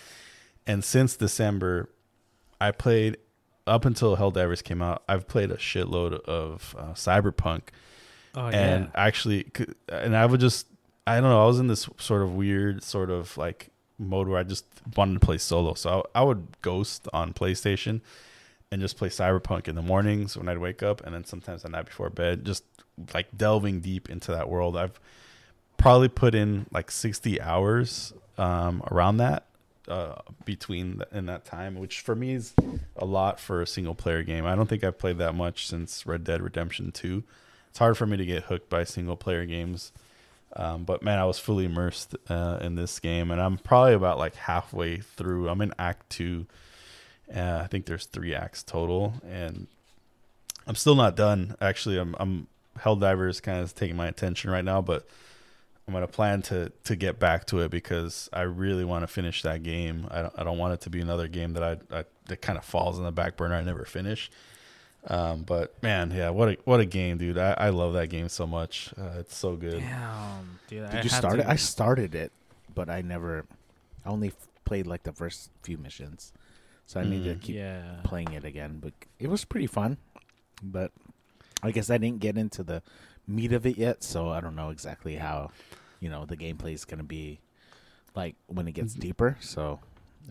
and 0.67 0.83
since 0.83 1.15
December, 1.15 1.89
I 2.61 2.71
played 2.71 3.17
up 3.69 3.85
until 3.85 4.17
Helldivers 4.17 4.63
came 4.63 4.81
out. 4.81 5.03
I've 5.07 5.27
played 5.27 5.51
a 5.51 5.55
shitload 5.57 6.19
of 6.25 6.75
uh, 6.77 6.93
Cyberpunk, 6.93 7.61
Oh 8.35 8.47
and 8.47 8.85
yeah. 8.85 8.89
actually, 8.95 9.47
and 9.87 10.15
I 10.15 10.25
would 10.25 10.39
just, 10.39 10.67
I 11.07 11.15
don't 11.21 11.29
know, 11.29 11.43
I 11.43 11.47
was 11.47 11.59
in 11.59 11.67
this 11.67 11.89
sort 11.97 12.21
of 12.21 12.35
weird 12.35 12.83
sort 12.83 13.09
of 13.09 13.35
like 13.37 13.69
mode 13.97 14.27
where 14.27 14.39
I 14.39 14.43
just 14.43 14.65
wanted 14.95 15.13
to 15.15 15.19
play 15.19 15.37
solo. 15.37 15.73
So 15.73 16.05
I, 16.15 16.19
I 16.19 16.23
would 16.23 16.47
ghost 16.61 17.07
on 17.11 17.33
PlayStation 17.33 18.01
and 18.71 18.81
just 18.81 18.97
play 18.97 19.09
Cyberpunk 19.09 19.67
in 19.67 19.75
the 19.75 19.81
mornings 19.81 20.37
when 20.37 20.47
I'd 20.47 20.59
wake 20.59 20.83
up, 20.83 21.03
and 21.05 21.13
then 21.15 21.25
sometimes 21.25 21.63
the 21.63 21.69
night 21.69 21.85
before 21.85 22.09
bed, 22.09 22.45
just 22.45 22.63
like 23.13 23.35
delving 23.35 23.79
deep 23.79 24.09
into 24.09 24.31
that 24.31 24.47
world. 24.49 24.77
I've 24.77 24.99
probably 25.77 26.09
put 26.09 26.35
in 26.35 26.65
like 26.71 26.91
60 26.91 27.41
hours 27.41 28.13
um, 28.37 28.83
around 28.91 29.17
that 29.17 29.45
uh, 29.89 30.21
between 30.45 31.01
in 31.11 31.25
that 31.25 31.45
time, 31.45 31.75
which 31.75 32.01
for 32.01 32.15
me 32.15 32.33
is 32.33 32.53
a 32.95 33.05
lot 33.05 33.39
for 33.39 33.61
a 33.61 33.67
single 33.67 33.95
player 33.95 34.23
game. 34.23 34.45
I 34.45 34.55
don't 34.55 34.67
think 34.67 34.83
I've 34.83 34.97
played 34.97 35.17
that 35.17 35.33
much 35.33 35.67
since 35.67 36.05
Red 36.05 36.23
Dead 36.23 36.41
Redemption 36.41 36.91
2. 36.91 37.23
It's 37.69 37.79
hard 37.79 37.97
for 37.97 38.05
me 38.05 38.17
to 38.17 38.25
get 38.25 38.43
hooked 38.43 38.69
by 38.69 38.83
single 38.83 39.15
player 39.15 39.45
games. 39.45 39.91
Um, 40.55 40.83
but 40.83 41.03
man, 41.03 41.19
I 41.19 41.25
was 41.25 41.37
fully 41.37 41.65
immersed 41.65 42.15
uh, 42.27 42.57
in 42.61 42.75
this 42.75 42.99
game, 42.99 43.29
and 43.31 43.39
I'm 43.39 43.57
probably 43.57 43.93
about 43.93 44.17
like 44.17 44.35
halfway 44.35 44.97
through. 44.97 45.47
I'm 45.47 45.61
in 45.61 45.73
Act 45.77 46.09
Two. 46.09 46.47
Uh, 47.33 47.61
I 47.63 47.67
think 47.67 47.85
there's 47.85 48.05
three 48.05 48.33
acts 48.33 48.63
total, 48.63 49.13
and 49.29 49.67
I'm 50.65 50.75
still 50.75 50.95
not 50.95 51.15
done. 51.15 51.55
Actually, 51.61 51.99
I'm 51.99 52.15
I'm 52.19 52.47
Helldivers 52.79 53.41
kind 53.43 53.59
of 53.59 53.75
taking 53.75 53.95
my 53.95 54.07
attention 54.07 54.49
right 54.49 54.65
now, 54.65 54.81
but 54.81 55.07
I'm 55.89 55.93
gonna 55.93 56.07
plan 56.07 56.43
to 56.43 56.71
to 56.83 56.95
get 56.95 57.17
back 57.17 57.45
to 57.47 57.61
it 57.61 57.71
because 57.71 58.29
I 58.31 58.41
really 58.41 58.85
want 58.85 59.01
to 59.01 59.07
finish 59.07 59.41
that 59.41 59.63
game. 59.63 60.07
I 60.11 60.21
don't 60.21 60.33
I 60.37 60.43
don't 60.43 60.59
want 60.59 60.75
it 60.75 60.81
to 60.81 60.91
be 60.91 61.01
another 61.01 61.27
game 61.27 61.53
that 61.53 61.63
I, 61.63 61.97
I 61.99 62.03
that 62.27 62.43
kind 62.43 62.59
of 62.59 62.63
falls 62.63 62.99
in 62.99 63.05
the 63.05 63.11
back 63.11 63.35
burner. 63.37 63.55
I 63.55 63.63
never 63.63 63.85
finish. 63.85 64.29
Um, 65.07 65.41
but 65.41 65.81
man, 65.81 66.11
yeah, 66.11 66.29
what 66.29 66.49
a 66.49 66.57
what 66.65 66.79
a 66.79 66.85
game, 66.85 67.17
dude! 67.17 67.39
I, 67.39 67.55
I 67.57 67.69
love 67.69 67.93
that 67.93 68.09
game 68.09 68.29
so 68.29 68.45
much. 68.45 68.93
Uh, 68.99 69.17
it's 69.19 69.35
so 69.35 69.55
good. 69.55 69.79
Damn, 69.79 70.59
dude. 70.67 70.83
I 70.83 70.91
Did 70.91 71.05
you 71.05 71.09
start 71.09 71.35
to- 71.37 71.41
it? 71.41 71.47
I 71.47 71.55
started 71.55 72.13
it, 72.13 72.31
but 72.75 72.87
I 72.87 73.01
never. 73.01 73.45
I 74.05 74.09
only 74.09 74.27
f- 74.27 74.47
played 74.65 74.85
like 74.85 75.03
the 75.03 75.11
first 75.11 75.49
few 75.63 75.79
missions, 75.79 76.31
so 76.85 76.99
I 76.99 77.03
need 77.03 77.23
to 77.23 77.33
Mm. 77.33 77.41
keep 77.41 77.55
yeah. 77.55 78.01
playing 78.03 78.31
it 78.33 78.43
again. 78.45 78.77
But 78.79 78.93
it 79.17 79.27
was 79.29 79.43
pretty 79.43 79.67
fun. 79.67 79.97
But 80.61 80.91
I 81.63 81.71
guess 81.71 81.89
I 81.89 81.97
didn't 81.97 82.19
get 82.19 82.37
into 82.37 82.61
the 82.61 82.83
meat 83.25 83.53
of 83.53 83.65
it 83.65 83.77
yet, 83.77 84.03
so 84.03 84.29
I 84.29 84.41
don't 84.41 84.55
know 84.55 84.69
exactly 84.69 85.15
how, 85.15 85.51
you 85.99 86.09
know, 86.09 86.25
the 86.25 86.37
gameplay 86.37 86.73
is 86.73 86.85
gonna 86.85 87.03
be 87.03 87.39
like 88.15 88.35
when 88.47 88.67
it 88.67 88.73
gets 88.73 88.93
deeper. 88.93 89.37
So 89.39 89.79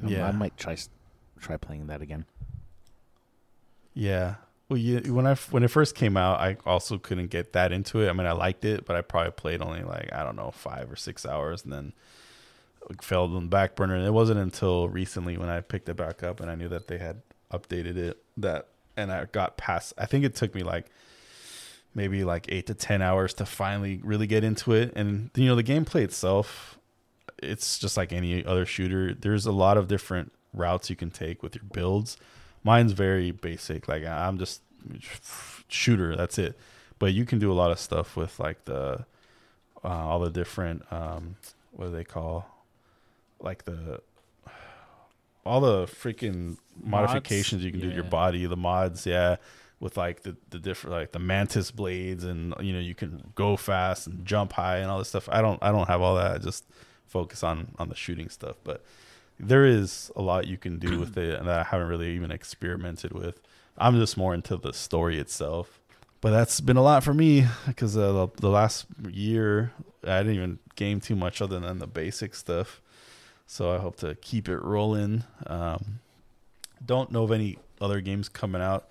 um, 0.02 0.08
Yeah. 0.08 0.26
I 0.26 0.32
might 0.32 0.56
try 0.56 0.76
try 1.40 1.56
playing 1.56 1.86
that 1.88 2.02
again. 2.02 2.24
Yeah. 3.94 4.36
Well, 4.68 4.78
you, 4.78 5.14
when 5.14 5.26
I 5.26 5.34
when 5.50 5.62
it 5.62 5.68
first 5.68 5.94
came 5.94 6.16
out, 6.16 6.40
I 6.40 6.56
also 6.66 6.98
couldn't 6.98 7.28
get 7.28 7.52
that 7.54 7.72
into 7.72 8.02
it. 8.02 8.10
I 8.10 8.12
mean, 8.12 8.26
I 8.26 8.32
liked 8.32 8.64
it, 8.64 8.84
but 8.84 8.96
I 8.96 9.00
probably 9.00 9.32
played 9.32 9.62
only 9.62 9.82
like 9.82 10.12
I 10.12 10.22
don't 10.22 10.36
know 10.36 10.50
five 10.50 10.92
or 10.92 10.96
six 10.96 11.24
hours, 11.24 11.64
and 11.64 11.72
then 11.72 11.92
fell 13.00 13.24
on 13.24 13.34
the 13.34 13.40
back 13.48 13.76
burner. 13.76 13.94
And 13.94 14.06
it 14.06 14.12
wasn't 14.12 14.40
until 14.40 14.88
recently 14.88 15.36
when 15.38 15.48
I 15.48 15.60
picked 15.62 15.88
it 15.88 15.96
back 15.96 16.22
up 16.22 16.40
and 16.40 16.50
I 16.50 16.54
knew 16.54 16.68
that 16.68 16.86
they 16.86 16.98
had 16.98 17.22
updated 17.52 17.96
it 17.96 18.22
that, 18.36 18.68
and 18.96 19.10
I 19.10 19.24
got 19.24 19.56
past. 19.56 19.94
I 19.96 20.04
think 20.04 20.24
it 20.24 20.34
took 20.34 20.54
me 20.54 20.62
like 20.62 20.86
maybe 21.94 22.24
like 22.24 22.46
eight 22.48 22.66
to 22.66 22.74
ten 22.74 23.02
hours 23.02 23.34
to 23.34 23.46
finally 23.46 24.00
really 24.02 24.26
get 24.26 24.44
into 24.44 24.72
it. 24.72 24.92
And 24.94 25.30
you 25.34 25.46
know, 25.46 25.54
the 25.54 25.64
gameplay 25.64 26.02
itself, 26.02 26.78
it's 27.42 27.78
just 27.78 27.96
like 27.96 28.12
any 28.12 28.44
other 28.44 28.66
shooter. 28.66 29.14
There's 29.14 29.46
a 29.46 29.52
lot 29.52 29.76
of 29.76 29.88
different 29.88 30.32
routes 30.52 30.90
you 30.90 30.96
can 30.96 31.10
take 31.10 31.42
with 31.42 31.54
your 31.54 31.64
builds. 31.72 32.16
Mine's 32.64 32.92
very 32.92 33.30
basic. 33.30 33.88
Like 33.88 34.04
I'm 34.04 34.38
just 34.38 34.62
shooter. 35.68 36.16
That's 36.16 36.38
it. 36.38 36.58
But 36.98 37.12
you 37.14 37.24
can 37.24 37.38
do 37.38 37.52
a 37.52 37.54
lot 37.54 37.70
of 37.70 37.78
stuff 37.78 38.16
with 38.16 38.38
like 38.40 38.64
the 38.64 39.04
uh, 39.84 39.88
all 39.88 40.20
the 40.20 40.30
different 40.30 40.84
um, 40.92 41.36
what 41.72 41.86
do 41.86 41.92
they 41.92 42.04
call 42.04 42.46
like 43.40 43.64
the 43.64 44.00
all 45.46 45.60
the 45.60 45.86
freaking 45.86 46.56
Mods? 46.82 47.12
modifications 47.12 47.64
you 47.64 47.70
can 47.70 47.80
do 47.80 47.88
to 47.88 47.94
your 47.94 48.04
body. 48.04 48.44
The 48.46 48.56
mods, 48.56 49.06
yeah, 49.06 49.36
with 49.80 49.96
like 49.96 50.22
the 50.22 50.36
the 50.50 50.58
different 50.58 50.96
like 50.96 51.12
the 51.12 51.18
mantis 51.18 51.70
blades 51.70 52.24
and 52.24 52.54
you 52.60 52.72
know 52.72 52.80
you 52.80 52.94
can 52.94 53.30
go 53.34 53.56
fast 53.56 54.06
and 54.06 54.24
jump 54.24 54.52
high 54.52 54.78
and 54.78 54.90
all 54.90 54.98
this 54.98 55.08
stuff. 55.08 55.28
I 55.30 55.40
don't 55.40 55.62
I 55.62 55.70
don't 55.70 55.88
have 55.88 56.02
all 56.02 56.16
that. 56.16 56.32
I 56.32 56.38
just 56.38 56.64
focus 57.06 57.42
on 57.42 57.74
on 57.78 57.88
the 57.88 57.94
shooting 57.94 58.28
stuff, 58.28 58.56
but 58.64 58.84
there 59.38 59.64
is 59.64 60.10
a 60.16 60.22
lot 60.22 60.46
you 60.46 60.58
can 60.58 60.78
do 60.78 60.98
with 60.98 61.16
it 61.16 61.38
and 61.38 61.46
that 61.46 61.60
I 61.60 61.62
haven't 61.62 61.88
really 61.88 62.14
even 62.14 62.30
experimented 62.30 63.12
with. 63.12 63.40
I'm 63.76 63.98
just 63.98 64.16
more 64.16 64.34
into 64.34 64.56
the 64.56 64.72
story 64.72 65.18
itself. 65.18 65.80
But 66.20 66.32
that's 66.32 66.60
been 66.60 66.76
a 66.76 66.82
lot 66.82 67.04
for 67.04 67.14
me 67.14 67.46
because 67.66 67.96
uh, 67.96 68.10
the, 68.10 68.28
the 68.40 68.48
last 68.48 68.86
year 69.08 69.70
I 70.02 70.18
didn't 70.18 70.34
even 70.34 70.58
game 70.74 71.00
too 71.00 71.14
much 71.14 71.40
other 71.40 71.60
than 71.60 71.78
the 71.78 71.86
basic 71.86 72.34
stuff. 72.34 72.82
So 73.46 73.72
I 73.72 73.78
hope 73.78 73.96
to 73.96 74.16
keep 74.16 74.48
it 74.48 74.58
rolling. 74.58 75.22
Um, 75.46 76.00
don't 76.84 77.12
know 77.12 77.22
of 77.22 77.30
any 77.30 77.58
other 77.80 78.00
games 78.00 78.28
coming 78.28 78.60
out 78.60 78.88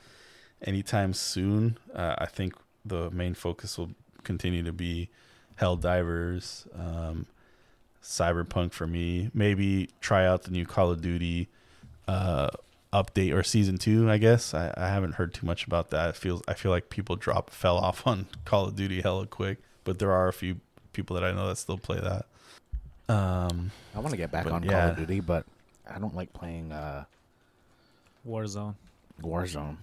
anytime 0.61 1.13
soon. 1.13 1.77
Uh, 1.93 2.15
I 2.17 2.25
think 2.25 2.53
the 2.85 3.09
main 3.11 3.33
focus 3.33 3.77
will 3.77 3.91
continue 4.23 4.63
to 4.63 4.73
be 4.73 5.09
Helldivers, 5.59 6.67
um, 6.79 7.25
Cyberpunk 8.03 8.73
for 8.73 8.87
me. 8.87 9.29
Maybe 9.33 9.89
try 10.01 10.25
out 10.25 10.43
the 10.43 10.51
new 10.51 10.65
Call 10.65 10.91
of 10.91 11.01
Duty 11.01 11.47
uh, 12.07 12.49
update 12.93 13.33
or 13.33 13.43
season 13.43 13.77
two. 13.77 14.09
I 14.09 14.17
guess 14.17 14.53
I, 14.53 14.73
I 14.77 14.87
haven't 14.87 15.15
heard 15.15 15.33
too 15.33 15.45
much 15.45 15.65
about 15.65 15.89
that. 15.89 16.09
It 16.09 16.15
feels 16.15 16.41
I 16.47 16.53
feel 16.53 16.71
like 16.71 16.89
people 16.89 17.15
drop 17.15 17.49
fell 17.49 17.77
off 17.77 18.05
on 18.07 18.27
Call 18.45 18.65
of 18.65 18.75
Duty 18.75 19.01
hella 19.01 19.25
quick, 19.25 19.59
but 19.83 19.99
there 19.99 20.11
are 20.11 20.27
a 20.27 20.33
few 20.33 20.59
people 20.93 21.15
that 21.15 21.23
I 21.23 21.31
know 21.31 21.47
that 21.47 21.57
still 21.57 21.77
play 21.77 21.99
that. 21.99 22.25
Um, 23.09 23.71
I 23.95 23.99
want 23.99 24.11
to 24.11 24.17
get 24.17 24.31
back 24.31 24.43
But 24.43 24.53
on 24.53 24.63
Call 24.63 24.75
of 24.75 24.97
Duty, 24.97 25.19
but 25.21 25.45
I 25.89 25.99
don't 25.99 26.15
like 26.15 26.33
playing 26.33 26.71
uh, 26.71 27.05
Warzone. 28.27 28.75
Warzone. 29.21 29.77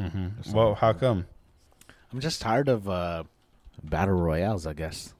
Mhm. 0.00 0.52
Well, 0.52 0.74
how 0.74 0.92
come? 0.92 1.26
I'm 2.12 2.20
just 2.20 2.40
tired 2.42 2.68
of 2.68 2.88
uh, 2.88 3.24
battle 3.82 4.14
royales. 4.20 4.66
I 4.66 4.72
guess 4.72 5.14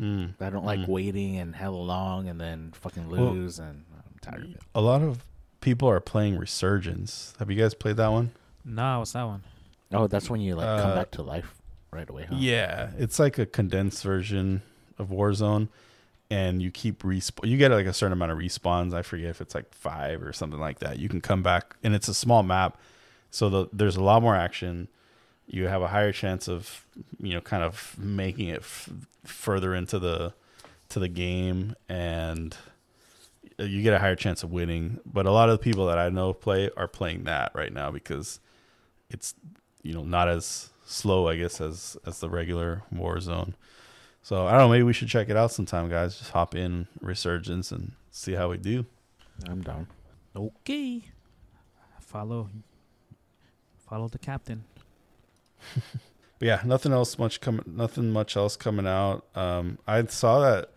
Mm. 0.00 0.34
I 0.40 0.50
don't 0.50 0.66
like 0.66 0.80
Mm. 0.80 0.88
waiting 0.88 1.36
and 1.38 1.56
hella 1.56 1.76
long 1.76 2.28
and 2.28 2.38
then 2.40 2.72
fucking 2.72 3.08
Well- 3.08 3.32
lose, 3.32 3.58
and 3.58 3.84
I'm 3.96 4.18
tired 4.20 4.44
of 4.44 4.50
it. 4.56 4.60
A 4.74 4.80
lot 4.82 5.00
of 5.02 5.24
people 5.62 5.88
are 5.88 6.00
playing 6.00 6.36
Resurgence. 6.38 7.32
Have 7.38 7.50
you 7.50 7.56
guys 7.56 7.72
played 7.74 7.96
that 7.96 8.08
one? 8.08 8.32
Nah, 8.64 8.98
what's 8.98 9.12
that 9.12 9.22
one? 9.24 9.42
Oh, 9.92 10.06
that's 10.06 10.28
when 10.28 10.40
you 10.42 10.54
like 10.54 10.66
come 10.82 10.90
Uh, 10.90 10.94
back 10.94 11.10
to 11.12 11.22
life 11.22 11.54
right 11.90 12.08
away, 12.10 12.26
huh? 12.28 12.36
Yeah, 12.38 12.90
it's 12.98 13.18
like 13.18 13.38
a 13.38 13.46
condensed 13.46 14.02
version 14.02 14.60
of 14.98 15.08
Warzone, 15.08 15.68
and 16.28 16.60
you 16.60 16.70
keep 16.70 17.02
respawn. 17.02 17.48
You 17.48 17.56
get 17.56 17.70
like 17.70 17.86
a 17.86 17.92
certain 17.94 18.12
amount 18.12 18.32
of 18.32 18.38
respawns. 18.38 18.92
I 18.92 19.00
forget 19.00 19.28
if 19.30 19.40
it's 19.40 19.54
like 19.54 19.72
five 19.72 20.22
or 20.22 20.32
something 20.34 20.60
like 20.60 20.80
that. 20.80 20.98
You 20.98 21.08
can 21.08 21.22
come 21.22 21.42
back, 21.42 21.74
and 21.82 21.94
it's 21.94 22.08
a 22.08 22.14
small 22.14 22.42
map, 22.42 22.76
so 23.30 23.48
the, 23.48 23.68
there's 23.72 23.96
a 23.96 24.02
lot 24.02 24.22
more 24.22 24.34
action. 24.36 24.88
You 25.46 25.68
have 25.68 25.82
a 25.82 25.88
higher 25.88 26.12
chance 26.12 26.48
of 26.48 26.84
you 27.18 27.34
know 27.34 27.40
kind 27.40 27.62
of 27.62 27.96
making 27.98 28.48
it 28.48 28.60
f- 28.60 28.90
further 29.24 29.74
into 29.74 29.98
the 29.98 30.34
to 30.88 30.98
the 30.98 31.08
game, 31.08 31.74
and 31.88 32.56
uh, 33.60 33.64
you 33.64 33.82
get 33.82 33.94
a 33.94 33.98
higher 33.98 34.16
chance 34.16 34.42
of 34.42 34.50
winning. 34.50 35.00
But 35.04 35.26
a 35.26 35.30
lot 35.30 35.48
of 35.48 35.58
the 35.58 35.62
people 35.62 35.86
that 35.86 35.98
I 35.98 36.08
know 36.08 36.32
play 36.32 36.70
are 36.76 36.88
playing 36.88 37.24
that 37.24 37.52
right 37.54 37.72
now 37.72 37.90
because 37.90 38.40
it's 39.10 39.34
you 39.82 39.94
know 39.94 40.02
not 40.02 40.28
as 40.28 40.70
slow 40.84 41.28
I 41.28 41.36
guess 41.36 41.60
as 41.60 41.96
as 42.06 42.20
the 42.20 42.28
regular 42.28 42.82
Warzone. 42.94 43.54
So 44.22 44.46
I 44.46 44.52
don't 44.52 44.60
know. 44.62 44.68
Maybe 44.68 44.82
we 44.82 44.92
should 44.92 45.06
check 45.06 45.28
it 45.28 45.36
out 45.36 45.52
sometime, 45.52 45.88
guys. 45.88 46.18
Just 46.18 46.30
hop 46.32 46.56
in 46.56 46.88
Resurgence 47.00 47.70
and 47.70 47.92
see 48.10 48.32
how 48.32 48.50
we 48.50 48.56
do. 48.56 48.84
I'm 49.48 49.62
down. 49.62 49.86
Okay. 50.34 51.04
Follow. 52.00 52.48
Follow 53.88 54.08
the 54.08 54.18
captain. 54.18 54.64
But 55.74 55.82
yeah, 56.40 56.62
nothing 56.64 56.92
else 56.92 57.18
much 57.18 57.40
coming. 57.40 57.64
Nothing 57.66 58.10
much 58.10 58.36
else 58.36 58.56
coming 58.56 58.86
out. 58.86 59.24
Um, 59.34 59.78
I 59.86 60.04
saw 60.06 60.40
that 60.40 60.70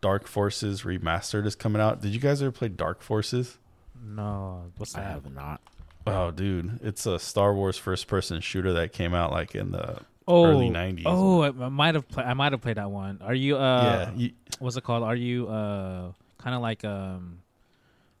Dark 0.00 0.26
Forces 0.26 0.82
remastered 0.82 1.46
is 1.46 1.54
coming 1.54 1.80
out. 1.80 2.00
Did 2.00 2.14
you 2.14 2.20
guys 2.20 2.42
ever 2.42 2.52
play 2.52 2.68
Dark 2.68 3.02
Forces? 3.02 3.58
No, 4.02 4.64
what's 4.76 4.94
I 4.94 5.02
have 5.02 5.32
not. 5.32 5.60
Oh, 6.06 6.30
dude, 6.30 6.80
it's 6.82 7.04
a 7.04 7.18
Star 7.18 7.52
Wars 7.52 7.76
first-person 7.76 8.40
shooter 8.40 8.72
that 8.74 8.92
came 8.92 9.12
out 9.12 9.30
like 9.30 9.54
in 9.54 9.72
the 9.72 9.98
oh, 10.26 10.46
early 10.46 10.70
'90s. 10.70 11.02
Oh, 11.04 11.42
I, 11.42 11.48
I 11.48 11.68
might 11.68 11.94
have 11.94 12.08
played. 12.08 12.26
I 12.26 12.34
might 12.34 12.52
have 12.52 12.62
played 12.62 12.76
that 12.76 12.90
one. 12.90 13.18
Are 13.22 13.34
you? 13.34 13.56
Uh, 13.56 14.10
yeah. 14.10 14.16
You, 14.16 14.30
what's 14.58 14.76
it 14.76 14.84
called? 14.84 15.02
Are 15.02 15.16
you 15.16 15.48
uh 15.48 16.12
kind 16.38 16.54
of 16.54 16.62
like 16.62 16.84
um, 16.84 17.40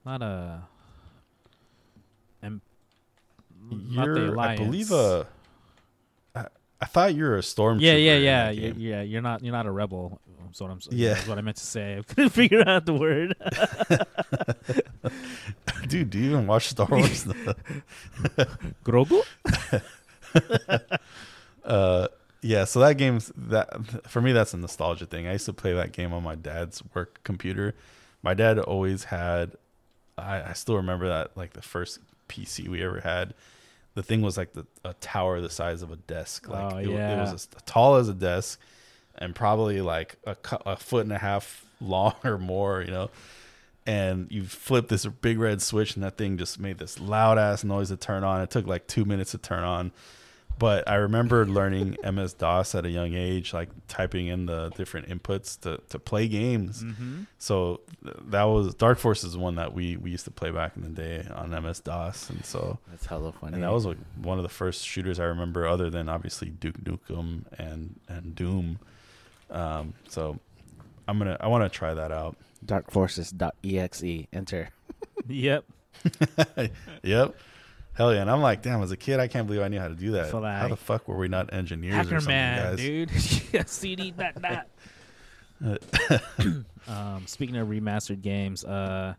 not 0.04 0.22
a. 0.22 0.62
You're, 3.70 4.38
I 4.38 4.56
believe, 4.56 4.92
a. 4.92 5.26
I, 6.34 6.46
I 6.80 6.86
thought 6.86 7.14
you 7.14 7.24
were 7.24 7.38
a 7.38 7.42
stormtrooper. 7.42 7.80
Yeah, 7.80 7.94
yeah, 7.94 8.16
yeah, 8.16 8.46
that 8.46 8.78
yeah. 8.78 9.02
You're 9.02 9.22
not. 9.22 9.42
You're 9.42 9.52
not 9.52 9.66
a 9.66 9.70
rebel. 9.70 10.20
That's 10.48 10.60
what 10.60 10.70
I'm. 10.70 10.80
Yeah. 10.90 11.14
That's 11.14 11.28
what 11.28 11.38
I 11.38 11.40
meant 11.42 11.58
to 11.58 11.66
say. 11.66 11.98
I 11.98 12.02
couldn't 12.02 12.30
figure 12.30 12.66
out 12.66 12.86
the 12.86 12.94
word. 12.94 13.34
Dude, 15.88 16.10
do 16.10 16.18
you 16.18 16.30
even 16.30 16.46
watch 16.46 16.68
Star 16.68 16.86
Wars? 16.90 17.24
Grogu. 18.84 19.22
uh, 21.64 22.08
yeah. 22.40 22.64
So 22.64 22.80
that 22.80 22.94
game's 22.94 23.30
that 23.36 24.08
for 24.08 24.20
me. 24.20 24.32
That's 24.32 24.54
a 24.54 24.56
nostalgia 24.56 25.06
thing. 25.06 25.26
I 25.26 25.32
used 25.32 25.46
to 25.46 25.52
play 25.52 25.74
that 25.74 25.92
game 25.92 26.12
on 26.12 26.22
my 26.22 26.34
dad's 26.34 26.82
work 26.94 27.20
computer. 27.24 27.74
My 28.22 28.34
dad 28.34 28.58
always 28.58 29.04
had. 29.04 29.56
I, 30.16 30.42
I 30.42 30.52
still 30.54 30.76
remember 30.76 31.08
that 31.08 31.36
like 31.36 31.52
the 31.52 31.62
first 31.62 32.00
PC 32.28 32.68
we 32.68 32.82
ever 32.82 33.00
had. 33.00 33.34
The 33.98 34.04
thing 34.04 34.22
was 34.22 34.36
like 34.36 34.52
the 34.52 34.64
a 34.84 34.94
tower 34.94 35.40
the 35.40 35.50
size 35.50 35.82
of 35.82 35.90
a 35.90 35.96
desk. 35.96 36.48
Like 36.48 36.72
Oh, 36.72 36.76
it, 36.78 36.86
wa- 36.86 36.94
it 36.94 37.20
was 37.20 37.32
as 37.32 37.48
tall 37.66 37.96
as 37.96 38.08
a 38.08 38.14
desk, 38.14 38.60
and 39.16 39.34
probably 39.34 39.80
like 39.80 40.14
a, 40.24 40.36
a 40.64 40.76
foot 40.76 41.02
and 41.02 41.12
a 41.12 41.18
half 41.18 41.64
long 41.80 42.14
or 42.22 42.38
more. 42.38 42.80
You 42.80 42.92
know. 42.92 43.10
And 43.86 44.30
you 44.30 44.44
flip 44.44 44.86
this 44.86 45.04
big 45.04 45.40
red 45.40 45.60
switch, 45.60 45.96
and 45.96 46.04
that 46.04 46.16
thing 46.16 46.36
just 46.38 46.60
made 46.60 46.78
this 46.78 47.00
loud 47.00 47.38
ass 47.38 47.64
noise 47.64 47.88
to 47.88 47.96
turn 47.96 48.22
on. 48.22 48.40
It 48.40 48.50
took 48.50 48.68
like 48.68 48.86
two 48.86 49.04
minutes 49.04 49.32
to 49.32 49.38
turn 49.38 49.64
on 49.64 49.90
but 50.58 50.88
I 50.88 50.96
remember 50.96 51.46
learning 51.46 51.96
MS 52.02 52.34
DOS 52.34 52.74
at 52.74 52.84
a 52.84 52.90
young 52.90 53.14
age, 53.14 53.52
like 53.52 53.68
typing 53.86 54.26
in 54.26 54.46
the 54.46 54.70
different 54.70 55.08
inputs 55.08 55.58
to, 55.60 55.80
to 55.90 55.98
play 55.98 56.26
games. 56.26 56.82
Mm-hmm. 56.82 57.22
So 57.38 57.80
that 58.02 58.44
was 58.44 58.74
Dark 58.74 58.98
Force 58.98 59.24
is 59.24 59.36
one 59.36 59.54
that 59.56 59.72
we, 59.72 59.96
we 59.96 60.10
used 60.10 60.24
to 60.24 60.30
play 60.30 60.50
back 60.50 60.76
in 60.76 60.82
the 60.82 60.88
day 60.88 61.26
on 61.34 61.50
MS 61.50 61.80
DOS, 61.80 62.30
and 62.30 62.44
so 62.44 62.78
That's 62.90 63.06
hella 63.06 63.32
funny. 63.32 63.54
and 63.54 63.62
that 63.62 63.72
was 63.72 63.86
like 63.86 63.98
one 64.20 64.38
of 64.38 64.42
the 64.42 64.48
first 64.48 64.86
shooters 64.86 65.20
I 65.20 65.24
remember, 65.24 65.66
other 65.66 65.90
than 65.90 66.08
obviously 66.08 66.48
Duke 66.50 66.78
Nukem 66.82 67.44
and 67.58 67.98
and 68.08 68.34
Doom. 68.34 68.78
Um, 69.50 69.94
so 70.08 70.38
I'm 71.06 71.18
gonna 71.18 71.36
I 71.40 71.48
want 71.48 71.70
to 71.70 71.76
try 71.76 71.94
that 71.94 72.12
out. 72.12 72.36
Dark 72.64 72.90
darkforces.exe. 72.90 74.26
Enter. 74.32 74.70
Yep. 75.28 75.64
yep. 77.02 77.34
Hell 77.98 78.14
yeah! 78.14 78.20
And 78.22 78.30
I'm 78.30 78.40
like, 78.40 78.62
damn. 78.62 78.80
As 78.80 78.92
a 78.92 78.96
kid, 78.96 79.18
I 79.20 79.26
can't 79.28 79.46
believe 79.48 79.60
I 79.62 79.68
knew 79.68 79.80
how 79.80 79.88
to 79.88 79.94
do 79.94 80.12
that. 80.12 80.30
So, 80.30 80.40
how 80.40 80.68
the 80.68 80.76
fuck 80.76 81.06
were 81.08 81.16
we 81.18 81.26
not 81.28 81.52
engineers 81.52 81.94
or 81.94 81.96
Hacker 81.96 82.08
something, 82.20 82.28
man, 82.28 82.62
guys? 82.70 82.76
dude. 82.78 83.10
Yeah, 83.52 83.64
CD 83.66 84.12
dot 84.12 84.40
dot. 84.40 84.68
um, 86.86 87.26
speaking 87.26 87.56
of 87.56 87.68
remastered 87.68 88.22
games, 88.22 88.64
uh, 88.64 89.14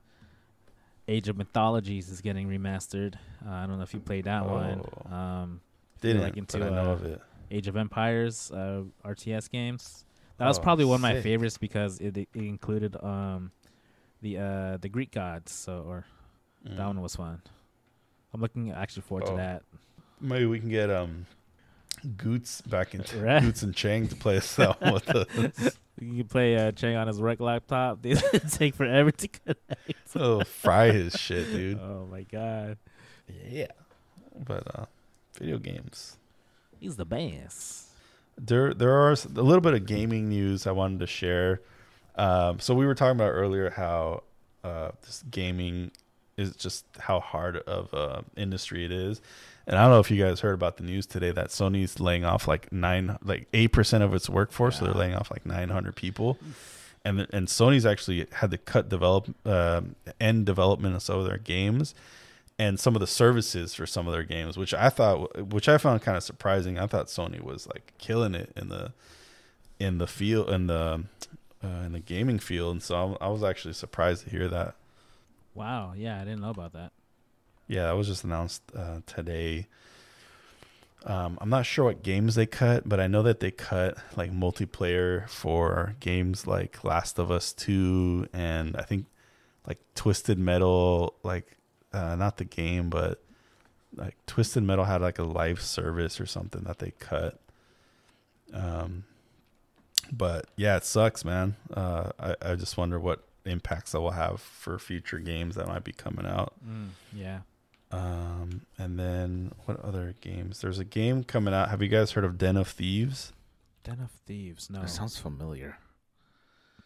Age 1.08 1.28
of 1.28 1.38
Mythologies 1.38 2.10
is 2.10 2.22
getting 2.22 2.48
remastered. 2.48 3.16
Uh, 3.46 3.52
I 3.52 3.68
don't 3.68 3.78
know 3.78 3.84
if 3.84 3.94
you 3.94 4.00
played 4.00 4.26
that 4.26 4.46
one. 4.48 4.82
Oh. 5.12 5.14
Um, 5.16 5.62
Didn't, 6.02 6.22
like 6.22 6.38
into, 6.38 6.58
I 6.58 6.70
know 6.70 6.90
uh, 6.92 6.94
of 6.94 7.06
it. 7.06 7.22
Age 7.52 7.68
of 7.68 7.76
Empires 7.76 8.52
uh, 8.52 8.84
RTS 9.04 9.50
games. 9.50 10.06
That 10.38 10.48
was 10.48 10.58
Oh, 10.58 10.62
probably 10.62 10.86
one 10.86 10.96
of 10.96 11.02
my 11.02 11.16
sick. 11.16 11.24
favorites 11.24 11.58
because 11.58 12.00
it, 12.00 12.16
it 12.16 12.30
included 12.34 12.96
um, 13.04 13.52
the 14.22 14.38
uh, 14.38 14.78
the 14.78 14.88
Greek 14.88 15.12
gods. 15.12 15.52
So, 15.52 15.84
or 15.86 16.06
that 16.64 16.78
Mm. 16.78 16.86
one 16.88 17.02
was 17.02 17.16
fun. 17.16 17.42
I'm 18.34 18.42
looking 18.42 18.72
actually 18.72 19.04
forward 19.04 19.26
to 19.28 19.34
Oh. 19.34 19.38
that. 19.38 19.64
Maybe 20.22 20.46
we 20.46 20.60
can 20.60 20.70
get 20.70 20.90
um 20.90 21.26
Goots 22.18 22.62
back 22.62 22.94
into 22.94 23.18
Right. 23.24 23.42
Goots 23.42 23.64
and 23.64 23.74
Chang 23.76 24.08
to 24.08 24.16
play 24.16 24.38
us 24.44 24.58
out 24.60 24.80
with 24.82 25.06
the 25.06 25.74
You 26.00 26.20
can 26.24 26.28
play 26.30 26.56
uh, 26.56 26.72
Chang 26.72 26.96
on 26.96 27.08
his 27.08 27.20
rec 27.22 27.40
laptop. 27.40 28.00
It 28.06 28.22
take 28.52 28.76
forever 28.76 29.12
to 29.12 29.28
connect. 29.28 30.16
oh 30.16 30.44
fry 30.44 30.92
his 30.92 31.14
shit, 31.14 31.52
dude. 31.52 31.80
Oh 31.80 32.08
my 32.10 32.24
god, 32.24 32.78
Yeah. 33.48 33.68
But 34.46 34.64
uh 34.76 34.86
video 35.38 35.58
games. 35.58 36.18
he's 36.80 36.96
the 36.96 37.06
best. 37.06 37.88
There 38.38 38.74
there 38.74 38.94
are 38.94 39.12
a 39.12 39.28
little 39.42 39.62
bit 39.62 39.74
of 39.74 39.86
gaming 39.86 40.30
news 40.30 40.66
I 40.68 40.72
wanted 40.72 41.00
to 41.00 41.08
share. 41.08 41.62
Um 42.16 42.60
so 42.60 42.74
we 42.74 42.86
were 42.86 42.96
talking 42.96 43.18
about 43.18 43.32
earlier 43.32 43.70
how 43.72 44.24
uh 44.64 44.92
this 45.06 45.24
gaming 45.30 45.92
is 46.40 46.56
just 46.56 46.86
how 46.98 47.20
hard 47.20 47.58
of 47.58 47.94
a 47.94 48.24
industry 48.36 48.86
it 48.86 48.92
is. 48.92 49.22
And 49.68 49.78
I 49.78 49.84
don't 49.84 49.92
know 49.92 50.00
if 50.00 50.10
you 50.10 50.24
guys 50.24 50.40
heard 50.40 50.56
about 50.56 50.78
the 50.78 50.84
news 50.84 51.06
today 51.06 51.32
that 51.32 51.50
Sony's 51.50 52.00
laying 52.00 52.26
off 52.26 52.48
like 52.48 52.72
nine, 52.72 53.18
like 53.24 53.48
eight 53.54 53.68
percent 53.68 54.04
of 54.04 54.14
its 54.16 54.28
workforce. 54.28 54.80
So 54.80 54.86
they're 54.86 54.94
laying 54.96 55.14
off 55.14 55.30
like 55.30 55.46
nine 55.46 55.70
hundred 55.70 55.96
people, 55.96 56.40
and 57.06 57.28
and 57.32 57.48
Sony's 57.48 57.86
actually 57.86 58.26
had 58.32 58.50
to 58.52 58.58
cut 58.58 58.90
develop 58.90 59.30
um 59.46 59.96
end 60.20 60.46
development 60.48 60.96
of 60.96 61.04
some 61.04 61.20
of 61.20 61.26
their 61.26 61.38
games, 61.38 61.94
and 62.58 62.80
some 62.80 62.96
of 62.96 63.00
the 63.00 63.08
services 63.08 63.76
for 63.76 63.86
some 63.86 64.08
of 64.08 64.14
their 64.14 64.24
games, 64.24 64.58
which 64.58 64.74
I 64.74 64.90
thought, 64.90 65.48
which 65.54 65.70
I 65.70 65.78
found 65.78 66.02
kind 66.02 66.18
of 66.18 66.24
surprising. 66.24 66.80
I 66.80 66.88
thought 66.88 67.06
Sony 67.08 67.40
was 67.40 67.68
like 67.68 67.94
killing 68.00 68.34
it 68.34 68.52
in 68.56 68.70
the 68.70 68.94
in 69.80 70.00
the 70.00 70.08
field 70.08 70.50
in 70.50 70.66
the 70.66 71.04
uh, 71.64 71.68
in 71.86 71.92
the 71.92 72.00
gaming 72.00 72.40
field, 72.40 72.72
and 72.72 72.82
so 72.84 73.18
I 73.22 73.28
was 73.28 73.44
actually 73.44 73.76
surprised 73.76 74.24
to 74.24 74.32
hear 74.32 74.48
that. 74.48 74.76
Wow, 75.54 75.94
yeah, 75.96 76.22
I 76.22 76.24
didn't 76.24 76.42
know 76.42 76.52
about 76.52 76.74
that. 76.74 76.92
Yeah, 77.68 77.86
that 77.86 77.96
was 77.96 78.08
just 78.08 78.24
announced 78.24 78.64
uh, 78.76 79.02
today. 79.06 79.68
Um, 81.06 81.38
I'm 81.40 81.50
not 81.50 81.66
sure 81.66 81.86
what 81.86 82.04
games 82.04 82.36
they 82.36 82.46
cut, 82.46 82.88
but 82.88 83.00
I 83.00 83.08
know 83.08 83.24
that 83.24 83.40
they 83.40 83.52
cut 83.52 83.98
like 84.18 84.32
multiplayer 84.32 85.30
for 85.30 85.96
games 86.00 86.46
like 86.46 86.84
Last 86.84 87.20
of 87.20 87.32
Us 87.32 87.54
2 87.54 88.28
and 88.34 88.76
I 88.76 88.82
think 88.82 89.06
like 89.66 89.80
Twisted 89.96 90.38
Metal, 90.38 91.14
like 91.24 91.58
uh, 91.94 92.16
not 92.16 92.38
the 92.38 92.44
game, 92.44 92.90
but 92.90 93.22
like 93.96 94.16
Twisted 94.26 94.64
Metal 94.64 94.86
had 94.86 95.02
like 95.02 95.20
a 95.20 95.24
live 95.24 95.62
service 95.62 96.20
or 96.20 96.26
something 96.26 96.64
that 96.64 96.80
they 96.80 96.92
cut. 97.00 97.40
Um, 98.54 99.06
but 100.12 100.48
yeah, 100.56 100.76
it 100.78 100.86
sucks, 100.86 101.24
man. 101.24 101.56
Uh, 101.74 102.12
I, 102.20 102.36
I 102.42 102.56
just 102.56 102.78
wonder 102.78 103.00
what 103.00 103.24
impacts 103.46 103.92
that 103.94 104.02
will 104.02 104.12
have 104.12 104.40
for 104.42 104.78
future 104.80 105.20
games 105.20 105.56
that 105.56 105.68
might 105.68 105.84
be 105.84 105.92
coming 105.94 106.26
out. 106.26 106.54
Mm, 106.68 106.90
yeah, 107.14 107.40
Um, 107.92 108.62
and 108.78 109.00
then 109.00 109.52
what 109.66 109.80
other 109.82 110.14
games? 110.22 110.62
There's 110.62 110.80
a 110.80 110.84
game 110.86 111.24
coming 111.24 111.54
out. 111.54 111.70
Have 111.70 111.82
you 111.82 111.88
guys 111.90 112.12
heard 112.12 112.24
of 112.26 112.38
Den 112.38 112.58
of 112.58 112.68
Thieves? 112.68 113.34
Den 113.84 114.00
of 114.02 114.12
Thieves. 114.28 114.70
No, 114.70 114.82
That 114.82 114.90
sounds 114.90 115.18
familiar. 115.18 115.78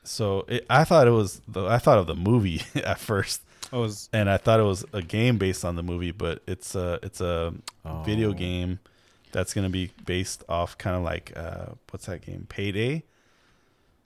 So 0.04 0.46
it, 0.48 0.66
I 0.70 0.84
thought 0.84 1.08
it 1.08 1.12
was 1.12 1.42
the 1.48 1.66
I 1.66 1.78
thought 1.78 1.98
of 1.98 2.08
the 2.08 2.16
movie 2.16 2.62
at 2.76 3.00
first, 3.00 3.42
oh, 3.72 3.80
it 3.80 3.82
was 3.82 4.10
and 4.12 4.30
I 4.30 4.38
thought 4.38 4.60
it 4.60 4.64
was 4.64 4.84
a 4.94 5.02
game 5.02 5.38
based 5.38 5.64
on 5.64 5.76
the 5.76 5.84
movie, 5.84 6.12
but 6.12 6.42
it's 6.46 6.76
a 6.76 7.00
it's 7.04 7.22
a 7.22 7.54
video 8.06 8.30
Oh. 8.32 8.34
game 8.34 8.80
that's 9.32 9.54
gonna 9.54 9.70
be 9.70 9.92
based 10.06 10.44
off 10.50 10.78
kind 10.78 10.96
of 10.96 11.04
like 11.04 11.32
uh, 11.36 11.68
what's 11.90 12.06
that 12.08 12.22
game? 12.22 12.46
Payday. 12.50 13.04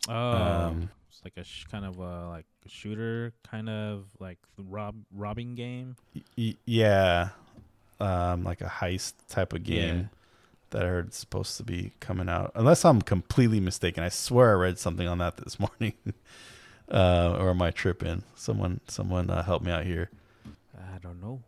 oh, 0.07 0.13
Um, 0.13 0.89
it's 1.17 1.25
like 1.25 1.37
a 1.37 1.43
sh- 1.43 1.65
kind 1.65 1.83
of 1.83 1.97
a 1.97 2.29
like 2.29 2.45
a 2.65 2.69
shooter, 2.69 3.33
kind 3.49 3.69
of 3.69 4.05
like 4.19 4.37
rob 4.57 4.95
robbing 5.11 5.55
game. 5.55 5.95
Y- 6.37 6.55
yeah, 6.65 7.29
um, 7.99 8.43
like 8.43 8.61
a 8.61 8.65
heist 8.65 9.13
type 9.27 9.53
of 9.53 9.63
game. 9.63 10.09
that 10.69 10.83
I 10.83 10.87
heard 10.87 11.09
is 11.09 11.15
supposed 11.15 11.57
to 11.57 11.63
be 11.63 11.93
coming 11.99 12.29
out. 12.29 12.51
Unless 12.53 12.85
I'm 12.85 13.01
completely 13.01 13.59
mistaken. 13.59 14.03
I 14.03 14.09
swear 14.09 14.51
I 14.51 14.53
read 14.53 14.77
something 14.77 15.07
on 15.07 15.17
that 15.19 15.37
this 15.37 15.57
morning. 15.59 15.93
uh, 16.91 17.35
or 17.39 17.49
am 17.49 17.61
I 17.61 17.71
tripping? 17.71 18.23
Someone 18.35 18.81
someone 18.87 19.29
uh, 19.29 19.43
help 19.43 19.63
me 19.63 19.71
out 19.71 19.85
here. 19.85 20.09
I 20.77 20.99
don't 20.99 21.19
know. 21.21 21.41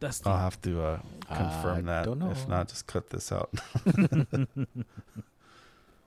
Dusty. 0.00 0.28
I'll 0.28 0.36
have 0.38 0.60
to 0.62 0.82
uh, 0.82 0.98
confirm 1.28 1.78
I 1.88 1.92
that. 1.92 2.04
don't 2.04 2.18
know. 2.18 2.30
If 2.30 2.46
not, 2.46 2.68
just 2.68 2.86
cut 2.86 3.10
this 3.10 3.32
out. 3.32 3.50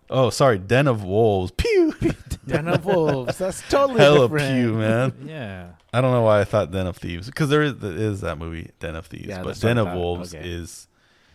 oh, 0.10 0.30
sorry. 0.30 0.60
Den 0.60 0.88
of 0.88 1.04
Wolves. 1.04 1.52
Pew. 1.58 1.94
Den 2.52 2.68
of 2.68 2.86
Wolves. 2.86 3.38
That's 3.38 3.62
totally 3.70 4.00
Hella 4.00 4.28
different. 4.30 4.56
pew, 4.56 4.74
man. 4.74 5.14
yeah. 5.26 5.70
I 5.94 6.02
don't 6.02 6.12
know 6.12 6.22
why 6.22 6.42
I 6.42 6.44
thought 6.44 6.72
Den 6.72 6.88
of 6.88 6.98
Thieves 6.98 7.26
because 7.28 7.50
there 7.50 7.62
is, 7.64 7.78
there 7.80 7.92
is 7.94 8.22
that 8.22 8.38
movie 8.38 8.72
Den 8.80 8.96
of 8.96 9.08
Thieves, 9.08 9.28
Yeah, 9.28 9.40
but 9.40 9.48
that's 9.48 9.64
what 9.64 9.70
Den 9.70 9.78
I 9.78 9.82
of 9.82 9.88
thought. 9.88 9.98
Wolves 9.98 10.34
Okay. 10.36 10.48
is 10.50 10.88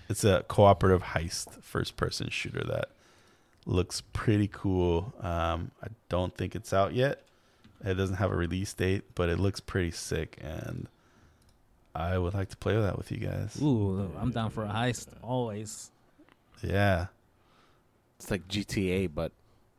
it's 0.08 0.24
a 0.24 0.44
cooperative 0.48 1.02
heist 1.02 1.62
first 1.62 1.96
person 1.96 2.28
shooter 2.30 2.62
that 2.64 2.90
looks 3.66 4.02
pretty 4.12 4.48
cool. 4.48 5.12
Um, 5.20 5.72
I 5.82 5.88
don't 6.08 6.34
think 6.36 6.54
it's 6.54 6.72
out 6.72 6.94
yet. 6.94 7.22
It 7.84 7.94
doesn't 7.94 8.16
have 8.16 8.30
a 8.32 8.36
release 8.36 8.72
date, 8.72 9.02
but 9.14 9.28
it 9.28 9.38
looks 9.38 9.60
pretty 9.60 9.90
sick, 9.90 10.38
and 10.40 10.88
I 11.94 12.16
would 12.16 12.32
like 12.34 12.48
to 12.50 12.56
play 12.56 12.74
that 12.80 12.96
with 12.96 13.10
you 13.10 13.18
guys. 13.18 13.58
Ooh, 13.60 14.10
I'm 14.18 14.30
down 14.30 14.50
for 14.50 14.64
a 14.64 14.68
heist 14.68 15.08
always. 15.22 15.90
Yeah, 16.62 17.06
It's 18.18 18.30
like 18.30 18.48
GTA, 18.48 19.10
but 19.14 19.32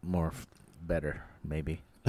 more 0.04 0.28
f- 0.28 0.46
better, 0.88 1.24
maybe. 1.44 1.82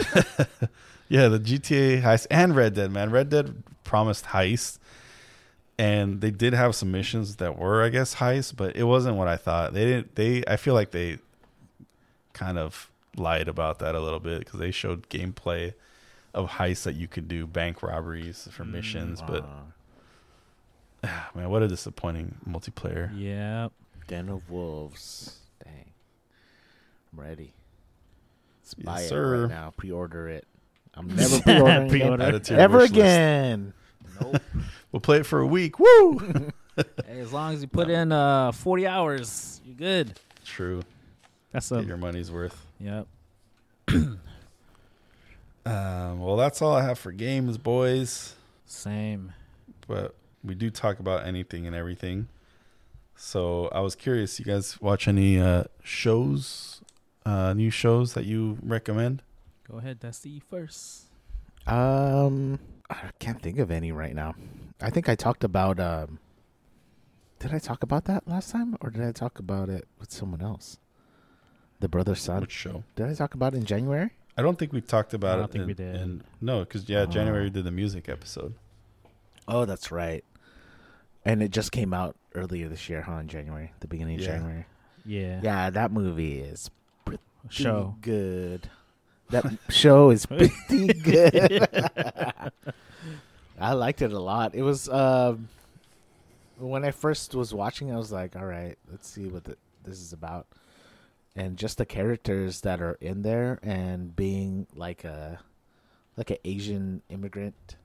yeah. 1.09 1.29
The 1.29 1.39
GTA 1.41 2.03
heist 2.03 2.27
and 2.31 2.55
Red 2.55 2.75
Dead, 2.75 2.91
man. 2.91 3.11
Red 3.11 3.29
Dead 3.31 3.63
promised 3.85 4.27
heist, 4.27 4.79
and 5.79 6.21
they 6.21 6.31
did 6.31 6.53
have 6.55 6.75
some 6.75 6.91
missions 6.93 7.37
that 7.37 7.59
were, 7.59 7.83
I 7.83 7.89
guess, 7.89 8.17
heist, 8.17 8.57
but 8.57 8.77
it 8.77 8.85
wasn't 8.85 9.17
what 9.17 9.29
I 9.29 9.37
thought. 9.37 9.75
They 9.75 9.85
didn't. 9.85 10.15
They. 10.15 10.45
I 10.47 10.57
feel 10.57 10.75
like 10.75 10.93
they 10.93 11.19
kind 12.33 12.59
of 12.59 12.91
lied 13.17 13.49
about 13.49 13.81
that 13.81 13.95
a 13.97 14.01
little 14.01 14.21
bit 14.21 14.39
because 14.41 14.61
they 14.61 14.71
showed 14.71 15.09
gameplay 15.09 15.73
of 16.35 16.51
heists 16.51 16.85
that 16.85 16.95
you 16.95 17.09
could 17.09 17.27
do 17.27 17.47
bank 17.47 17.83
robberies 17.83 18.47
for 18.53 18.65
Mm, 18.65 18.71
missions, 18.73 19.23
but 19.27 19.45
Uh, 21.03 21.09
man, 21.35 21.51
what 21.51 21.63
a 21.63 21.69
disappointing 21.69 22.37
multiplayer. 22.49 23.11
Yeah. 23.17 23.69
Den 24.07 24.29
of 24.29 24.49
Wolves. 24.51 25.39
Dang. 25.65 25.91
I'm 27.13 27.21
ready. 27.21 27.53
Let's 28.69 28.75
buy 28.75 28.97
Yes, 28.97 29.05
it 29.07 29.09
sir. 29.09 29.41
right 29.43 29.51
now. 29.51 29.73
Pre-order 29.77 30.29
it. 30.29 30.47
I'm 30.95 31.07
never 31.15 31.41
pre-ordering 31.41 31.89
Pre-order. 31.89 32.23
Add 32.23 32.35
it 32.35 32.37
it 32.37 32.45
to 32.45 32.53
your 32.55 32.61
ever 32.63 32.79
wish 32.79 32.91
list. 32.91 32.95
again. 32.95 33.73
Nope. 34.21 34.43
We'll 34.91 35.01
play 35.01 35.19
it 35.19 35.27
for 35.27 35.41
a 35.41 35.47
week. 35.47 35.79
Woo! 35.79 36.19
Hey, 37.07 37.21
as 37.21 37.31
long 37.31 37.53
as 37.53 37.61
you 37.61 37.69
put 37.69 37.91
in 37.91 38.11
uh 38.11 38.53
40 38.53 38.87
hours, 38.87 39.61
you're 39.65 39.75
good. 39.77 40.19
True. 40.47 40.83
That's 41.53 41.69
Get 41.69 41.81
a 41.81 41.85
your 41.85 41.99
money's 41.99 42.31
worth. 42.33 42.67
yep. 42.81 43.07
Um, 45.67 46.21
well, 46.21 46.37
that's 46.37 46.63
all 46.63 46.75
I 46.75 46.83
have 46.83 46.99
for 46.99 47.13
games, 47.13 47.59
boys. 47.59 48.35
Same. 48.65 49.35
But 49.87 50.15
we 50.43 50.55
do 50.55 50.71
talk 50.71 50.99
about 50.99 51.27
anything 51.27 51.67
and 51.67 51.77
everything. 51.77 52.29
So 53.17 53.69
I 53.73 53.81
was 53.81 53.95
curious, 53.95 54.39
you 54.39 54.45
guys 54.47 54.81
watch 54.81 55.07
any 55.09 55.39
uh, 55.39 55.65
shows, 55.83 56.78
uh, 57.29 57.53
new 57.55 57.71
shows 57.71 58.15
that 58.15 58.25
you 58.25 58.59
recommend? 58.63 59.23
Go 59.71 59.79
ahead, 59.79 60.01
Dusty 60.01 60.41
first. 60.41 61.05
Um, 61.67 62.59
I 62.89 62.97
can't 63.19 63.43
think 63.43 63.59
of 63.59 63.71
any 63.71 63.93
right 63.93 64.15
now. 64.15 64.35
I 64.81 64.91
think 64.91 65.09
I 65.09 65.15
talked 65.15 65.45
about. 65.45 65.79
Um, 65.79 66.19
did 67.39 67.53
I 67.55 67.59
talk 67.59 67.83
about 67.83 68.07
that 68.07 68.27
last 68.27 68.51
time, 68.51 68.77
or 68.81 68.91
did 68.91 69.03
I 69.03 69.13
talk 69.13 69.39
about 69.39 69.69
it 69.69 69.87
with 70.01 70.11
someone 70.11 70.43
else? 70.43 70.79
The 71.81 71.89
Brothers 71.89 72.21
Sun. 72.21 72.41
Which 72.41 72.51
show? 72.53 72.83
Did 72.97 73.07
I 73.07 73.15
talk 73.15 73.35
about 73.35 73.55
it 73.55 73.59
in 73.59 73.65
January? 73.65 74.11
I 74.37 74.43
don't 74.43 74.59
think 74.59 74.73
we 74.73 74.81
talked 74.81 75.15
about 75.15 75.33
it. 75.33 75.35
I 75.35 75.39
don't 75.41 75.53
think 75.53 75.63
in- 75.63 75.67
we 75.69 75.75
did. 75.75 75.95
in- 75.97 76.23
no, 76.41 76.61
because 76.61 76.89
yeah, 76.89 77.05
January 77.07 77.43
Oh. 77.43 77.45
we 77.45 77.51
did 77.51 77.65
the 77.65 77.71
music 77.71 78.09
episode. 78.09 78.55
Oh, 79.47 79.65
that's 79.65 79.91
right. 79.93 80.25
And 81.25 81.43
it 81.43 81.51
just 81.51 81.73
came 81.73 81.93
out 81.93 82.17
earlier 82.35 82.69
this 82.69 82.89
year, 82.89 83.03
huh? 83.03 83.17
In 83.17 83.29
January, 83.29 83.73
the 83.81 83.89
beginning 83.89 84.17
of 84.17 84.21
Yeah. 84.23 84.27
January. 84.37 84.67
Yeah. 85.05 85.41
Yeah, 85.43 85.71
that 85.71 85.91
movie 85.93 86.41
is 86.41 86.69
pretty 86.69 86.78
Show. 87.51 87.97
good. 88.01 88.69
That 89.31 89.45
show 89.69 90.11
is 90.11 90.27
pretty 90.27 90.93
good. 91.03 91.69
I 93.61 93.73
liked 93.73 94.03
it 94.03 94.13
a 94.13 94.19
lot. 94.19 94.55
It 94.55 94.63
was 94.63 94.89
um, 94.89 95.49
when 96.59 96.85
I 96.85 96.91
first 96.91 97.35
was 97.35 97.53
watching, 97.53 97.93
I 97.93 97.97
was 97.97 98.13
like, 98.13 98.37
"All 98.37 98.45
right, 98.45 98.77
let's 98.91 99.09
see 99.09 99.27
what 99.27 99.45
the, 99.45 99.57
this 99.85 100.01
is 100.01 100.13
about." 100.13 100.47
And 101.37 101.57
just 101.57 101.79
the 101.79 101.87
characters 101.87 102.63
that 102.63 102.81
are 102.81 102.99
in 103.01 103.23
there, 103.23 103.59
and 103.63 104.15
being 104.15 104.67
like 104.75 105.05
a 105.05 105.41
like 106.17 106.31
an 106.31 106.39
Asian 106.45 107.03
immigrant, 107.11 107.77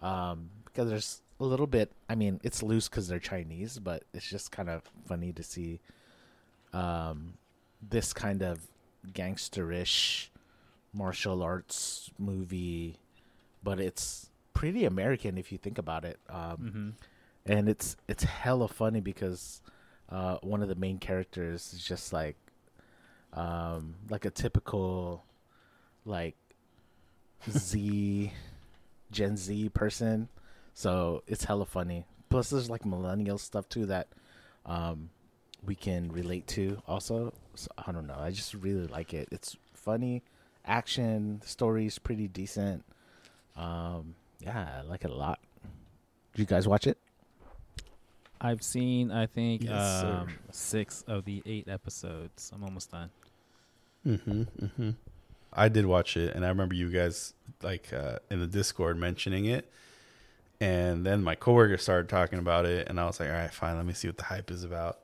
um, 0.00 0.50
because 0.64 0.88
there's 0.88 1.22
a 1.40 1.44
little 1.44 1.66
bit. 1.66 1.92
I 2.08 2.14
mean, 2.14 2.40
it's 2.44 2.62
loose 2.62 2.88
because 2.88 3.08
they're 3.08 3.18
Chinese, 3.18 3.78
but 3.78 4.04
it's 4.12 4.28
just 4.28 4.52
kind 4.52 4.68
of 4.68 4.82
funny 5.06 5.32
to 5.32 5.42
see 5.42 5.80
um, 6.72 7.34
this 7.88 8.12
kind 8.12 8.42
of 8.42 8.60
gangsterish 9.12 10.28
martial 10.92 11.42
arts 11.42 12.10
movie, 12.18 12.96
but 13.62 13.80
it's 13.80 14.30
pretty 14.52 14.84
American 14.84 15.36
if 15.38 15.50
you 15.52 15.58
think 15.58 15.78
about 15.78 16.04
it. 16.04 16.18
Um, 16.28 16.56
Mm-hmm. 16.56 16.88
and 17.46 17.68
it's 17.68 17.96
it's 18.08 18.24
hella 18.24 18.68
funny 18.68 19.00
because 19.00 19.60
uh, 20.10 20.38
one 20.42 20.62
of 20.62 20.68
the 20.68 20.74
main 20.76 20.98
characters 20.98 21.72
is 21.74 21.82
just 21.84 22.12
like 22.12 22.36
um, 23.32 23.96
like 24.08 24.24
a 24.24 24.30
typical 24.30 25.24
like 26.04 26.36
Z 27.50 28.32
Gen 29.10 29.36
Z 29.36 29.68
person. 29.70 30.28
So 30.74 31.22
it's 31.26 31.44
hella 31.44 31.66
funny. 31.66 32.06
Plus, 32.30 32.50
there's 32.50 32.70
like 32.70 32.84
millennial 32.84 33.38
stuff 33.38 33.68
too 33.68 33.86
that 33.86 34.08
um, 34.66 35.10
we 35.64 35.74
can 35.74 36.10
relate 36.10 36.46
to. 36.48 36.82
Also, 36.88 37.32
so, 37.32 37.34
I 37.78 37.92
don't 37.92 38.06
know. 38.06 38.18
I 38.18 38.30
just 38.30 38.54
really 38.54 38.86
like 38.86 39.14
it. 39.14 39.28
It's 39.30 39.56
funny, 39.74 40.22
action, 40.66 41.38
the 41.40 41.48
story's 41.48 41.98
pretty 41.98 42.28
decent. 42.28 42.84
Um, 43.56 44.14
yeah, 44.40 44.80
I 44.80 44.82
like 44.82 45.04
it 45.04 45.10
a 45.10 45.14
lot. 45.14 45.38
Did 46.34 46.40
you 46.40 46.46
guys 46.46 46.66
watch 46.66 46.86
it? 46.86 46.98
I've 48.40 48.62
seen 48.62 49.10
I 49.10 49.26
think 49.26 49.62
Yes, 49.62 50.02
um, 50.02 50.28
six 50.50 51.02
of 51.06 51.24
the 51.24 51.42
eight 51.46 51.68
episodes. 51.68 52.50
I'm 52.54 52.62
almost 52.62 52.90
done. 52.90 53.10
Mm-hmm, 54.06 54.42
mm-hmm. 54.42 54.90
I 55.52 55.68
did 55.68 55.86
watch 55.86 56.16
it, 56.16 56.34
and 56.34 56.44
I 56.44 56.48
remember 56.48 56.74
you 56.74 56.90
guys 56.90 57.32
like 57.62 57.92
uh, 57.92 58.18
in 58.30 58.40
the 58.40 58.46
Discord 58.46 58.98
mentioning 58.98 59.46
it, 59.46 59.70
and 60.60 61.06
then 61.06 61.22
my 61.22 61.36
coworker 61.36 61.78
started 61.78 62.08
talking 62.08 62.38
about 62.38 62.66
it, 62.66 62.88
and 62.88 63.00
I 63.00 63.06
was 63.06 63.20
like, 63.20 63.30
"All 63.30 63.34
right, 63.34 63.52
fine, 63.52 63.76
let 63.76 63.86
me 63.86 63.94
see 63.94 64.08
what 64.08 64.18
the 64.18 64.24
hype 64.24 64.50
is 64.50 64.64
about." 64.64 64.98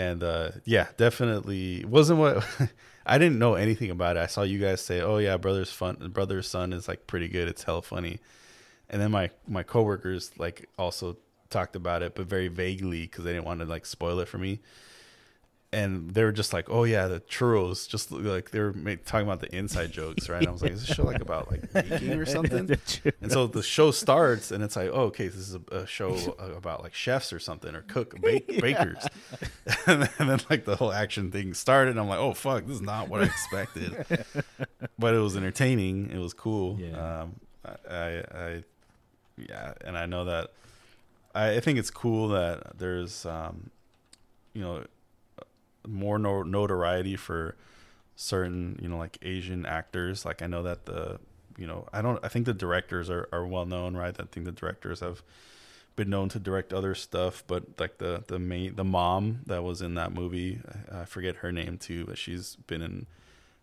And 0.00 0.24
uh, 0.24 0.52
yeah, 0.64 0.86
definitely 0.96 1.84
wasn't 1.84 2.20
what 2.20 2.46
I 3.06 3.18
didn't 3.18 3.38
know 3.38 3.54
anything 3.54 3.90
about 3.90 4.16
it. 4.16 4.20
I 4.20 4.26
saw 4.28 4.42
you 4.42 4.58
guys 4.58 4.80
say, 4.80 5.02
"Oh 5.02 5.18
yeah, 5.18 5.36
brother's 5.36 5.70
fun, 5.70 5.96
Brothers 6.10 6.48
Sun 6.48 6.72
is 6.72 6.88
like 6.88 7.06
pretty 7.06 7.28
good. 7.28 7.48
It's 7.48 7.64
hella 7.64 7.82
funny," 7.82 8.18
and 8.88 9.02
then 9.02 9.10
my 9.10 9.28
my 9.46 9.62
coworkers 9.62 10.30
like 10.38 10.70
also 10.78 11.18
talked 11.50 11.76
about 11.76 12.02
it, 12.02 12.14
but 12.14 12.26
very 12.26 12.48
vaguely 12.48 13.02
because 13.02 13.24
they 13.24 13.32
didn't 13.34 13.44
want 13.44 13.60
to 13.60 13.66
like 13.66 13.84
spoil 13.84 14.20
it 14.20 14.28
for 14.28 14.38
me 14.38 14.60
and 15.72 16.10
they 16.10 16.24
were 16.24 16.32
just 16.32 16.52
like, 16.52 16.68
"Oh 16.68 16.82
yeah, 16.84 17.06
the 17.06 17.20
churros." 17.20 17.88
Just 17.88 18.10
like 18.10 18.50
they 18.50 18.58
were 18.58 18.72
talking 19.04 19.26
about 19.26 19.40
the 19.40 19.54
inside 19.54 19.92
jokes, 19.92 20.28
right? 20.28 20.38
And 20.38 20.48
I 20.48 20.50
was 20.50 20.62
like, 20.62 20.72
"Is 20.72 20.86
this 20.86 20.96
show 20.96 21.04
like 21.04 21.20
about 21.20 21.50
like 21.50 21.72
baking 21.72 22.12
or 22.12 22.26
something?" 22.26 22.76
And 23.20 23.30
so 23.30 23.46
the 23.46 23.62
show 23.62 23.92
starts, 23.92 24.50
and 24.50 24.64
it's 24.64 24.74
like, 24.74 24.90
"Oh, 24.92 25.02
okay, 25.04 25.28
this 25.28 25.36
is 25.36 25.54
a, 25.54 25.60
a 25.70 25.86
show 25.86 26.14
about 26.38 26.82
like 26.82 26.92
chefs 26.92 27.32
or 27.32 27.38
something, 27.38 27.74
or 27.74 27.82
cook 27.82 28.20
bake, 28.20 28.48
bakers." 28.60 29.06
and, 29.86 30.02
then, 30.02 30.10
and 30.18 30.30
then 30.30 30.40
like 30.50 30.64
the 30.64 30.74
whole 30.74 30.92
action 30.92 31.30
thing 31.30 31.54
started, 31.54 31.92
and 31.92 32.00
I'm 32.00 32.08
like, 32.08 32.18
"Oh 32.18 32.34
fuck, 32.34 32.66
this 32.66 32.76
is 32.76 32.82
not 32.82 33.08
what 33.08 33.20
I 33.20 33.26
expected." 33.26 34.06
but 34.98 35.14
it 35.14 35.18
was 35.18 35.36
entertaining. 35.36 36.10
It 36.10 36.18
was 36.18 36.34
cool. 36.34 36.80
Yeah. 36.80 37.20
Um, 37.20 37.36
I, 37.64 37.94
I, 37.94 38.24
I, 38.34 38.64
yeah, 39.36 39.74
and 39.84 39.96
I 39.96 40.06
know 40.06 40.24
that. 40.24 40.50
I, 41.32 41.56
I 41.56 41.60
think 41.60 41.78
it's 41.78 41.90
cool 41.90 42.28
that 42.30 42.76
there's, 42.78 43.24
um, 43.24 43.70
you 44.52 44.62
know, 44.62 44.84
more 45.86 46.18
no- 46.18 46.42
notoriety 46.42 47.16
for 47.16 47.56
certain 48.16 48.78
you 48.82 48.88
know 48.88 48.98
like 48.98 49.18
asian 49.22 49.64
actors. 49.66 50.24
Like 50.24 50.42
i 50.42 50.46
know 50.46 50.62
that 50.62 50.86
the 50.86 51.18
you 51.58 51.66
know 51.66 51.86
i 51.92 52.02
don't 52.02 52.22
i 52.24 52.28
think 52.28 52.46
the 52.46 52.54
directors 52.54 53.10
are, 53.10 53.28
are 53.32 53.46
well 53.46 53.66
known 53.66 53.96
right? 53.96 54.14
I 54.18 54.24
think 54.24 54.46
the 54.46 54.52
directors 54.52 55.00
have 55.00 55.22
been 55.96 56.10
known 56.10 56.28
to 56.30 56.38
direct 56.38 56.72
other 56.72 56.94
stuff 56.94 57.44
but 57.46 57.64
like 57.78 57.98
the 57.98 58.24
the 58.26 58.38
main 58.38 58.76
the 58.76 58.84
mom 58.84 59.40
that 59.46 59.62
was 59.62 59.82
in 59.82 59.94
that 59.94 60.12
movie 60.12 60.60
i 60.90 61.04
forget 61.04 61.36
her 61.36 61.52
name 61.52 61.76
too 61.76 62.06
but 62.06 62.16
she's 62.16 62.56
been 62.66 62.80
in 62.80 63.06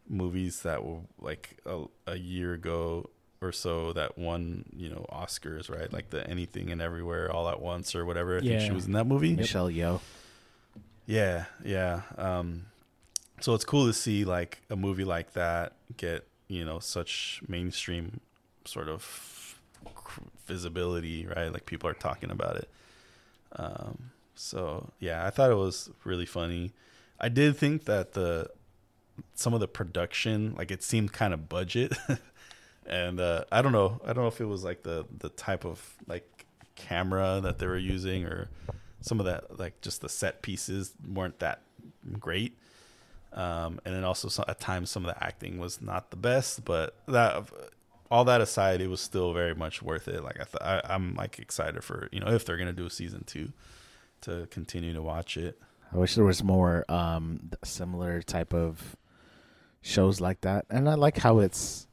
movies 0.09 0.61
that 0.61 0.84
were 0.84 0.99
like 1.20 1.57
a, 1.65 1.86
a 2.05 2.18
year 2.18 2.53
ago 2.53 3.09
or 3.41 3.51
so 3.51 3.93
that 3.93 4.18
won 4.18 4.65
you 4.76 4.89
know 4.89 5.05
oscars 5.11 5.70
right? 5.70 5.91
Like 5.91 6.09
the 6.09 6.28
anything 6.30 6.72
and 6.72 6.82
everywhere 6.82 7.32
all 7.32 7.47
at 7.49 7.61
once 7.61 7.95
or 7.95 8.05
whatever. 8.05 8.38
I 8.38 8.41
think 8.41 8.61
she 8.61 8.72
was 8.72 8.86
in 8.86 8.93
that 8.93 9.05
movie. 9.05 9.36
Michelle 9.36 9.70
Yeoh. 9.70 9.99
Yeah, 11.08 11.45
yeah. 11.64 12.01
Um, 12.18 12.66
so 13.39 13.53
it's 13.55 13.66
cool 13.66 13.88
to 13.88 13.93
see 13.93 14.26
like 14.26 14.62
a 14.70 14.76
movie 14.76 15.05
like 15.05 15.34
that 15.34 15.74
get 15.95 16.28
you 16.47 16.66
know 16.66 16.80
such 16.80 17.41
mainstream 17.47 18.20
sort 18.66 18.89
of 18.89 19.60
visibility, 20.45 21.26
right? 21.26 21.51
Like 21.51 21.66
people 21.66 21.89
are 21.89 21.93
talking 21.93 22.30
about 22.30 22.58
it. 22.58 22.70
Um, 23.55 24.12
so 24.36 24.91
yeah, 24.99 25.26
I 25.26 25.30
thought 25.30 25.49
it 25.49 25.55
was 25.55 25.89
really 26.03 26.26
funny. 26.26 26.74
I 27.20 27.30
did 27.30 27.58
think 27.58 27.86
that 27.86 28.14
the 28.14 28.49
some 29.34 29.53
of 29.53 29.62
the 29.62 29.68
production, 29.68 30.55
like 30.58 30.72
it 30.72 30.84
seemed 30.84 31.14
kind 31.14 31.34
of 31.34 31.47
budget, 31.47 31.93
and 32.86 33.20
uh, 33.20 33.45
I 33.51 33.62
don't 33.62 33.72
know. 33.72 34.01
I 34.03 34.08
don't 34.08 34.24
know 34.24 34.28
if 34.28 34.41
it 34.41 34.45
was 34.45 34.64
like 34.64 34.84
the 34.84 35.05
the 35.20 35.30
type 35.30 35.66
of 35.66 35.95
like 36.05 36.45
camera 36.76 37.39
that 37.41 37.60
they 37.60 37.66
were 37.66 37.78
using 37.78 38.26
or 38.26 38.49
some 39.02 39.20
of 39.20 39.26
that 39.26 39.60
like 39.60 39.80
just 39.82 40.02
the 40.02 40.10
set 40.10 40.41
pieces 40.41 40.93
weren't 41.08 41.39
that 41.39 41.62
great. 42.20 42.58
Um, 43.34 43.80
and 43.86 43.93
then 43.93 44.04
also 44.04 44.30
so, 44.30 44.43
at 44.48 44.60
times 44.60 44.89
some 44.89 45.06
of 45.06 45.14
the 45.14 45.24
acting 45.24 45.60
was 45.60 45.82
not 45.82 46.10
the 46.12 46.18
best 46.18 46.64
but 46.66 46.95
that 47.08 47.43
all 48.10 48.24
that 48.26 48.39
aside 48.41 48.80
it 48.82 48.88
was 48.88 49.02
still 49.02 49.34
very 49.34 49.54
much 49.54 49.82
worth 49.84 50.08
it. 50.08 50.24
Like 50.24 50.39
i 50.39 50.43
th- 50.43 50.62
I, 50.62 50.82
i'm 50.93 51.14
like 51.16 51.38
excited 51.39 51.84
for 51.84 52.10
you 52.12 52.20
know 52.20 52.28
if 52.30 52.45
they're 52.45 52.58
gonna 52.58 52.74
do 52.74 52.86
a 52.86 52.89
season 52.89 53.24
two 53.26 53.52
to 54.22 54.48
continue 54.50 54.93
to 54.93 55.02
watch 55.02 55.38
it. 55.38 55.60
I 55.93 55.98
wish 55.98 56.16
there 56.16 56.26
was 56.26 56.43
more 56.43 56.84
um, 56.89 57.52
similar 57.64 58.22
type 58.22 58.54
of 58.54 58.95
shows 59.82 60.20
like 60.20 60.41
that, 60.41 60.66
and 60.70 60.89
I 60.89 60.95
like 60.95 61.18
how 61.18 61.39
it's 61.39 61.88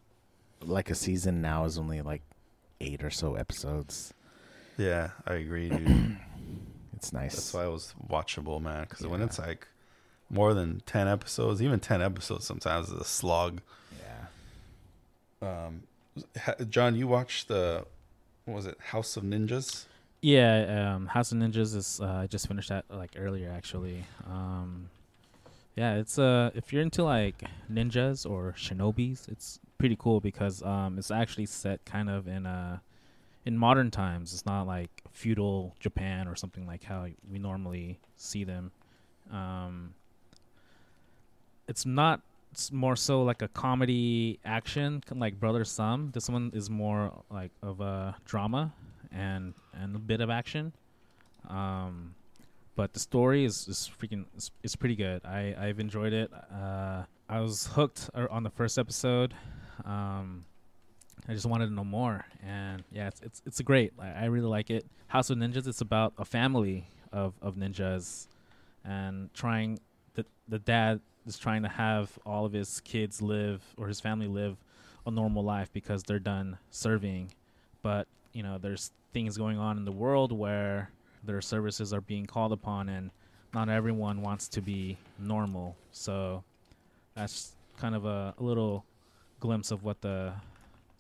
like 0.60 0.90
a 0.90 0.94
season 0.96 1.40
now 1.42 1.64
is 1.64 1.78
only 1.78 2.00
like 2.00 2.22
eight 2.80 3.04
or 3.04 3.10
so 3.10 3.34
episodes. 3.34 4.12
yeah 4.78 5.10
i 5.26 5.34
agree 5.34 5.68
dude 5.68 6.16
It's 7.04 7.12
nice. 7.12 7.34
that's 7.34 7.54
why 7.54 7.64
it 7.66 7.70
was 7.70 7.94
watchable 8.08 8.60
man 8.60 8.86
because 8.88 9.06
when 9.06 9.20
it's 9.22 9.38
like 9.38 9.66
more 10.30 10.54
than 10.54 10.82
10 10.86 11.06
episodes 11.06 11.60
even 11.62 11.78
10 11.80 12.00
episodes 12.02 12.44
sometimes 12.46 12.88
is 12.88 13.00
a 13.00 13.04
slog 13.04 13.60
yeah. 15.42 15.66
um 15.66 15.82
john 16.68 16.94
you 16.96 17.06
watched 17.06 17.48
the 17.48 17.84
what 18.46 18.54
was 18.54 18.66
it 18.66 18.76
house 18.80 19.16
of 19.16 19.22
ninjas 19.24 19.84
Yeah, 20.22 20.94
um, 20.94 21.06
House 21.08 21.32
of 21.32 21.38
Ninjas 21.38 21.76
is. 21.76 22.00
Uh, 22.02 22.22
I 22.24 22.26
just 22.26 22.48
finished 22.48 22.70
that 22.70 22.86
like 22.88 23.10
earlier 23.14 23.50
actually. 23.54 24.06
Um, 24.26 24.88
Yeah, 25.76 25.96
it's 26.00 26.18
uh 26.18 26.50
if 26.54 26.72
you're 26.72 26.80
into 26.82 27.02
like 27.04 27.42
ninjas 27.70 28.24
or 28.28 28.54
shinobis, 28.56 29.28
it's 29.28 29.60
pretty 29.76 29.96
cool 29.98 30.20
because 30.20 30.62
um 30.62 30.96
it's 30.98 31.10
actually 31.10 31.44
set 31.46 31.84
kind 31.84 32.08
of 32.08 32.26
in 32.26 32.46
uh 32.46 32.78
in 33.44 33.56
modern 33.56 33.90
times. 33.90 34.32
It's 34.32 34.46
not 34.46 34.66
like 34.66 34.90
feudal 35.12 35.74
Japan 35.80 36.28
or 36.28 36.34
something 36.34 36.66
like 36.66 36.82
how 36.82 37.06
we 37.30 37.38
normally 37.38 37.98
see 38.16 38.44
them. 38.44 38.72
Um 39.32 39.94
it's 41.68 41.86
not 41.86 42.20
it's 42.52 42.70
more 42.70 42.94
so 42.94 43.22
like 43.22 43.42
a 43.42 43.48
comedy 43.48 44.38
action 44.44 45.02
like 45.14 45.38
Brothers 45.40 45.70
Sun. 45.70 46.10
This 46.12 46.28
one 46.28 46.50
is 46.54 46.70
more 46.70 47.12
like 47.30 47.50
of 47.62 47.80
a 47.80 48.16
drama 48.24 48.72
and 49.12 49.54
and 49.72 49.96
a 49.96 49.98
bit 49.98 50.20
of 50.20 50.30
action. 50.30 50.72
Um 51.48 52.14
but 52.76 52.92
the 52.92 52.98
story 52.98 53.44
is, 53.44 53.68
is 53.68 53.90
freaking 54.00 54.24
it's, 54.34 54.50
it's 54.62 54.76
pretty 54.76 54.96
good. 54.96 55.24
I 55.24 55.54
I've 55.58 55.78
enjoyed 55.78 56.12
it. 56.12 56.30
Uh, 56.52 57.04
I 57.28 57.40
was 57.40 57.66
hooked 57.68 58.10
uh, 58.14 58.26
on 58.30 58.42
the 58.42 58.50
first 58.50 58.78
episode. 58.78 59.34
Um, 59.84 60.44
I 61.28 61.32
just 61.32 61.46
wanted 61.46 61.68
to 61.68 61.72
know 61.72 61.84
more, 61.84 62.24
and 62.46 62.82
yeah, 62.92 63.08
it's 63.08 63.20
it's, 63.22 63.42
it's 63.46 63.60
great. 63.62 63.92
I, 63.98 64.10
I 64.10 64.24
really 64.26 64.48
like 64.48 64.70
it. 64.70 64.84
House 65.08 65.30
of 65.30 65.38
Ninjas. 65.38 65.66
It's 65.66 65.80
about 65.80 66.12
a 66.18 66.24
family 66.24 66.86
of, 67.12 67.34
of 67.40 67.54
ninjas, 67.56 68.26
and 68.84 69.32
trying 69.32 69.78
the 70.14 70.26
the 70.48 70.58
dad 70.58 71.00
is 71.26 71.38
trying 71.38 71.62
to 71.62 71.68
have 71.68 72.18
all 72.26 72.44
of 72.44 72.52
his 72.52 72.80
kids 72.80 73.22
live 73.22 73.62
or 73.78 73.88
his 73.88 74.00
family 74.00 74.26
live 74.26 74.56
a 75.06 75.10
normal 75.10 75.42
life 75.42 75.72
because 75.72 76.02
they're 76.02 76.18
done 76.18 76.58
serving, 76.70 77.32
but 77.82 78.06
you 78.32 78.42
know 78.42 78.58
there's 78.58 78.90
things 79.14 79.38
going 79.38 79.58
on 79.58 79.78
in 79.78 79.84
the 79.84 79.92
world 79.92 80.32
where 80.32 80.90
their 81.22 81.40
services 81.40 81.94
are 81.94 82.00
being 82.02 82.26
called 82.26 82.52
upon 82.52 82.88
and 82.88 83.10
not 83.54 83.68
everyone 83.68 84.20
wants 84.20 84.48
to 84.48 84.60
be 84.60 84.98
normal 85.18 85.76
so 85.92 86.42
that's 87.14 87.52
kind 87.78 87.94
of 87.94 88.04
a, 88.04 88.34
a 88.36 88.42
little 88.42 88.84
glimpse 89.40 89.70
of 89.70 89.84
what 89.84 90.00
the 90.02 90.32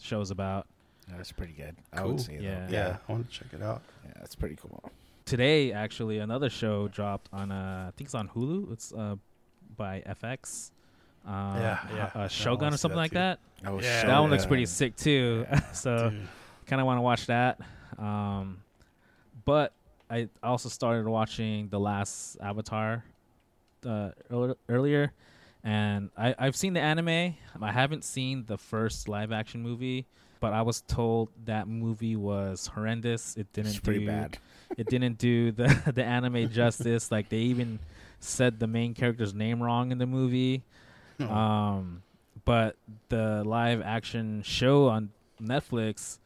show's 0.04 0.30
about 0.30 0.66
That's 1.08 1.32
pretty 1.32 1.52
good. 1.54 1.74
I 1.92 1.98
Cool. 1.98 2.08
would 2.12 2.20
say 2.20 2.38
Yeah. 2.40 2.60
that. 2.60 2.70
Yeah, 2.70 2.96
I 3.08 3.12
want 3.12 3.30
to 3.30 3.38
check 3.38 3.48
it 3.52 3.62
out. 3.62 3.82
Yeah, 4.04 4.12
that's 4.20 4.34
pretty 4.34 4.56
cool. 4.56 4.82
today 5.26 5.72
actually 5.72 6.18
another 6.18 6.50
show 6.50 6.86
dropped 6.88 7.30
on 7.32 7.50
uh, 7.50 7.86
i 7.88 7.90
think 7.96 8.06
it's 8.08 8.14
on 8.14 8.28
hulu 8.28 8.70
it's 8.70 8.92
uh, 8.92 9.16
by 9.74 10.02
fx 10.20 10.70
uh, 11.26 11.30
Yeah, 11.58 11.78
yeah. 11.96 12.10
uh, 12.14 12.24
I 12.24 12.28
shogun 12.28 12.74
or 12.74 12.76
see 12.76 12.82
something 12.82 12.96
that 12.96 13.00
like 13.00 13.10
too. 13.12 13.14
that 13.14 13.38
Oh, 13.66 13.80
Yeah, 13.80 14.00
shit. 14.00 14.08
that 14.08 14.18
one 14.18 14.28
looks 14.30 14.44
pretty 14.44 14.66
sick 14.66 14.94
too 14.96 15.46
so 15.72 16.10
Dude. 16.10 16.28
kind 16.66 16.80
of 16.80 16.86
want 16.86 16.98
to 16.98 17.02
watch 17.02 17.24
that. 17.26 17.58
Um, 17.98 18.58
but 19.46 19.72
I 20.10 20.28
also 20.42 20.68
started 20.68 21.06
watching 21.08 21.68
the 21.70 21.80
last 21.80 22.36
Avatar 22.42 23.02
uh, 23.86 24.10
earl- 24.30 24.58
earlier, 24.68 25.12
and 25.64 26.10
I, 26.16 26.34
I've 26.38 26.54
seen 26.54 26.74
the 26.74 26.80
anime. 26.80 27.08
I 27.08 27.72
haven't 27.72 28.04
seen 28.04 28.44
the 28.46 28.58
first 28.58 29.08
live 29.08 29.32
action 29.32 29.62
movie, 29.62 30.06
but 30.38 30.52
I 30.52 30.60
was 30.60 30.82
told 30.82 31.30
that 31.46 31.66
movie 31.66 32.16
was 32.16 32.66
horrendous. 32.66 33.34
It 33.36 33.50
didn't 33.54 33.70
It's 33.70 33.80
pretty 33.80 34.00
do 34.00 34.06
bad. 34.06 34.38
it 34.76 34.86
didn't 34.88 35.16
do 35.16 35.52
the 35.52 35.92
the 35.94 36.04
anime 36.04 36.50
justice. 36.50 37.10
Like 37.10 37.30
they 37.30 37.38
even 37.38 37.78
said 38.20 38.60
the 38.60 38.66
main 38.66 38.92
character's 38.92 39.32
name 39.32 39.62
wrong 39.62 39.90
in 39.90 39.96
the 39.96 40.06
movie. 40.06 40.62
Oh. 41.18 41.32
Um, 41.32 42.02
but 42.44 42.76
the 43.08 43.42
live 43.44 43.80
action 43.80 44.42
show 44.42 44.88
on 44.88 45.10
Netflix, 45.40 46.18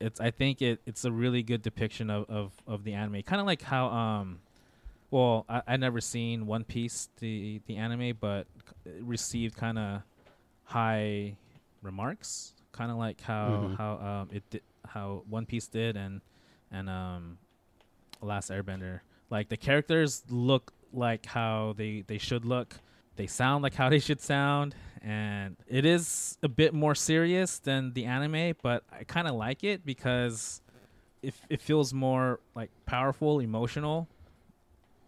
it's 0.00 0.20
I 0.20 0.32
think 0.32 0.62
it 0.62 0.80
it's 0.84 1.04
a 1.04 1.12
really 1.12 1.44
good 1.44 1.62
depiction 1.62 2.10
of 2.10 2.28
of, 2.28 2.52
of 2.66 2.82
the 2.82 2.94
anime. 2.94 3.22
Kind 3.22 3.40
of 3.40 3.46
like 3.46 3.62
how 3.62 3.86
um, 3.86 4.40
well 5.10 5.44
I 5.48 5.62
I 5.66 5.76
never 5.76 6.00
seen 6.00 6.46
One 6.46 6.64
Piece 6.64 7.08
the 7.20 7.60
the 7.66 7.76
anime, 7.76 8.16
but 8.20 8.46
it 8.84 9.02
received 9.02 9.56
kind 9.56 9.78
of 9.78 10.02
high 10.64 11.36
remarks. 11.82 12.54
Kind 12.72 12.90
of 12.90 12.96
like 12.98 13.20
how 13.20 13.70
Mhm. 13.70 13.76
how 13.76 13.92
um 13.98 14.28
it 14.32 14.48
did 14.50 14.62
how 14.86 15.22
One 15.28 15.46
Piece 15.46 15.66
did 15.68 15.96
and 15.96 16.20
and 16.70 16.88
um 16.88 17.38
Last 18.22 18.50
Airbender. 18.50 19.00
Like 19.30 19.48
the 19.48 19.56
characters 19.56 20.22
look 20.28 20.72
like 20.92 21.26
how 21.26 21.74
they 21.76 22.02
they 22.06 22.18
should 22.18 22.44
look. 22.44 22.80
They 23.16 23.26
sound 23.26 23.62
like 23.62 23.74
how 23.74 23.88
they 23.90 23.98
should 23.98 24.20
sound, 24.20 24.74
and 25.02 25.56
it 25.66 25.84
is 25.84 26.38
a 26.42 26.48
bit 26.48 26.72
more 26.72 26.94
serious 26.94 27.58
than 27.58 27.92
the 27.92 28.06
anime, 28.06 28.54
but 28.62 28.82
I 28.90 29.04
kind 29.04 29.28
of 29.28 29.34
like 29.34 29.62
it 29.64 29.84
because 29.84 30.62
it 31.22 31.34
it 31.48 31.60
feels 31.60 31.92
more 31.92 32.40
like 32.54 32.70
powerful, 32.86 33.40
emotional, 33.40 34.08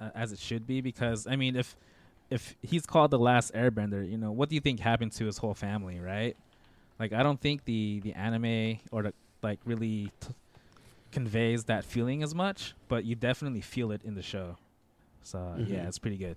uh, 0.03 0.11
as 0.14 0.32
it 0.32 0.38
should 0.38 0.66
be. 0.66 0.80
Because 0.80 1.26
I 1.26 1.36
mean, 1.36 1.57
if 1.57 1.76
if 2.30 2.57
he's 2.62 2.86
called 2.86 3.11
the 3.11 3.18
last 3.18 3.53
Airbender, 3.55 4.09
you 4.11 4.16
know, 4.18 4.32
what 4.32 4.48
do 4.48 4.55
you 4.55 4.61
think 4.61 4.80
happened 4.80 5.12
to 5.12 5.26
his 5.26 5.38
whole 5.38 5.55
family, 5.55 6.00
right? 6.00 6.36
Like, 6.98 7.12
I 7.12 7.22
don't 7.22 7.40
think 7.40 7.64
the 7.64 8.00
the 8.00 8.12
anime 8.14 8.78
or 8.90 9.03
the 9.03 9.12
like 9.42 9.61
really 9.64 10.11
t- 10.20 10.34
conveys 11.11 11.64
that 11.64 11.84
feeling 11.84 12.22
as 12.22 12.34
much, 12.34 12.74
but 12.88 13.05
you 13.05 13.14
definitely 13.14 13.61
feel 13.61 13.92
it 13.92 14.03
in 14.05 14.14
the 14.14 14.22
show. 14.22 14.57
So 15.22 15.38
yeah, 15.66 15.84
Mhm. 15.84 15.88
it's 15.88 15.98
pretty 15.98 16.16
good 16.16 16.36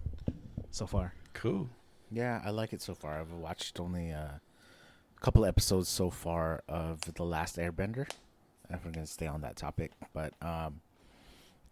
so 0.72 0.86
far. 0.86 1.14
Cool. 1.34 1.70
Yeah, 2.12 2.42
I 2.46 2.50
like 2.52 2.72
it 2.74 2.82
so 2.82 2.94
far. 2.94 3.20
I've 3.20 3.32
watched 3.32 3.80
only 3.80 4.12
uh, 4.12 4.18
a 4.38 4.42
couple 5.22 5.46
episodes 5.46 5.90
so 5.90 6.10
far 6.10 6.64
of 6.68 7.02
The 7.16 7.24
Last 7.24 7.58
Airbender. 7.58 8.08
If 8.70 8.84
we're 8.86 8.92
gonna 8.92 9.06
stay 9.08 9.28
on 9.28 9.42
that 9.42 9.56
topic, 9.56 9.92
but 10.14 10.34
um, 10.42 10.82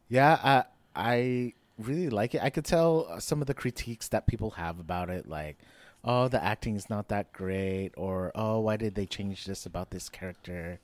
yeah, 0.09 0.39
I 0.43 0.63
I 0.95 1.53
really 1.77 2.09
like 2.09 2.35
it. 2.35 2.41
I 2.41 2.49
could 2.49 2.65
tell 2.65 3.07
uh, 3.09 3.19
some 3.19 3.41
of 3.41 3.47
the 3.47 3.53
critiques 3.53 4.07
that 4.09 4.27
people 4.27 4.51
have 4.51 4.79
about 4.79 5.09
it, 5.09 5.27
like, 5.27 5.57
oh, 6.03 6.27
the 6.27 6.43
acting 6.43 6.75
is 6.75 6.89
not 6.89 7.09
that 7.09 7.33
great, 7.33 7.91
or 7.97 8.31
oh, 8.35 8.59
why 8.59 8.77
did 8.77 8.95
they 8.95 9.05
change 9.05 9.45
this 9.45 9.65
about 9.65 9.91
this 9.91 10.09
character? 10.09 10.79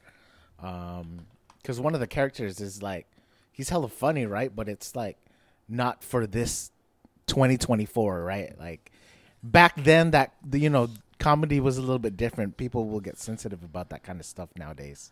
Um, 0.61 1.21
because 1.61 1.79
one 1.79 1.93
of 1.93 1.99
the 1.99 2.07
characters 2.07 2.61
is 2.61 2.81
like, 2.81 3.05
he's 3.51 3.69
hella 3.69 3.89
funny, 3.89 4.25
right? 4.25 4.55
But 4.55 4.69
it's 4.69 4.95
like 4.95 5.17
not 5.67 6.03
for 6.03 6.25
this 6.25 6.71
2024, 7.27 8.23
right? 8.23 8.57
Like 8.57 8.91
back 9.43 9.75
then, 9.75 10.11
that 10.11 10.33
the 10.43 10.59
you 10.59 10.69
know 10.69 10.89
comedy 11.19 11.59
was 11.59 11.77
a 11.77 11.81
little 11.81 11.99
bit 11.99 12.17
different. 12.17 12.57
People 12.57 12.87
will 12.87 13.01
get 13.01 13.17
sensitive 13.17 13.63
about 13.63 13.89
that 13.89 14.03
kind 14.03 14.19
of 14.19 14.25
stuff 14.25 14.49
nowadays. 14.57 15.11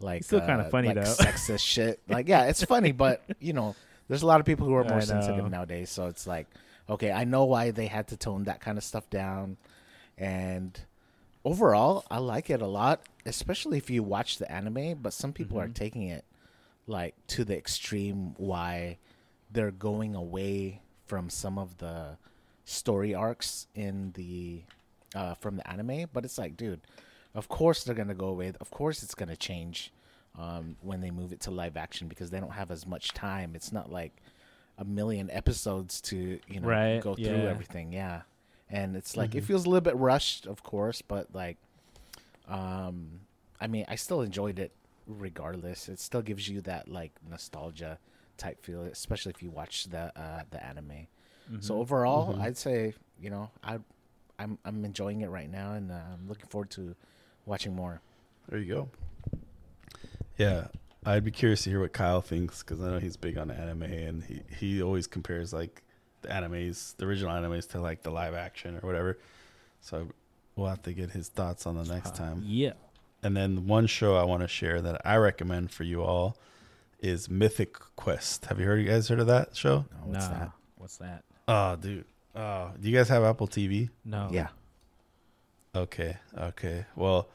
Like 0.00 0.18
It's 0.18 0.26
still 0.28 0.40
uh, 0.40 0.64
funny, 0.70 0.88
like 0.88 0.96
though. 0.96 1.02
sexist 1.02 1.60
shit. 1.60 2.00
Like 2.08 2.28
yeah, 2.28 2.44
it's 2.44 2.64
funny, 2.64 2.92
but 2.92 3.22
you 3.38 3.52
know, 3.52 3.76
there's 4.08 4.22
a 4.22 4.26
lot 4.26 4.40
of 4.40 4.46
people 4.46 4.66
who 4.66 4.74
are 4.74 4.84
more 4.84 5.00
sensitive 5.00 5.50
nowadays. 5.50 5.90
So 5.90 6.06
it's 6.06 6.26
like, 6.26 6.46
okay, 6.88 7.10
I 7.12 7.24
know 7.24 7.44
why 7.44 7.70
they 7.70 7.86
had 7.86 8.08
to 8.08 8.16
tone 8.16 8.44
that 8.44 8.60
kind 8.60 8.78
of 8.78 8.84
stuff 8.84 9.08
down, 9.10 9.56
and 10.18 10.78
overall, 11.44 12.04
I 12.10 12.18
like 12.18 12.50
it 12.50 12.62
a 12.62 12.66
lot, 12.66 13.02
especially 13.26 13.78
if 13.78 13.90
you 13.90 14.02
watch 14.02 14.38
the 14.38 14.50
anime. 14.50 14.98
But 15.02 15.12
some 15.12 15.32
people 15.32 15.58
are 15.58 15.68
Mhm. 15.68 15.74
taking 15.74 16.02
it 16.08 16.24
like 16.86 17.14
to 17.28 17.44
the 17.44 17.56
extreme. 17.56 18.34
Why 18.36 18.98
they're 19.50 19.70
going 19.70 20.14
away 20.14 20.80
from 21.06 21.30
some 21.30 21.58
of 21.58 21.78
the 21.78 22.16
story 22.64 23.14
arcs 23.14 23.66
in 23.74 24.12
the 24.12 24.62
uh, 25.14 25.34
from 25.34 25.56
the 25.56 25.68
anime. 25.68 26.08
But 26.12 26.24
it's 26.24 26.38
like, 26.38 26.56
dude, 26.56 26.80
of 27.34 27.48
course 27.48 27.84
they're 27.84 27.94
gonna 27.94 28.14
go 28.14 28.28
away. 28.28 28.52
Of 28.60 28.70
course 28.70 29.02
it's 29.02 29.14
gonna 29.14 29.36
change 29.36 29.92
um, 30.38 30.76
when 30.80 31.00
they 31.00 31.10
move 31.10 31.32
it 31.32 31.40
to 31.40 31.50
live 31.50 31.76
action 31.76 32.08
because 32.08 32.30
they 32.30 32.40
don't 32.40 32.52
have 32.52 32.70
as 32.70 32.86
much 32.86 33.08
time. 33.12 33.54
It's 33.54 33.72
not 33.72 33.90
like 33.92 34.12
a 34.78 34.84
million 34.84 35.30
episodes 35.30 36.00
to 36.02 36.38
you 36.48 36.60
know 36.60 36.66
Right, 36.66 37.00
go 37.00 37.14
through 37.14 37.44
yeah. 37.44 37.50
everything. 37.50 37.92
Yeah, 37.92 38.22
and 38.70 38.96
it's 38.96 39.16
like 39.16 39.34
it 39.34 39.42
Mhm. 39.42 39.46
feels 39.46 39.64
a 39.66 39.68
little 39.68 39.80
bit 39.80 39.96
rushed, 39.96 40.46
of 40.46 40.62
course, 40.62 41.02
but 41.02 41.34
like, 41.34 41.56
um, 42.48 43.20
I 43.60 43.66
mean, 43.66 43.84
I 43.88 43.94
still 43.96 44.20
enjoyed 44.22 44.58
it 44.58 44.72
regardless. 45.06 45.88
It 45.88 45.98
still 46.00 46.22
gives 46.22 46.48
you 46.48 46.60
that 46.62 46.88
like 46.88 47.12
nostalgia 47.28 47.98
type 48.36 48.62
feel, 48.64 48.82
especially 48.82 49.30
if 49.30 49.42
you 49.42 49.50
watch 49.50 49.84
the 49.84 50.12
uh, 50.18 50.42
the 50.50 50.64
anime. 50.64 51.06
So 51.60 51.76
Mhm. 51.76 51.80
overall, 51.80 52.34
Mhm. 52.34 52.40
I'd 52.40 52.56
say 52.56 52.94
you 53.20 53.30
know 53.30 53.50
I 53.62 53.78
I'm 54.38 54.58
I'm 54.64 54.84
enjoying 54.84 55.20
it 55.20 55.28
right 55.30 55.50
now, 55.50 55.72
and 55.74 55.92
uh, 55.92 55.94
I'm 56.12 56.26
looking 56.28 56.46
forward 56.48 56.70
to 56.70 56.96
watching 57.46 57.74
more. 57.76 58.00
There 58.48 58.58
you 58.58 58.74
go. 58.74 58.88
Yeah, 60.38 60.66
I'd 61.06 61.24
be 61.24 61.30
curious 61.30 61.62
to 61.64 61.70
hear 61.70 61.80
what 61.80 61.92
Kyle 61.92 62.20
thinks 62.20 62.62
because 62.62 62.80
I 62.82 62.88
know 62.90 62.98
he's 62.98 63.16
big 63.16 63.38
on 63.38 63.50
anime 63.50 63.82
and 63.84 64.22
he, 64.24 64.42
he 64.58 64.82
always 64.82 65.06
compares 65.06 65.52
like 65.52 65.82
the 66.22 66.28
animes, 66.28 66.96
the 66.96 67.06
original 67.06 67.30
animes, 67.32 67.68
to 67.70 67.80
like 67.80 68.02
the 68.02 68.10
live 68.10 68.34
action 68.34 68.76
or 68.76 68.86
whatever. 68.86 69.18
So 69.80 70.08
we'll 70.56 70.68
have 70.68 70.82
to 70.82 70.92
get 70.92 71.10
his 71.10 71.28
thoughts 71.28 71.66
on 71.66 71.76
the 71.76 71.84
next 71.84 72.14
Uh, 72.14 72.16
time. 72.24 72.42
yeah. 72.46 72.72
And 73.22 73.36
then 73.36 73.66
one 73.66 73.86
show 73.86 74.16
I 74.16 74.24
want 74.24 74.42
to 74.42 74.48
share 74.48 74.80
that 74.82 75.00
I 75.04 75.16
recommend 75.16 75.70
for 75.70 75.84
you 75.84 76.02
all 76.02 76.36
is 77.00 77.28
Mythic 77.30 77.74
Quest. 77.96 78.46
Have 78.46 78.58
you 78.60 78.66
heard? 78.66 78.80
You 78.80 78.88
guys 78.88 79.08
heard 79.08 79.20
of 79.20 79.26
that 79.28 79.54
show? 79.56 79.84
Oh, 79.92 80.06
what's 80.06 80.28
nah. 80.28 80.38
that? 80.38 80.50
What's 80.76 80.96
that? 80.98 81.24
Oh, 81.48 81.76
dude. 81.76 82.04
Oh, 82.34 82.70
do 82.80 82.88
you 82.88 82.96
guys 82.96 83.08
have 83.08 83.22
Apple 83.22 83.46
TV? 83.46 83.88
No. 84.04 84.28
Yeah, 84.32 84.48
Okay, 85.76 86.16
okay. 86.38 86.84
Well, 86.96 87.28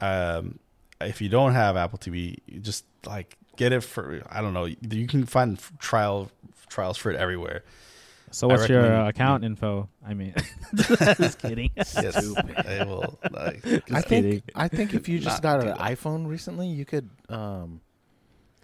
um, 0.00 0.58
if 1.04 1.20
you 1.20 1.28
don't 1.28 1.52
have 1.54 1.76
Apple 1.76 1.98
TV, 1.98 2.36
you 2.46 2.60
just 2.60 2.84
like 3.06 3.36
get 3.56 3.72
it 3.72 3.82
for 3.82 4.22
I 4.30 4.40
don't 4.40 4.54
know. 4.54 4.64
You 4.66 5.06
can 5.06 5.26
find 5.26 5.58
trial 5.78 6.30
trials 6.68 6.96
for 6.98 7.10
it 7.10 7.16
everywhere. 7.16 7.62
So 8.30 8.48
I 8.50 8.54
what's 8.54 8.68
your 8.68 8.78
recommend 8.80 9.00
uh, 9.00 9.04
you- 9.04 9.08
account 9.10 9.44
info? 9.44 9.88
I 10.04 10.14
mean, 10.14 10.34
just 10.74 11.38
kidding. 11.38 11.70
Yes, 11.76 12.16
I 12.16 12.84
will. 12.84 13.18
Like, 13.30 13.64
I 13.64 13.80
Just 13.86 14.08
kidding. 14.08 14.30
think 14.40 14.44
I 14.56 14.66
think 14.68 14.92
if 14.94 15.08
you 15.08 15.18
just 15.20 15.42
Not 15.42 15.60
got 15.60 15.68
an 15.68 15.76
iPhone 15.78 16.26
recently, 16.26 16.66
you 16.66 16.84
could 16.84 17.08
um 17.28 17.80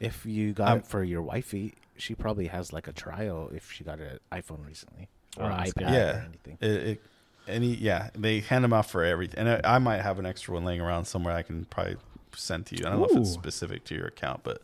if 0.00 0.24
you 0.26 0.52
got 0.52 0.68
I'm- 0.68 0.78
it 0.78 0.86
for 0.86 1.04
your 1.04 1.22
wifey, 1.22 1.74
she 1.96 2.14
probably 2.14 2.46
has 2.48 2.72
like 2.72 2.88
a 2.88 2.92
trial 2.92 3.50
if 3.54 3.70
she 3.70 3.84
got 3.84 4.00
an 4.00 4.18
iPhone 4.32 4.66
recently 4.66 5.08
or 5.36 5.44
Oh, 5.46 5.54
iPad. 5.54 5.80
Yeah. 5.92 6.16
or 6.16 6.26
anything. 6.26 6.58
it, 6.60 6.70
it, 6.70 7.02
any 7.46 7.68
yeah, 7.74 8.10
they 8.16 8.40
hand 8.40 8.64
them 8.64 8.72
out 8.72 8.90
for 8.90 9.02
everything, 9.04 9.46
and 9.46 9.48
I, 9.64 9.76
I 9.76 9.78
might 9.78 10.00
have 10.02 10.18
an 10.18 10.26
extra 10.26 10.54
one 10.54 10.64
laying 10.64 10.80
around 10.80 11.04
somewhere. 11.06 11.34
I 11.34 11.42
can 11.42 11.64
probably 11.66 11.96
send 12.34 12.66
to 12.66 12.76
you. 12.76 12.86
I 12.86 12.90
don't 12.90 13.00
know 13.00 13.06
if 13.06 13.16
it's 13.16 13.30
specific 13.30 13.84
to 13.84 13.94
your 13.94 14.06
account, 14.06 14.42
but 14.42 14.62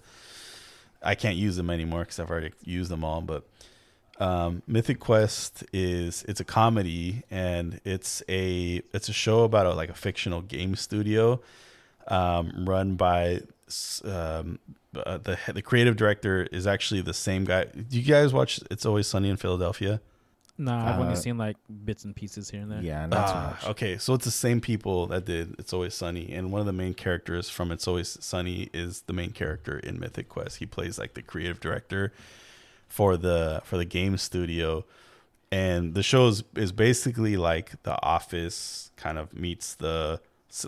I 1.02 1.14
can't 1.14 1.36
use 1.36 1.56
them 1.56 1.70
anymore 1.70 2.00
because 2.00 2.18
I've 2.18 2.30
already 2.30 2.52
used 2.64 2.90
them 2.90 3.04
all. 3.04 3.20
But 3.20 3.44
um, 4.18 4.62
Mythic 4.66 4.98
Quest 4.98 5.64
is 5.72 6.24
it's 6.28 6.40
a 6.40 6.44
comedy 6.44 7.22
and 7.30 7.80
it's 7.84 8.22
a 8.28 8.82
it's 8.92 9.08
a 9.08 9.12
show 9.12 9.44
about 9.44 9.66
a, 9.66 9.74
like 9.74 9.90
a 9.90 9.94
fictional 9.94 10.40
game 10.40 10.74
studio 10.74 11.40
um, 12.08 12.64
run 12.66 12.94
by 12.96 13.42
um, 14.04 14.58
uh, 14.94 15.18
the 15.18 15.38
the 15.52 15.62
creative 15.62 15.96
director 15.96 16.48
is 16.50 16.66
actually 16.66 17.02
the 17.02 17.14
same 17.14 17.44
guy. 17.44 17.64
Do 17.64 17.98
you 17.98 18.04
guys 18.04 18.32
watch 18.32 18.60
It's 18.70 18.86
Always 18.86 19.06
Sunny 19.06 19.28
in 19.28 19.36
Philadelphia? 19.36 20.00
No, 20.58 20.74
I've 20.74 20.98
only 20.98 21.12
Uh, 21.12 21.16
seen 21.16 21.36
like 21.36 21.56
bits 21.84 22.04
and 22.04 22.16
pieces 22.16 22.48
here 22.50 22.62
and 22.62 22.70
there. 22.72 22.80
Yeah, 22.82 23.04
not 23.06 23.28
so 23.28 23.34
Ah, 23.34 23.50
much. 23.50 23.70
Okay, 23.72 23.98
so 23.98 24.14
it's 24.14 24.24
the 24.24 24.30
same 24.30 24.60
people 24.60 25.06
that 25.08 25.24
did 25.26 25.54
It's 25.58 25.72
Always 25.72 25.94
Sunny, 25.94 26.32
and 26.32 26.50
one 26.50 26.60
of 26.60 26.66
the 26.66 26.72
main 26.72 26.94
characters 26.94 27.50
from 27.50 27.70
It's 27.70 27.86
Always 27.86 28.16
Sunny 28.24 28.70
is 28.72 29.02
the 29.02 29.12
main 29.12 29.32
character 29.32 29.78
in 29.78 30.00
Mythic 30.00 30.28
Quest. 30.28 30.56
He 30.58 30.66
plays 30.66 30.98
like 30.98 31.12
the 31.14 31.22
creative 31.22 31.60
director 31.60 32.12
for 32.88 33.16
the 33.16 33.60
for 33.64 33.76
the 33.76 33.84
game 33.84 34.16
studio, 34.16 34.84
and 35.52 35.94
the 35.94 36.02
show 36.02 36.28
is, 36.28 36.42
is 36.56 36.72
basically 36.72 37.36
like 37.36 37.82
The 37.82 38.00
Office 38.02 38.90
kind 38.96 39.18
of 39.18 39.34
meets 39.34 39.74
the 39.74 40.20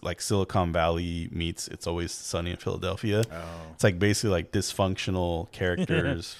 like 0.02 0.20
Silicon 0.20 0.70
Valley 0.70 1.30
meets 1.32 1.66
It's 1.68 1.86
Always 1.86 2.12
Sunny 2.12 2.50
in 2.50 2.56
Philadelphia. 2.58 3.24
Oh. 3.32 3.70
It's 3.72 3.84
like 3.84 3.98
basically 3.98 4.30
like 4.30 4.52
dysfunctional 4.52 5.50
characters 5.52 6.36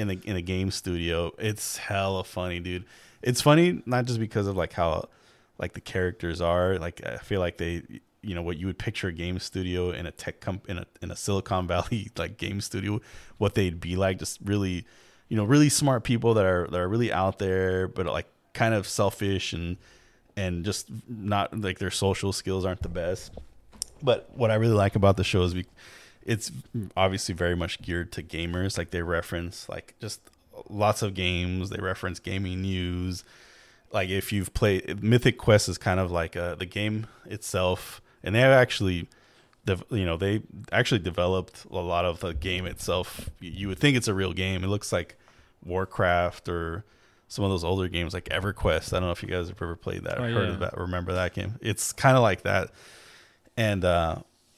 in 0.00 0.10
a 0.10 0.14
in 0.24 0.36
a 0.36 0.42
game 0.42 0.70
studio. 0.70 1.32
It's 1.38 1.76
hella 1.76 2.24
funny, 2.24 2.60
dude. 2.60 2.84
It's 3.22 3.40
funny 3.40 3.82
not 3.86 4.06
just 4.06 4.18
because 4.18 4.46
of 4.46 4.56
like 4.56 4.72
how 4.72 5.08
like 5.58 5.74
the 5.74 5.80
characters 5.80 6.40
are. 6.40 6.78
Like 6.78 7.04
I 7.06 7.18
feel 7.18 7.40
like 7.40 7.58
they 7.58 7.82
you 8.22 8.34
know 8.34 8.42
what 8.42 8.56
you 8.56 8.66
would 8.66 8.78
picture 8.78 9.08
a 9.08 9.12
game 9.12 9.38
studio 9.38 9.90
in 9.90 10.06
a 10.06 10.10
tech 10.10 10.40
comp 10.40 10.68
in 10.68 10.78
a 10.78 10.86
in 11.02 11.10
a 11.10 11.16
Silicon 11.16 11.66
Valley 11.68 12.10
like 12.16 12.38
game 12.38 12.60
studio, 12.60 13.00
what 13.38 13.54
they'd 13.54 13.80
be 13.80 13.96
like. 13.96 14.18
Just 14.18 14.38
really, 14.42 14.86
you 15.28 15.36
know, 15.36 15.44
really 15.44 15.68
smart 15.68 16.02
people 16.02 16.34
that 16.34 16.46
are 16.46 16.66
that 16.70 16.80
are 16.80 16.88
really 16.88 17.12
out 17.12 17.38
there, 17.38 17.86
but 17.86 18.06
like 18.06 18.26
kind 18.54 18.74
of 18.74 18.88
selfish 18.88 19.52
and 19.52 19.76
and 20.36 20.64
just 20.64 20.90
not 21.08 21.58
like 21.60 21.78
their 21.78 21.90
social 21.90 22.32
skills 22.32 22.64
aren't 22.64 22.82
the 22.82 22.88
best. 22.88 23.32
But 24.02 24.30
what 24.34 24.50
I 24.50 24.54
really 24.54 24.74
like 24.74 24.96
about 24.96 25.18
the 25.18 25.24
show 25.24 25.42
is 25.42 25.52
be, 25.52 25.66
it's 26.24 26.50
obviously 26.96 27.34
very 27.34 27.56
much 27.56 27.80
geared 27.82 28.12
to 28.12 28.22
gamers. 28.22 28.76
Like 28.78 28.90
they 28.90 29.02
reference 29.02 29.68
like 29.68 29.94
just 30.00 30.20
lots 30.68 31.02
of 31.02 31.14
games. 31.14 31.70
They 31.70 31.80
reference 31.80 32.18
gaming 32.18 32.62
news. 32.62 33.24
Like 33.92 34.08
if 34.08 34.32
you've 34.32 34.54
played 34.54 35.02
Mythic 35.02 35.38
Quest 35.38 35.68
is 35.68 35.78
kind 35.78 35.98
of 35.98 36.10
like 36.12 36.36
uh, 36.36 36.54
the 36.54 36.66
game 36.66 37.06
itself, 37.26 38.00
and 38.22 38.34
they 38.34 38.40
have 38.40 38.52
actually, 38.52 39.08
you 39.90 40.04
know, 40.04 40.16
they 40.16 40.42
actually 40.70 41.00
developed 41.00 41.64
a 41.70 41.74
lot 41.78 42.04
of 42.04 42.20
the 42.20 42.32
game 42.34 42.66
itself. 42.66 43.30
You- 43.40 43.50
You 43.52 43.68
would 43.68 43.78
think 43.78 43.96
it's 43.96 44.08
a 44.08 44.14
real 44.14 44.32
game. 44.32 44.62
It 44.62 44.68
looks 44.68 44.92
like 44.92 45.16
Warcraft 45.64 46.48
or 46.48 46.84
some 47.28 47.44
of 47.44 47.50
those 47.50 47.64
older 47.64 47.88
games 47.88 48.12
like 48.14 48.24
EverQuest. 48.26 48.92
I 48.92 48.96
don't 49.00 49.08
know 49.08 49.12
if 49.12 49.22
you 49.22 49.28
guys 49.28 49.48
have 49.48 49.60
ever 49.62 49.76
played 49.76 50.04
that 50.04 50.18
or 50.18 50.24
Oh, 50.26 50.32
heard 50.32 50.48
yeah. 50.48 50.54
of 50.54 50.60
that. 50.60 50.76
Remember 50.76 51.12
that 51.14 51.34
game? 51.34 51.56
It's 51.60 51.92
kind 51.92 52.16
of 52.16 52.22
like 52.22 52.42
that, 52.42 52.70
and 53.56 53.84
uh, 53.84 54.16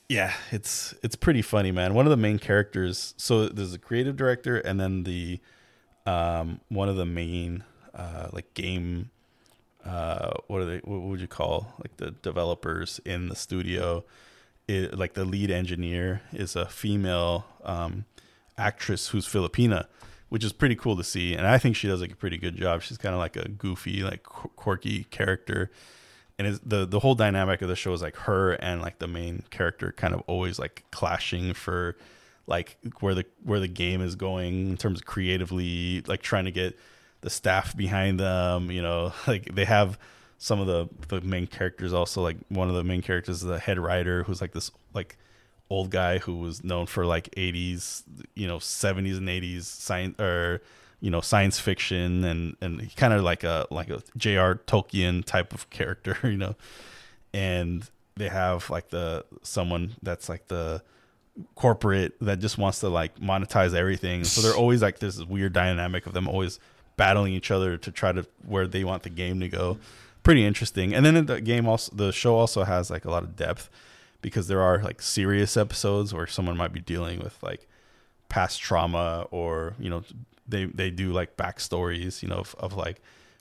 yeah, 0.08 0.32
it's 0.50 0.94
it's 1.02 1.16
pretty 1.16 1.42
funny, 1.42 1.72
man. 1.72 1.94
One 1.94 2.06
of 2.06 2.10
the 2.10 2.16
main 2.16 2.38
characters. 2.38 3.14
So 3.16 3.48
there's 3.48 3.74
a 3.74 3.78
creative 3.78 4.16
director, 4.16 4.58
and 4.58 4.78
then 4.78 5.04
the 5.04 5.40
um, 6.06 6.60
one 6.68 6.88
of 6.88 6.96
the 6.96 7.06
main 7.06 7.64
uh, 7.94 8.28
like 8.32 8.52
game. 8.54 9.10
Uh, 9.84 10.32
what 10.46 10.60
are 10.60 10.64
they? 10.64 10.78
What 10.78 11.02
would 11.02 11.20
you 11.20 11.26
call 11.26 11.74
like 11.78 11.96
the 11.96 12.10
developers 12.10 13.00
in 13.04 13.28
the 13.28 13.36
studio? 13.36 14.04
It, 14.68 14.96
like 14.96 15.14
the 15.14 15.24
lead 15.24 15.50
engineer 15.50 16.22
is 16.32 16.54
a 16.54 16.66
female 16.66 17.46
um, 17.64 18.04
actress 18.56 19.08
who's 19.08 19.26
Filipina, 19.26 19.86
which 20.28 20.44
is 20.44 20.52
pretty 20.52 20.76
cool 20.76 20.96
to 20.96 21.02
see. 21.04 21.34
And 21.34 21.46
I 21.46 21.58
think 21.58 21.74
she 21.74 21.88
does 21.88 22.00
like 22.00 22.12
a 22.12 22.16
pretty 22.16 22.38
good 22.38 22.56
job. 22.56 22.82
She's 22.82 22.96
kind 22.96 23.14
of 23.14 23.18
like 23.18 23.36
a 23.36 23.48
goofy, 23.48 24.02
like 24.02 24.22
qu- 24.22 24.50
quirky 24.54 25.04
character. 25.04 25.70
And 26.38 26.58
the 26.64 26.86
the 26.86 27.00
whole 27.00 27.14
dynamic 27.14 27.62
of 27.62 27.68
the 27.68 27.76
show 27.76 27.92
is 27.92 28.02
like 28.02 28.16
her 28.16 28.52
and 28.52 28.80
like 28.80 28.98
the 28.98 29.06
main 29.06 29.44
character 29.50 29.92
kind 29.92 30.14
of 30.14 30.22
always 30.26 30.58
like 30.58 30.84
clashing 30.90 31.54
for 31.54 31.96
like 32.46 32.76
where 33.00 33.14
the 33.14 33.24
where 33.44 33.60
the 33.60 33.68
game 33.68 34.00
is 34.02 34.16
going 34.16 34.70
in 34.70 34.76
terms 34.76 35.00
of 35.00 35.06
creatively, 35.06 36.02
like 36.06 36.22
trying 36.22 36.46
to 36.46 36.50
get 36.50 36.78
the 37.20 37.30
staff 37.30 37.76
behind 37.76 38.18
them. 38.18 38.70
You 38.70 38.82
know, 38.82 39.12
like 39.26 39.54
they 39.54 39.64
have 39.64 39.98
some 40.38 40.58
of 40.58 40.66
the 40.66 40.88
the 41.08 41.20
main 41.20 41.46
characters 41.46 41.92
also 41.92 42.20
like 42.20 42.36
one 42.48 42.68
of 42.68 42.74
the 42.74 42.82
main 42.82 43.00
characters 43.00 43.36
is 43.36 43.42
the 43.42 43.60
head 43.60 43.78
writer 43.78 44.24
who's 44.24 44.40
like 44.40 44.52
this 44.52 44.72
like 44.92 45.16
old 45.70 45.88
guy 45.88 46.18
who 46.18 46.36
was 46.36 46.64
known 46.64 46.84
for 46.84 47.06
like 47.06 47.30
80s 47.36 48.02
you 48.34 48.48
know 48.48 48.58
70s 48.58 49.18
and 49.18 49.28
80s 49.28 49.62
science 49.62 50.20
or 50.20 50.60
you 51.02 51.10
know 51.10 51.20
science 51.20 51.58
fiction 51.58 52.24
and 52.24 52.56
and 52.62 52.96
kind 52.96 53.12
of 53.12 53.22
like 53.22 53.44
a 53.44 53.66
like 53.70 53.90
a 53.90 54.02
J.R. 54.16 54.54
Tolkien 54.54 55.22
type 55.24 55.52
of 55.52 55.68
character 55.68 56.16
you 56.24 56.38
know? 56.38 56.54
And 57.34 57.90
they 58.16 58.28
have 58.28 58.70
like 58.70 58.88
the 58.90 59.24
someone 59.42 59.96
that's 60.02 60.28
like 60.28 60.46
the 60.48 60.82
corporate 61.56 62.14
that 62.20 62.38
just 62.38 62.56
wants 62.56 62.80
to 62.80 62.88
like 62.88 63.18
monetize 63.18 63.74
everything. 63.74 64.22
So 64.24 64.40
they're 64.40 64.56
always 64.56 64.80
like 64.80 65.00
this 65.00 65.22
weird 65.24 65.52
dynamic 65.52 66.06
of 66.06 66.12
them 66.12 66.28
always 66.28 66.60
battling 66.96 67.32
each 67.32 67.50
other 67.50 67.76
to 67.78 67.90
try 67.90 68.12
to 68.12 68.24
where 68.46 68.66
they 68.66 68.84
want 68.84 69.02
the 69.02 69.10
game 69.10 69.40
to 69.40 69.48
go. 69.48 69.78
Pretty 70.22 70.44
interesting. 70.44 70.94
And 70.94 71.04
then 71.04 71.26
the 71.26 71.40
game 71.40 71.66
also 71.66 71.92
the 71.94 72.12
show 72.12 72.36
also 72.36 72.62
has 72.62 72.90
like 72.90 73.04
a 73.04 73.10
lot 73.10 73.24
of 73.24 73.34
depth 73.34 73.68
because 74.20 74.46
there 74.46 74.60
are 74.60 74.78
like 74.78 75.02
serious 75.02 75.56
episodes 75.56 76.14
where 76.14 76.28
someone 76.28 76.56
might 76.56 76.72
be 76.72 76.80
dealing 76.80 77.18
with 77.18 77.42
like 77.42 77.66
past 78.28 78.60
trauma 78.60 79.26
or 79.30 79.74
you 79.80 79.90
know 79.90 80.04
they 80.46 80.64
they 80.66 80.90
do 80.90 81.12
like 81.12 81.36
backstories 81.36 82.22
you 82.22 82.28
know 82.28 82.36
of, 82.38 82.54
of 82.58 82.74
like 82.76 83.00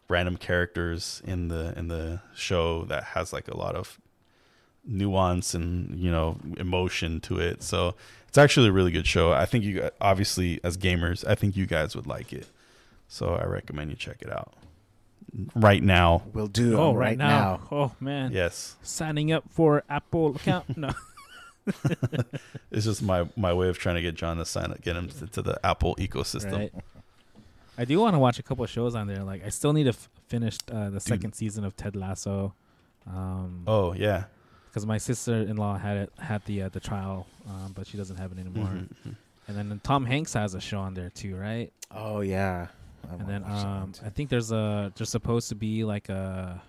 random 0.09 0.37
characters 0.37 1.21
in 1.25 1.47
the 1.47 1.73
in 1.77 1.87
the 1.87 2.19
show 2.35 2.83
that 2.85 3.03
has 3.03 3.31
like 3.33 3.47
a 3.47 3.55
lot 3.57 3.75
of 3.75 3.99
nuance 4.85 5.53
and 5.53 5.95
you 5.99 6.11
know 6.11 6.37
emotion 6.57 7.19
to 7.21 7.39
it 7.39 7.61
so 7.63 7.93
it's 8.27 8.37
actually 8.37 8.67
a 8.67 8.71
really 8.71 8.91
good 8.91 9.05
show 9.07 9.31
i 9.31 9.45
think 9.45 9.63
you 9.63 9.89
obviously 10.01 10.59
as 10.63 10.75
gamers 10.77 11.25
i 11.27 11.35
think 11.35 11.55
you 11.55 11.65
guys 11.67 11.95
would 11.95 12.07
like 12.07 12.33
it 12.33 12.47
so 13.07 13.35
i 13.35 13.43
recommend 13.45 13.89
you 13.91 13.95
check 13.95 14.17
it 14.21 14.31
out 14.31 14.53
right 15.55 15.83
now 15.83 16.23
We'll 16.33 16.47
do 16.47 16.77
Oh, 16.77 16.91
it 16.91 16.95
right 16.95 17.17
now. 17.17 17.61
Oh 17.71 17.93
man. 18.01 18.31
yes 18.33 18.75
Signing 18.81 19.31
up 19.31 19.45
for 19.49 19.81
Apple 19.89 20.35
account. 20.35 20.75
No. 20.77 20.91
it's 22.71 22.85
just 22.85 23.01
my 23.03 23.29
my 23.37 23.53
way 23.53 23.69
of 23.69 23.77
trying 23.77 23.95
to 23.95 24.01
get 24.01 24.15
john 24.15 24.37
to 24.37 24.45
sign 24.45 24.71
up 24.71 24.81
get 24.81 24.95
him 24.95 25.07
to, 25.07 25.27
to 25.27 25.41
the 25.43 25.63
apple 25.65 25.95
ecosystem 25.97 26.51
Right. 26.57 26.73
I 27.81 27.85
do 27.85 27.99
want 27.99 28.13
to 28.13 28.19
watch 28.19 28.37
a 28.39 28.43
couple 28.43 28.63
of 28.63 28.69
shows 28.69 28.93
on 28.95 29.07
there. 29.07 29.23
Like 29.23 29.45
I 29.45 29.49
still 29.49 29.73
need 29.73 29.85
to 29.85 29.89
f- 29.89 30.09
finish 30.27 30.57
uh, 30.71 30.89
the 30.89 30.99
second 30.99 31.33
season 31.33 31.63
of 31.65 31.75
Ted 31.75 31.95
Lasso. 31.95 32.53
Um, 33.07 33.63
oh 33.67 33.93
yeah 33.93 34.25
because 34.71 34.85
my 34.85 34.97
sister-in-law 34.97 35.77
had 35.77 35.97
it 35.97 36.13
had 36.17 36.43
the 36.45 36.63
uh, 36.63 36.69
the 36.69 36.79
trial, 36.79 37.27
um, 37.49 37.73
but 37.75 37.85
she 37.87 37.97
doesn't 37.97 38.15
have 38.15 38.31
it 38.31 38.39
anymore. 38.39 38.69
Mhm. 39.05 39.15
And 39.47 39.57
then 39.57 39.81
Tom 39.83 40.05
Hanks 40.05 40.33
has 40.33 40.53
a 40.53 40.61
show 40.61 40.79
on 40.79 40.93
there 40.93 41.09
too, 41.09 41.35
right? 41.35 41.73
Oh 41.93 42.21
yeah. 42.21 42.67
I 43.09 43.15
and 43.15 43.27
then 43.27 43.41
watch 43.41 43.61
that 43.63 43.67
one 43.67 43.77
um. 43.81 43.93
I 44.05 44.09
think 44.09 44.29
there's 44.29 44.51
a 44.51 44.93
there's 44.95 45.09
supposed 45.09 45.49
to 45.49 45.55
be 45.55 45.83
like 45.83 46.07
a 46.07 46.61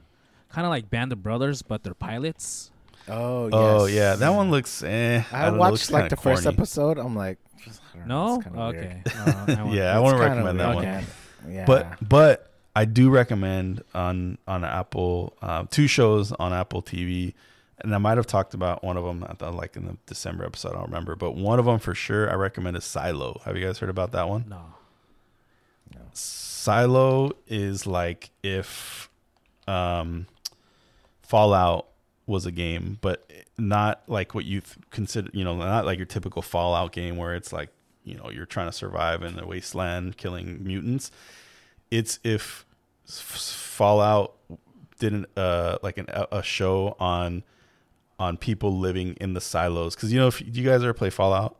kind 0.48 0.66
of 0.66 0.70
like 0.70 0.90
Band 0.90 1.12
of 1.12 1.22
Brothers, 1.22 1.62
but 1.62 1.84
they're 1.84 1.94
pilots. 1.94 2.72
oh 3.08 3.44
yes. 3.46 3.52
Oh 3.54 3.86
yeah, 3.86 4.16
that 4.16 4.30
one 4.30 4.50
looks. 4.50 4.82
Eh, 4.82 5.22
I, 5.32 5.44
don't 5.44 5.58
know, 5.58 5.62
looks 5.62 5.70
watched 5.70 5.90
like 5.92 6.02
kinda 6.04 6.16
the 6.16 6.22
first 6.22 6.46
episode. 6.46 6.98
I'm 6.98 7.14
like, 7.14 7.38
Know, 8.06 8.06
No, 8.06 8.40
it's 8.40 8.46
okay. 8.76 9.02
Uh, 9.06 9.44
I 9.48 9.68
Yeah, 9.72 9.96
I 9.96 10.00
wouldn't 10.00 10.20
recommend 10.20 10.60
that 10.60 10.76
weird. 10.76 11.04
one. 11.44 11.52
Yeah. 11.52 11.64
But 11.66 12.08
but 12.08 12.50
I 12.74 12.84
do 12.84 13.10
recommend 13.10 13.82
on 13.94 14.38
on 14.46 14.64
Apple 14.64 15.34
uh, 15.42 15.64
two 15.70 15.86
shows 15.86 16.32
on 16.32 16.52
Apple 16.52 16.82
TV, 16.82 17.34
and 17.80 17.94
I 17.94 17.98
might 17.98 18.16
have 18.16 18.26
talked 18.26 18.54
about 18.54 18.82
one 18.84 18.96
of 18.96 19.04
them 19.04 19.24
at 19.28 19.38
the, 19.40 19.50
like 19.50 19.76
in 19.76 19.86
the 19.86 19.96
December 20.06 20.44
episode. 20.44 20.70
I 20.70 20.74
don't 20.74 20.84
remember, 20.86 21.16
but 21.16 21.32
one 21.36 21.58
of 21.58 21.64
them 21.64 21.78
for 21.78 21.94
sure 21.94 22.30
I 22.30 22.34
recommend 22.34 22.76
is 22.76 22.84
Silo. 22.84 23.40
Have 23.44 23.56
you 23.56 23.64
guys 23.66 23.78
heard 23.78 23.90
about 23.90 24.12
that 24.12 24.28
one? 24.28 24.46
no. 24.48 24.60
Silo 26.14 27.32
is 27.48 27.86
like 27.86 28.30
if 28.42 29.08
um, 29.66 30.26
Fallout 31.22 31.86
was 32.27 32.47
a 32.47 32.53
game, 32.53 32.99
but 33.01 33.29
not 33.59 34.03
like 34.07 34.35
what 34.35 34.45
you 34.45 34.62
consider, 34.91 35.29
you 35.33 35.45
know, 35.45 35.57
not 35.57 35.85
like 35.85 35.99
your 35.99 36.07
typical 36.07 36.41
Fallout 36.43 36.93
game 36.93 37.16
where 37.16 37.35
it's 37.35 37.53
like, 37.53 37.70
you 38.05 38.14
know, 38.16 38.31
you're 38.31 38.47
trying 38.47 38.66
to 38.66 38.73
survive 38.73 39.23
in 39.23 39.37
the 39.37 39.47
wasteland 39.47 40.16
killing 40.16 40.62
mutants. 40.64 41.11
it's 41.91 42.18
if 42.25 42.64
Fallout 43.07 44.35
didn't 44.99 45.27
uh 45.37 45.79
like 45.83 45.99
an, 45.99 46.07
a 46.31 46.43
show 46.43 46.97
on 47.01 47.43
on 48.20 48.37
people 48.37 48.79
living 48.79 49.14
in 49.20 49.35
the 49.35 49.41
silos 49.41 49.97
because 49.97 50.12
you 50.12 50.18
know 50.18 50.29
if 50.29 50.41
you 50.41 50.64
guys 50.64 50.83
ever 50.83 50.95
play 50.95 51.11
Fallout 51.11 51.57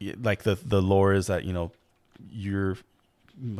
Yeah. 0.00 0.12
like 0.22 0.42
the 0.42 0.56
the 0.62 0.82
lore 0.82 1.14
is 1.14 1.26
that 1.28 1.44
you 1.44 1.54
know 1.54 1.72
your 2.30 2.76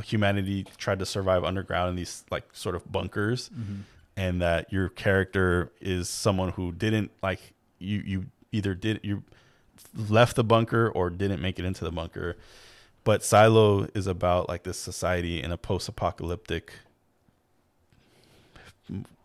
humanity 0.04 0.66
tried 0.76 0.98
to 0.98 1.06
survive 1.06 1.44
underground 1.44 1.90
in 1.90 1.96
these 1.96 2.24
like 2.30 2.44
sort 2.52 2.74
of 2.74 2.90
bunkers 2.92 3.48
Mm-hmm. 3.48 3.80
And 4.16 4.40
that 4.40 4.72
your 4.72 4.88
character 4.88 5.72
is 5.80 6.08
someone 6.08 6.50
who 6.52 6.72
didn't 6.72 7.10
like 7.22 7.52
you 7.78 8.02
you 8.04 8.26
either 8.52 8.74
did 8.74 9.00
you 9.02 9.22
left 9.94 10.36
the 10.36 10.44
bunker 10.44 10.88
or 10.88 11.10
didn't 11.10 11.42
make 11.42 11.58
it 11.58 11.64
into 11.64 11.84
the 11.84 11.92
bunker. 11.92 12.36
But 13.04 13.22
silo 13.22 13.88
is 13.94 14.06
about 14.06 14.48
like 14.48 14.64
this 14.64 14.78
society 14.78 15.42
in 15.42 15.52
a 15.52 15.56
post-apocalyptic 15.56 16.72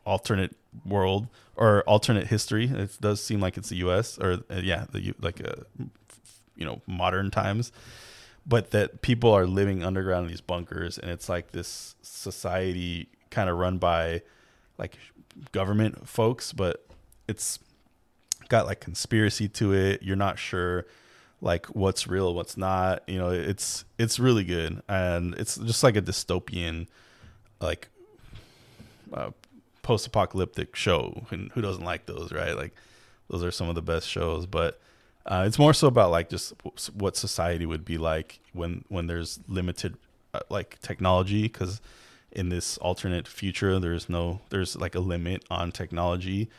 alternate 0.06 0.56
world 0.86 1.28
or 1.56 1.84
alternate 1.84 2.28
history. 2.28 2.66
It 2.66 2.98
does 3.00 3.24
seem 3.24 3.40
like 3.40 3.58
it's 3.58 3.70
the 3.70 3.78
us 3.78 4.18
or 4.20 4.40
uh, 4.50 4.62
yeah 4.62 4.86
the 4.92 5.14
like 5.20 5.40
a 5.40 5.66
you 6.56 6.66
know 6.66 6.82
modern 6.86 7.32
times. 7.32 7.72
But 8.46 8.72
that 8.72 9.02
people 9.02 9.32
are 9.32 9.46
living 9.46 9.84
underground 9.84 10.26
in 10.26 10.32
these 10.32 10.42
bunkers 10.42 10.98
and 10.98 11.12
it's 11.12 11.30
like 11.30 11.52
this 11.52 11.96
society 12.02 13.08
kind 13.30 13.50
of 13.50 13.58
run 13.58 13.78
by 13.78 14.24
like 14.78 14.98
government 15.52 16.08
folks 16.08 16.54
but 16.54 16.86
it's 17.28 17.60
got 18.52 18.66
like 18.66 18.82
conspiracy 18.82 19.48
to 19.48 19.74
it. 19.74 20.04
You're 20.04 20.18
not 20.18 20.38
sure 20.38 20.86
like 21.42 21.66
what's 21.68 22.06
real 22.06 22.36
what's 22.36 22.58
not. 22.58 23.02
You 23.08 23.18
know 23.18 23.30
it's 23.32 23.86
it's 23.98 24.20
really 24.20 24.44
good. 24.44 24.84
And 24.88 25.34
it's 25.36 25.56
just 25.56 25.84
like 25.84 25.96
a 25.96 26.02
dystopian 26.02 26.88
like 27.62 27.88
uh, 29.14 29.32
post-apocalyptic 29.82 30.76
show. 30.76 31.26
And 31.32 31.52
who 31.54 31.62
doesn't 31.62 31.84
like 31.84 32.06
those 32.06 32.32
right? 32.32 32.56
Like 32.56 32.76
those 33.30 33.44
are 33.44 33.52
some 33.52 33.70
of 33.70 33.76
the 33.76 33.82
best 33.82 34.08
shows. 34.08 34.46
But 34.46 34.82
uh, 35.26 35.46
it's 35.48 35.58
more 35.58 35.74
so 35.74 35.88
about 35.88 36.12
like 36.12 36.30
just 36.30 36.54
what 36.94 37.16
society 37.16 37.66
would 37.66 37.86
be 37.86 37.98
like 37.98 38.42
when 38.52 38.84
when 38.90 39.08
there's 39.08 39.40
limited 39.48 39.96
uh, 40.34 40.42
like 40.50 40.78
technology. 40.82 41.44
Because 41.44 41.80
in 42.32 42.50
this 42.50 42.78
alternate 42.78 43.28
future 43.28 43.80
there's 43.80 44.08
no 44.10 44.40
there's 44.50 44.76
like 44.76 44.96
a 44.96 45.00
limit 45.00 45.44
on 45.50 45.72
technology 45.72 46.50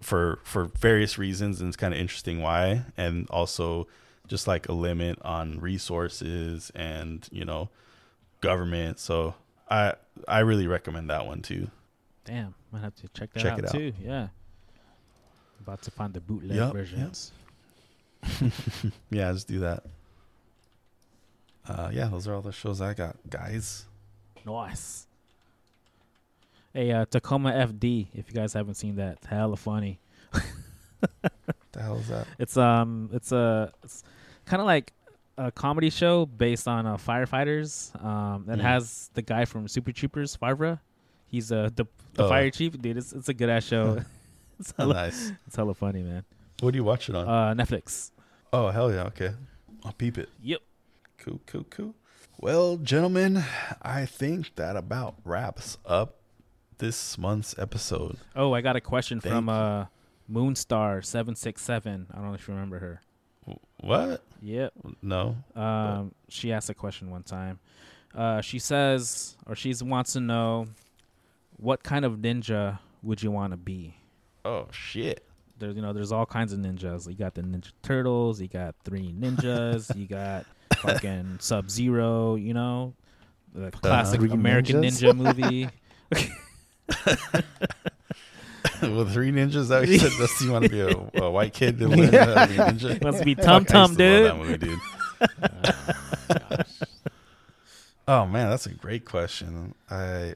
for 0.00 0.38
for 0.44 0.64
various 0.78 1.18
reasons 1.18 1.60
and 1.60 1.68
it's 1.68 1.76
kind 1.76 1.94
of 1.94 2.00
interesting 2.00 2.42
why 2.42 2.82
and 2.96 3.28
also 3.30 3.86
just 4.26 4.46
like 4.48 4.68
a 4.68 4.72
limit 4.72 5.18
on 5.22 5.58
resources 5.60 6.70
and 6.74 7.28
you 7.30 7.44
know 7.44 7.68
government 8.40 8.98
so 8.98 9.34
i 9.70 9.92
i 10.26 10.40
really 10.40 10.66
recommend 10.66 11.08
that 11.10 11.26
one 11.26 11.40
too 11.42 11.68
Damn, 12.24 12.54
might 12.72 12.80
have 12.80 12.94
to 12.96 13.08
check 13.08 13.32
that 13.34 13.40
Check 13.40 13.52
out, 13.52 13.58
it 13.58 13.64
out. 13.66 13.72
too. 13.72 13.92
Yeah. 14.02 14.28
About 15.60 15.82
to 15.82 15.90
find 15.90 16.14
the 16.14 16.22
bootleg 16.22 16.56
yup. 16.56 16.72
versions. 16.72 17.32
yeah 19.10 19.30
just 19.32 19.46
do 19.46 19.60
that 19.60 19.84
uh 21.68 21.90
yeah 21.92 22.06
those 22.06 22.26
are 22.26 22.34
all 22.34 22.40
the 22.40 22.52
shows 22.52 22.80
i 22.80 22.94
got 22.94 23.16
guys 23.28 23.84
Nice. 24.46 25.06
Hey, 26.72 26.90
uh, 26.92 27.04
Tacoma 27.06 27.52
FD. 27.52 28.08
If 28.14 28.28
you 28.28 28.34
guys 28.34 28.52
haven't 28.52 28.74
seen 28.74 28.96
that, 28.96 29.14
it's 29.18 29.26
hella 29.26 29.56
funny. 29.56 30.00
the 31.72 31.82
hell 31.82 31.96
is 31.96 32.08
that 32.08 32.26
It's 32.38 32.56
um, 32.56 33.10
it's 33.12 33.30
a, 33.32 33.72
it's 33.84 34.02
kind 34.44 34.60
of 34.60 34.66
like 34.66 34.92
a 35.38 35.50
comedy 35.52 35.90
show 35.90 36.26
based 36.26 36.66
on 36.68 36.86
uh, 36.86 36.96
firefighters. 36.96 37.94
Um, 38.04 38.44
that 38.46 38.58
Mm. 38.58 38.62
has 38.62 39.10
the 39.14 39.22
guy 39.22 39.44
from 39.44 39.68
Super 39.68 39.92
Troopers, 39.92 40.34
Farva. 40.36 40.80
He's 41.28 41.50
uh 41.52 41.70
the 41.74 41.86
the 42.14 42.24
Oh. 42.24 42.28
fire 42.28 42.50
chief, 42.50 42.80
dude. 42.80 42.96
It's 42.96 43.12
it's 43.12 43.28
a 43.28 43.34
good 43.34 43.48
ass 43.48 43.64
show. 43.64 44.00
it's 44.60 44.72
hella 44.76 44.94
nice 44.94 45.32
it's 45.46 45.56
hella 45.56 45.74
funny, 45.74 46.02
man. 46.02 46.24
what 46.60 46.70
do 46.72 46.76
you 46.76 46.84
watch 46.84 47.08
it 47.08 47.14
on 47.16 47.26
Uh, 47.28 47.54
Netflix. 47.54 48.10
oh 48.52 48.68
hell 48.70 48.92
yeah 48.92 49.02
okay 49.04 49.32
i'll 49.84 49.92
peep 49.92 50.16
it 50.18 50.28
Yep. 50.42 50.60
Cool, 51.18 51.40
cool, 51.46 51.64
cool. 51.70 51.94
Well, 52.44 52.76
gentlemen, 52.76 53.42
I 53.80 54.04
think 54.04 54.56
that 54.56 54.76
about 54.76 55.14
wraps 55.24 55.78
up 55.86 56.16
this 56.76 57.16
month's 57.16 57.58
episode. 57.58 58.18
Oh, 58.36 58.52
I 58.52 58.60
got 58.60 58.76
a 58.76 58.82
question 58.82 59.18
Thank 59.18 59.34
from 59.34 59.48
uh 59.48 59.86
Moonstar 60.30 61.02
seven 61.02 61.36
six 61.36 61.62
seven. 61.62 62.06
I 62.12 62.16
don't 62.16 62.26
know 62.26 62.34
if 62.34 62.46
you 62.46 62.52
remember 62.52 62.78
her. 62.80 63.00
What? 63.80 64.22
Yep. 64.42 64.74
No. 65.00 65.36
Um, 65.56 66.14
she 66.28 66.52
asked 66.52 66.68
a 66.68 66.74
question 66.74 67.10
one 67.10 67.22
time. 67.22 67.60
Uh, 68.14 68.42
she 68.42 68.58
says, 68.58 69.38
or 69.46 69.54
she 69.54 69.72
wants 69.80 70.12
to 70.12 70.20
know, 70.20 70.66
what 71.56 71.82
kind 71.82 72.04
of 72.04 72.16
ninja 72.16 72.78
would 73.02 73.22
you 73.22 73.30
want 73.30 73.54
to 73.54 73.56
be? 73.56 73.96
Oh 74.44 74.68
shit. 74.70 75.24
There's, 75.58 75.76
you 75.76 75.80
know, 75.80 75.94
there's 75.94 76.12
all 76.12 76.26
kinds 76.26 76.52
of 76.52 76.58
ninjas. 76.58 77.08
You 77.08 77.14
got 77.14 77.34
the 77.34 77.40
Ninja 77.40 77.72
Turtles. 77.82 78.38
You 78.38 78.48
got 78.48 78.74
three 78.84 79.14
ninjas. 79.18 79.96
you 79.96 80.06
got 80.06 80.44
fucking 80.84 81.38
Sub 81.40 81.70
Zero. 81.70 82.34
You 82.36 82.54
know, 82.54 82.94
the 83.54 83.70
classic 83.70 84.20
Three 84.20 84.30
American 84.30 84.82
ninjas? 84.82 85.02
Ninja 85.02 85.16
movie. 85.16 85.68
With 88.82 89.12
three 89.12 89.30
ninjas, 89.30 89.54
is 89.56 89.68
that 89.68 89.86
you 89.88 89.98
said? 89.98 90.12
Does 90.18 90.38
he 90.38 90.48
want 90.48 90.64
to 90.64 90.70
be 90.70 90.80
a, 90.80 91.22
a 91.22 91.30
white 91.30 91.54
kid 91.54 91.78
to 91.78 91.88
learn 91.88 92.12
how 92.12 92.46
to 92.46 92.52
be 92.52 92.56
a 92.58 92.66
ninja? 92.66 93.02
Wants 93.02 93.18
to 93.20 93.24
be 93.24 93.34
Fuck, 93.34 93.44
Tum 93.44 93.64
Tum, 93.64 93.96
to 93.96 93.96
love 93.96 93.96
dude. 93.96 94.26
that 94.26 94.36
movie, 94.36 94.58
dude. 94.58 94.78
Oh, 98.06 98.20
oh 98.20 98.26
man, 98.26 98.50
that's 98.50 98.66
a 98.66 98.70
great 98.70 99.04
question. 99.04 99.74
I 99.90 100.34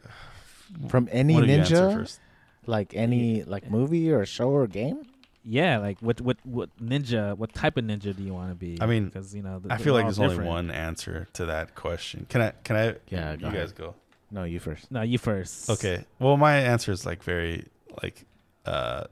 From 0.88 1.08
any 1.12 1.34
what 1.34 1.42
do 1.42 1.52
you 1.52 1.58
answer 1.58 1.74
ninja, 1.76 2.18
like 2.66 2.94
any 2.94 3.42
like 3.42 3.70
movie 3.70 4.10
or 4.10 4.24
show 4.24 4.50
or 4.50 4.66
game. 4.66 5.06
Yeah, 5.50 5.78
like 5.78 5.98
what 6.00 6.20
what 6.20 6.36
what 6.44 6.68
ninja? 6.76 7.34
What 7.36 7.54
type 7.54 7.78
of 7.78 7.84
ninja 7.84 8.14
do 8.14 8.22
you 8.22 8.34
want 8.34 8.50
to 8.50 8.54
be? 8.54 8.76
I 8.82 8.86
mean, 8.86 9.06
because 9.06 9.34
you 9.34 9.42
know, 9.42 9.62
I 9.70 9.78
feel 9.78 9.94
like 9.94 10.04
all 10.04 10.12
there's 10.12 10.32
only 10.32 10.44
one 10.44 10.70
answer 10.70 11.26
to 11.32 11.46
that 11.46 11.74
question. 11.74 12.26
Can 12.28 12.42
I? 12.42 12.52
Can 12.64 12.76
I? 12.76 12.94
Yeah, 13.08 13.32
you 13.32 13.38
go 13.38 13.50
guys 13.50 13.72
go. 13.72 13.94
No, 14.30 14.44
you 14.44 14.60
first. 14.60 14.90
No, 14.90 15.00
you 15.00 15.16
first. 15.16 15.70
Okay. 15.70 16.04
Well, 16.18 16.36
my 16.36 16.56
answer 16.58 16.92
is 16.92 17.06
like 17.06 17.22
very 17.22 17.64
like 18.02 18.26
uh 18.66 19.04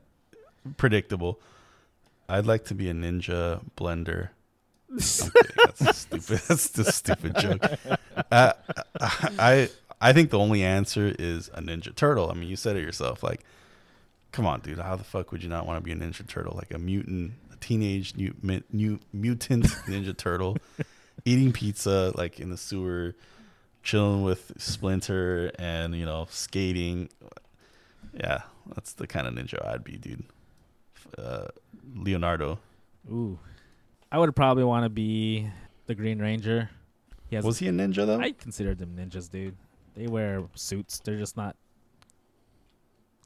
predictable. 0.76 1.40
I'd 2.28 2.44
like 2.44 2.64
to 2.66 2.74
be 2.74 2.90
a 2.90 2.92
ninja 2.92 3.62
blender. 3.76 4.28
I'm. 4.98 5.30
That's 5.78 5.96
stupid. 5.98 6.40
That's 6.48 6.68
the 6.68 6.84
stupid 6.84 7.36
joke. 7.38 7.64
Uh, 8.30 8.52
I 9.00 9.70
I 10.00 10.12
think 10.12 10.30
the 10.30 10.38
only 10.38 10.62
answer 10.62 11.14
is 11.18 11.48
a 11.54 11.62
ninja 11.62 11.94
turtle. 11.94 12.30
I 12.30 12.34
mean, 12.34 12.48
you 12.48 12.56
said 12.56 12.76
it 12.76 12.82
yourself. 12.82 13.22
Like, 13.22 13.40
come 14.36 14.46
on, 14.46 14.60
dude. 14.60 14.78
How 14.78 14.96
the 14.96 15.04
fuck 15.04 15.32
would 15.32 15.42
you 15.42 15.48
not 15.48 15.66
want 15.66 15.78
to 15.78 15.80
be 15.82 15.92
a 15.92 15.96
ninja 15.96 16.26
turtle? 16.26 16.54
Like 16.54 16.72
a 16.74 16.78
mutant, 16.78 17.32
a 17.52 17.56
teenage 17.56 18.14
new, 18.14 18.34
new 18.70 19.00
mutant 19.12 19.64
ninja 19.88 20.14
turtle, 20.14 20.58
eating 21.24 21.52
pizza 21.52 22.12
like 22.14 22.38
in 22.38 22.50
the 22.50 22.58
sewer, 22.58 23.14
chilling 23.82 24.22
with 24.22 24.52
Splinter, 24.58 25.50
and 25.58 25.94
you 25.94 26.04
know 26.04 26.26
skating. 26.30 27.08
Yeah, 28.12 28.42
that's 28.74 28.92
the 28.92 29.06
kind 29.06 29.26
of 29.26 29.32
ninja 29.32 29.64
I'd 29.66 29.82
be, 29.82 29.96
dude. 29.96 30.24
Uh, 31.16 31.46
Leonardo 31.94 32.58
Ooh, 33.10 33.38
I 34.10 34.18
would 34.18 34.34
probably 34.34 34.64
want 34.64 34.84
to 34.84 34.90
be 34.90 35.48
the 35.86 35.94
Green 35.94 36.18
Ranger. 36.18 36.68
He 37.30 37.38
was 37.38 37.58
he 37.58 37.68
a 37.68 37.72
ninja 37.72 38.06
though? 38.06 38.20
I 38.20 38.32
consider 38.32 38.74
them 38.74 38.96
ninjas, 38.96 39.30
dude. 39.30 39.56
They 39.94 40.08
wear 40.08 40.44
suits. 40.54 41.00
They're 41.00 41.16
just 41.16 41.36
not. 41.36 41.56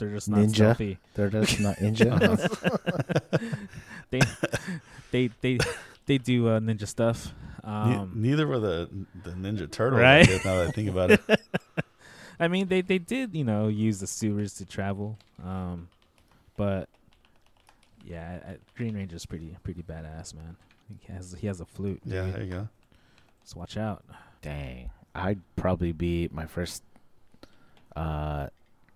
They're 0.01 0.11
just 0.11 0.29
not 0.29 0.41
Ninja? 0.41 0.55
stealthy. 0.55 0.99
They're 1.15 1.31
just 1.31 1.61
not 1.61 1.77
ninja. 1.85 2.11
Uh-huh. 2.21 3.39
They, 4.11 4.21
they, 5.13 5.31
they, 5.41 5.59
they 6.07 6.19
do 6.19 6.49
uh, 6.49 6.59
ninja 6.59 6.89
stuff. 6.89 7.33
Ne- 7.65 7.71
Um, 7.71 8.13
neither 8.17 8.47
were 8.49 8.59
the 8.59 8.89
the 9.23 9.31
Ninja 9.31 9.71
Turtles. 9.71 10.01
Right? 10.01 10.23
I 10.23 10.25
guess, 10.33 10.45
now 10.45 10.57
that 10.57 10.67
I 10.69 10.71
think 10.73 10.89
about 10.89 11.13
it, 11.13 11.21
I 12.41 12.49
mean, 12.49 12.67
they 12.67 12.81
they 12.81 12.99
did 12.99 13.35
you 13.37 13.45
know 13.45 13.69
use 13.69 14.01
the 14.01 14.07
sewers 14.09 14.55
to 14.55 14.65
travel, 14.67 15.17
um, 15.45 15.89
but 16.57 16.89
yeah, 18.05 18.41
I, 18.45 18.51
I, 18.53 18.57
Green 18.77 18.95
Ranger's 18.97 19.27
pretty 19.27 19.55
pretty 19.63 19.83
badass, 19.83 20.35
man. 20.35 20.57
He 20.89 21.13
has 21.13 21.37
he 21.39 21.47
has 21.47 21.61
a 21.61 21.67
flute. 21.67 22.01
yeah. 22.05 22.25
dude. 22.25 22.35
There 22.35 22.43
you 22.43 22.51
go. 22.51 22.69
So 23.45 23.61
watch 23.61 23.77
out. 23.77 24.03
Dang, 24.43 24.91
I'd 25.15 25.41
probably 25.55 25.93
be 25.93 26.29
my 26.33 26.47
first 26.47 26.83
uh 27.95 28.49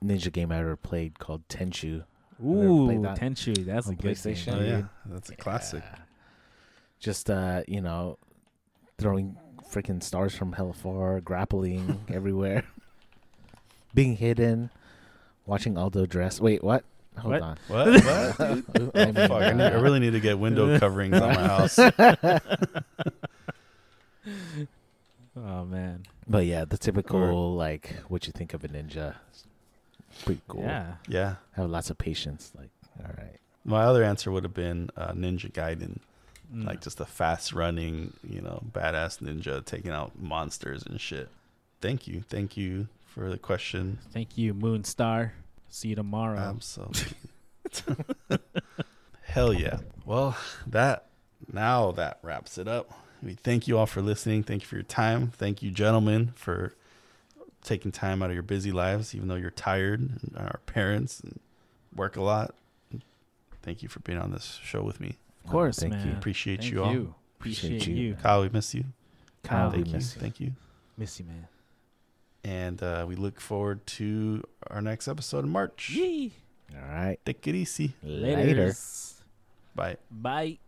ninja 0.03 0.33
game 0.33 0.51
I 0.53 0.59
ever 0.59 0.77
played 0.77 1.19
called 1.19 1.47
Tenchu. 1.49 2.05
I've 2.41 2.45
Ooh, 2.47 3.03
that 3.03 3.19
Tenchu, 3.19 3.65
that's 3.65 3.87
a 3.87 3.91
on 3.91 3.97
good 3.97 4.17
PlayStation. 4.17 4.45
game. 4.47 4.55
Oh 4.55 4.63
yeah, 4.65 4.83
that's 5.07 5.31
a 5.31 5.37
classic. 5.37 5.83
Just 6.99 7.31
uh, 7.31 7.63
you 7.69 7.81
know, 7.81 8.19
throwing 8.99 9.37
freaking 9.71 10.03
stars 10.03 10.35
from 10.35 10.53
hell 10.53 10.73
far, 10.73 11.21
grappling 11.21 12.05
everywhere, 12.13 12.65
being 13.95 14.17
hidden, 14.17 14.71
watching 15.47 15.77
Aldo 15.79 16.07
dress. 16.07 16.41
Wait, 16.41 16.63
what? 16.65 16.85
Hold 17.19 17.35
What? 17.35 17.43
on. 17.43 17.59
What? 17.69 17.87
what? 18.05 18.41
I 18.97 19.05
mean, 19.05 19.15
Fuck, 19.15 19.31
I, 19.33 19.53
need, 19.53 19.63
I 19.63 19.75
really 19.81 20.01
need 20.01 20.13
to 20.15 20.21
get 20.21 20.39
window 20.39 20.77
coverings 20.81 21.15
on 21.21 21.29
my 21.35 21.47
house. 21.47 21.79
Oh 25.37 25.65
man. 25.65 26.05
But 26.29 26.47
yeah, 26.47 26.65
the 26.65 26.79
typical 26.79 27.55
like 27.55 27.97
what 28.09 28.27
you 28.27 28.33
think 28.33 28.55
of 28.55 28.65
a 28.65 28.69
ninja. 28.69 29.15
Pretty 30.25 30.41
cool. 30.49 30.63
Yeah. 30.63 30.95
Yeah. 31.09 31.35
Have 31.53 31.71
lots 31.71 31.91
of 31.91 31.99
patience. 31.99 32.53
Like, 32.57 32.71
all 33.01 33.13
right. 33.19 33.39
My 33.65 33.85
other 33.85 34.05
answer 34.05 34.31
would 34.31 34.45
have 34.45 34.55
been 34.55 34.91
uh, 34.97 35.13
Ninja 35.13 35.51
Gaiden, 35.51 35.99
Mm. 36.55 36.67
like 36.67 36.83
just 36.83 37.01
a 37.01 37.07
fast 37.07 37.55
running, 37.55 38.13
you 38.23 38.43
know, 38.43 38.63
badass 38.71 39.19
ninja 39.23 39.65
taking 39.65 39.91
out 39.91 40.13
monsters 40.21 40.85
and 40.85 41.01
shit. 41.01 41.31
Thank 41.81 42.07
you, 42.07 42.23
thank 42.29 42.55
you 42.57 42.89
for 43.07 43.31
the 43.31 43.39
question. 43.39 43.99
Thank 44.13 44.37
you, 44.37 44.53
Moonstar. 44.53 45.31
See 45.71 45.89
you 45.89 45.95
tomorrow. 45.97 46.39
Absolutely. 46.39 47.17
Hell 49.23 49.55
yeah. 49.55 49.79
Well, 50.05 50.37
that 50.67 51.07
now 51.51 51.93
that 51.93 52.19
wraps 52.23 52.59
it 52.59 52.69
up. 52.69 52.93
We 53.23 53.35
thank 53.35 53.67
you 53.67 53.79
all 53.79 53.87
for 53.87 54.03
listening. 54.03 54.43
Thank 54.43 54.63
you 54.63 54.69
for 54.69 54.77
your 54.77 54.83
time. 54.85 55.29
Thank 55.35 55.63
you, 55.63 55.71
gentlemen, 55.71 56.33
for 56.37 56.75
taking 57.65 57.91
time 57.91 58.23
out 58.23 58.31
of 58.31 58.35
your 58.35 58.43
busy 58.45 58.71
lives, 58.71 59.15
even 59.15 59.27
though 59.29 59.35
you're 59.35 59.51
tired 59.51 60.01
and 60.01 60.33
our 60.37 60.61
parents 60.67 61.19
and 61.21 61.41
work 61.97 62.17
a 62.17 62.23
lot. 62.23 62.55
Thank 63.63 63.83
you 63.83 63.89
for 63.89 64.01
being 64.01 64.19
on 64.19 64.31
this 64.31 64.61
show 64.63 64.83
with 64.83 65.01
me. 65.01 65.17
of 65.45 65.51
course, 65.51 65.79
thank 65.79 65.95
you. 65.95 65.99
man. 66.01 66.17
Appreciate 66.17 66.61
Thank 66.61 66.73
you 66.73 66.85
all. 66.85 66.93
you. 66.93 67.15
Appreciate 67.41 67.71
Appreciate 67.77 67.97
you. 67.97 68.09
you. 68.09 68.15
Kyle, 68.15 68.43
we 68.43 68.49
miss 68.51 68.75
you. 68.75 68.85
Kyle, 69.43 69.69
we 69.71 69.77
Thank 69.77 69.87
you. 69.89 69.93
miss 69.95 70.15
you. 70.15 70.21
Thank 70.21 70.41
you. 70.41 70.53
Miss 70.99 71.19
you, 71.19 71.27
man. 71.27 71.49
And 72.45 72.83
uh, 72.83 73.07
we 73.09 73.17
look 73.17 73.41
forward 73.41 73.87
to 73.87 74.43
our 74.71 74.83
next 74.83 75.09
episode 75.09 75.45
in 75.45 75.51
March. 75.51 75.91
Yee. 75.91 76.33
All 76.75 76.89
right. 76.95 77.19
Take 77.25 77.47
it 77.49 77.55
easy. 77.55 77.95
Later. 78.03 78.55
Laters. 78.69 79.15
Bye. 79.75 79.97
Bye. 80.11 80.59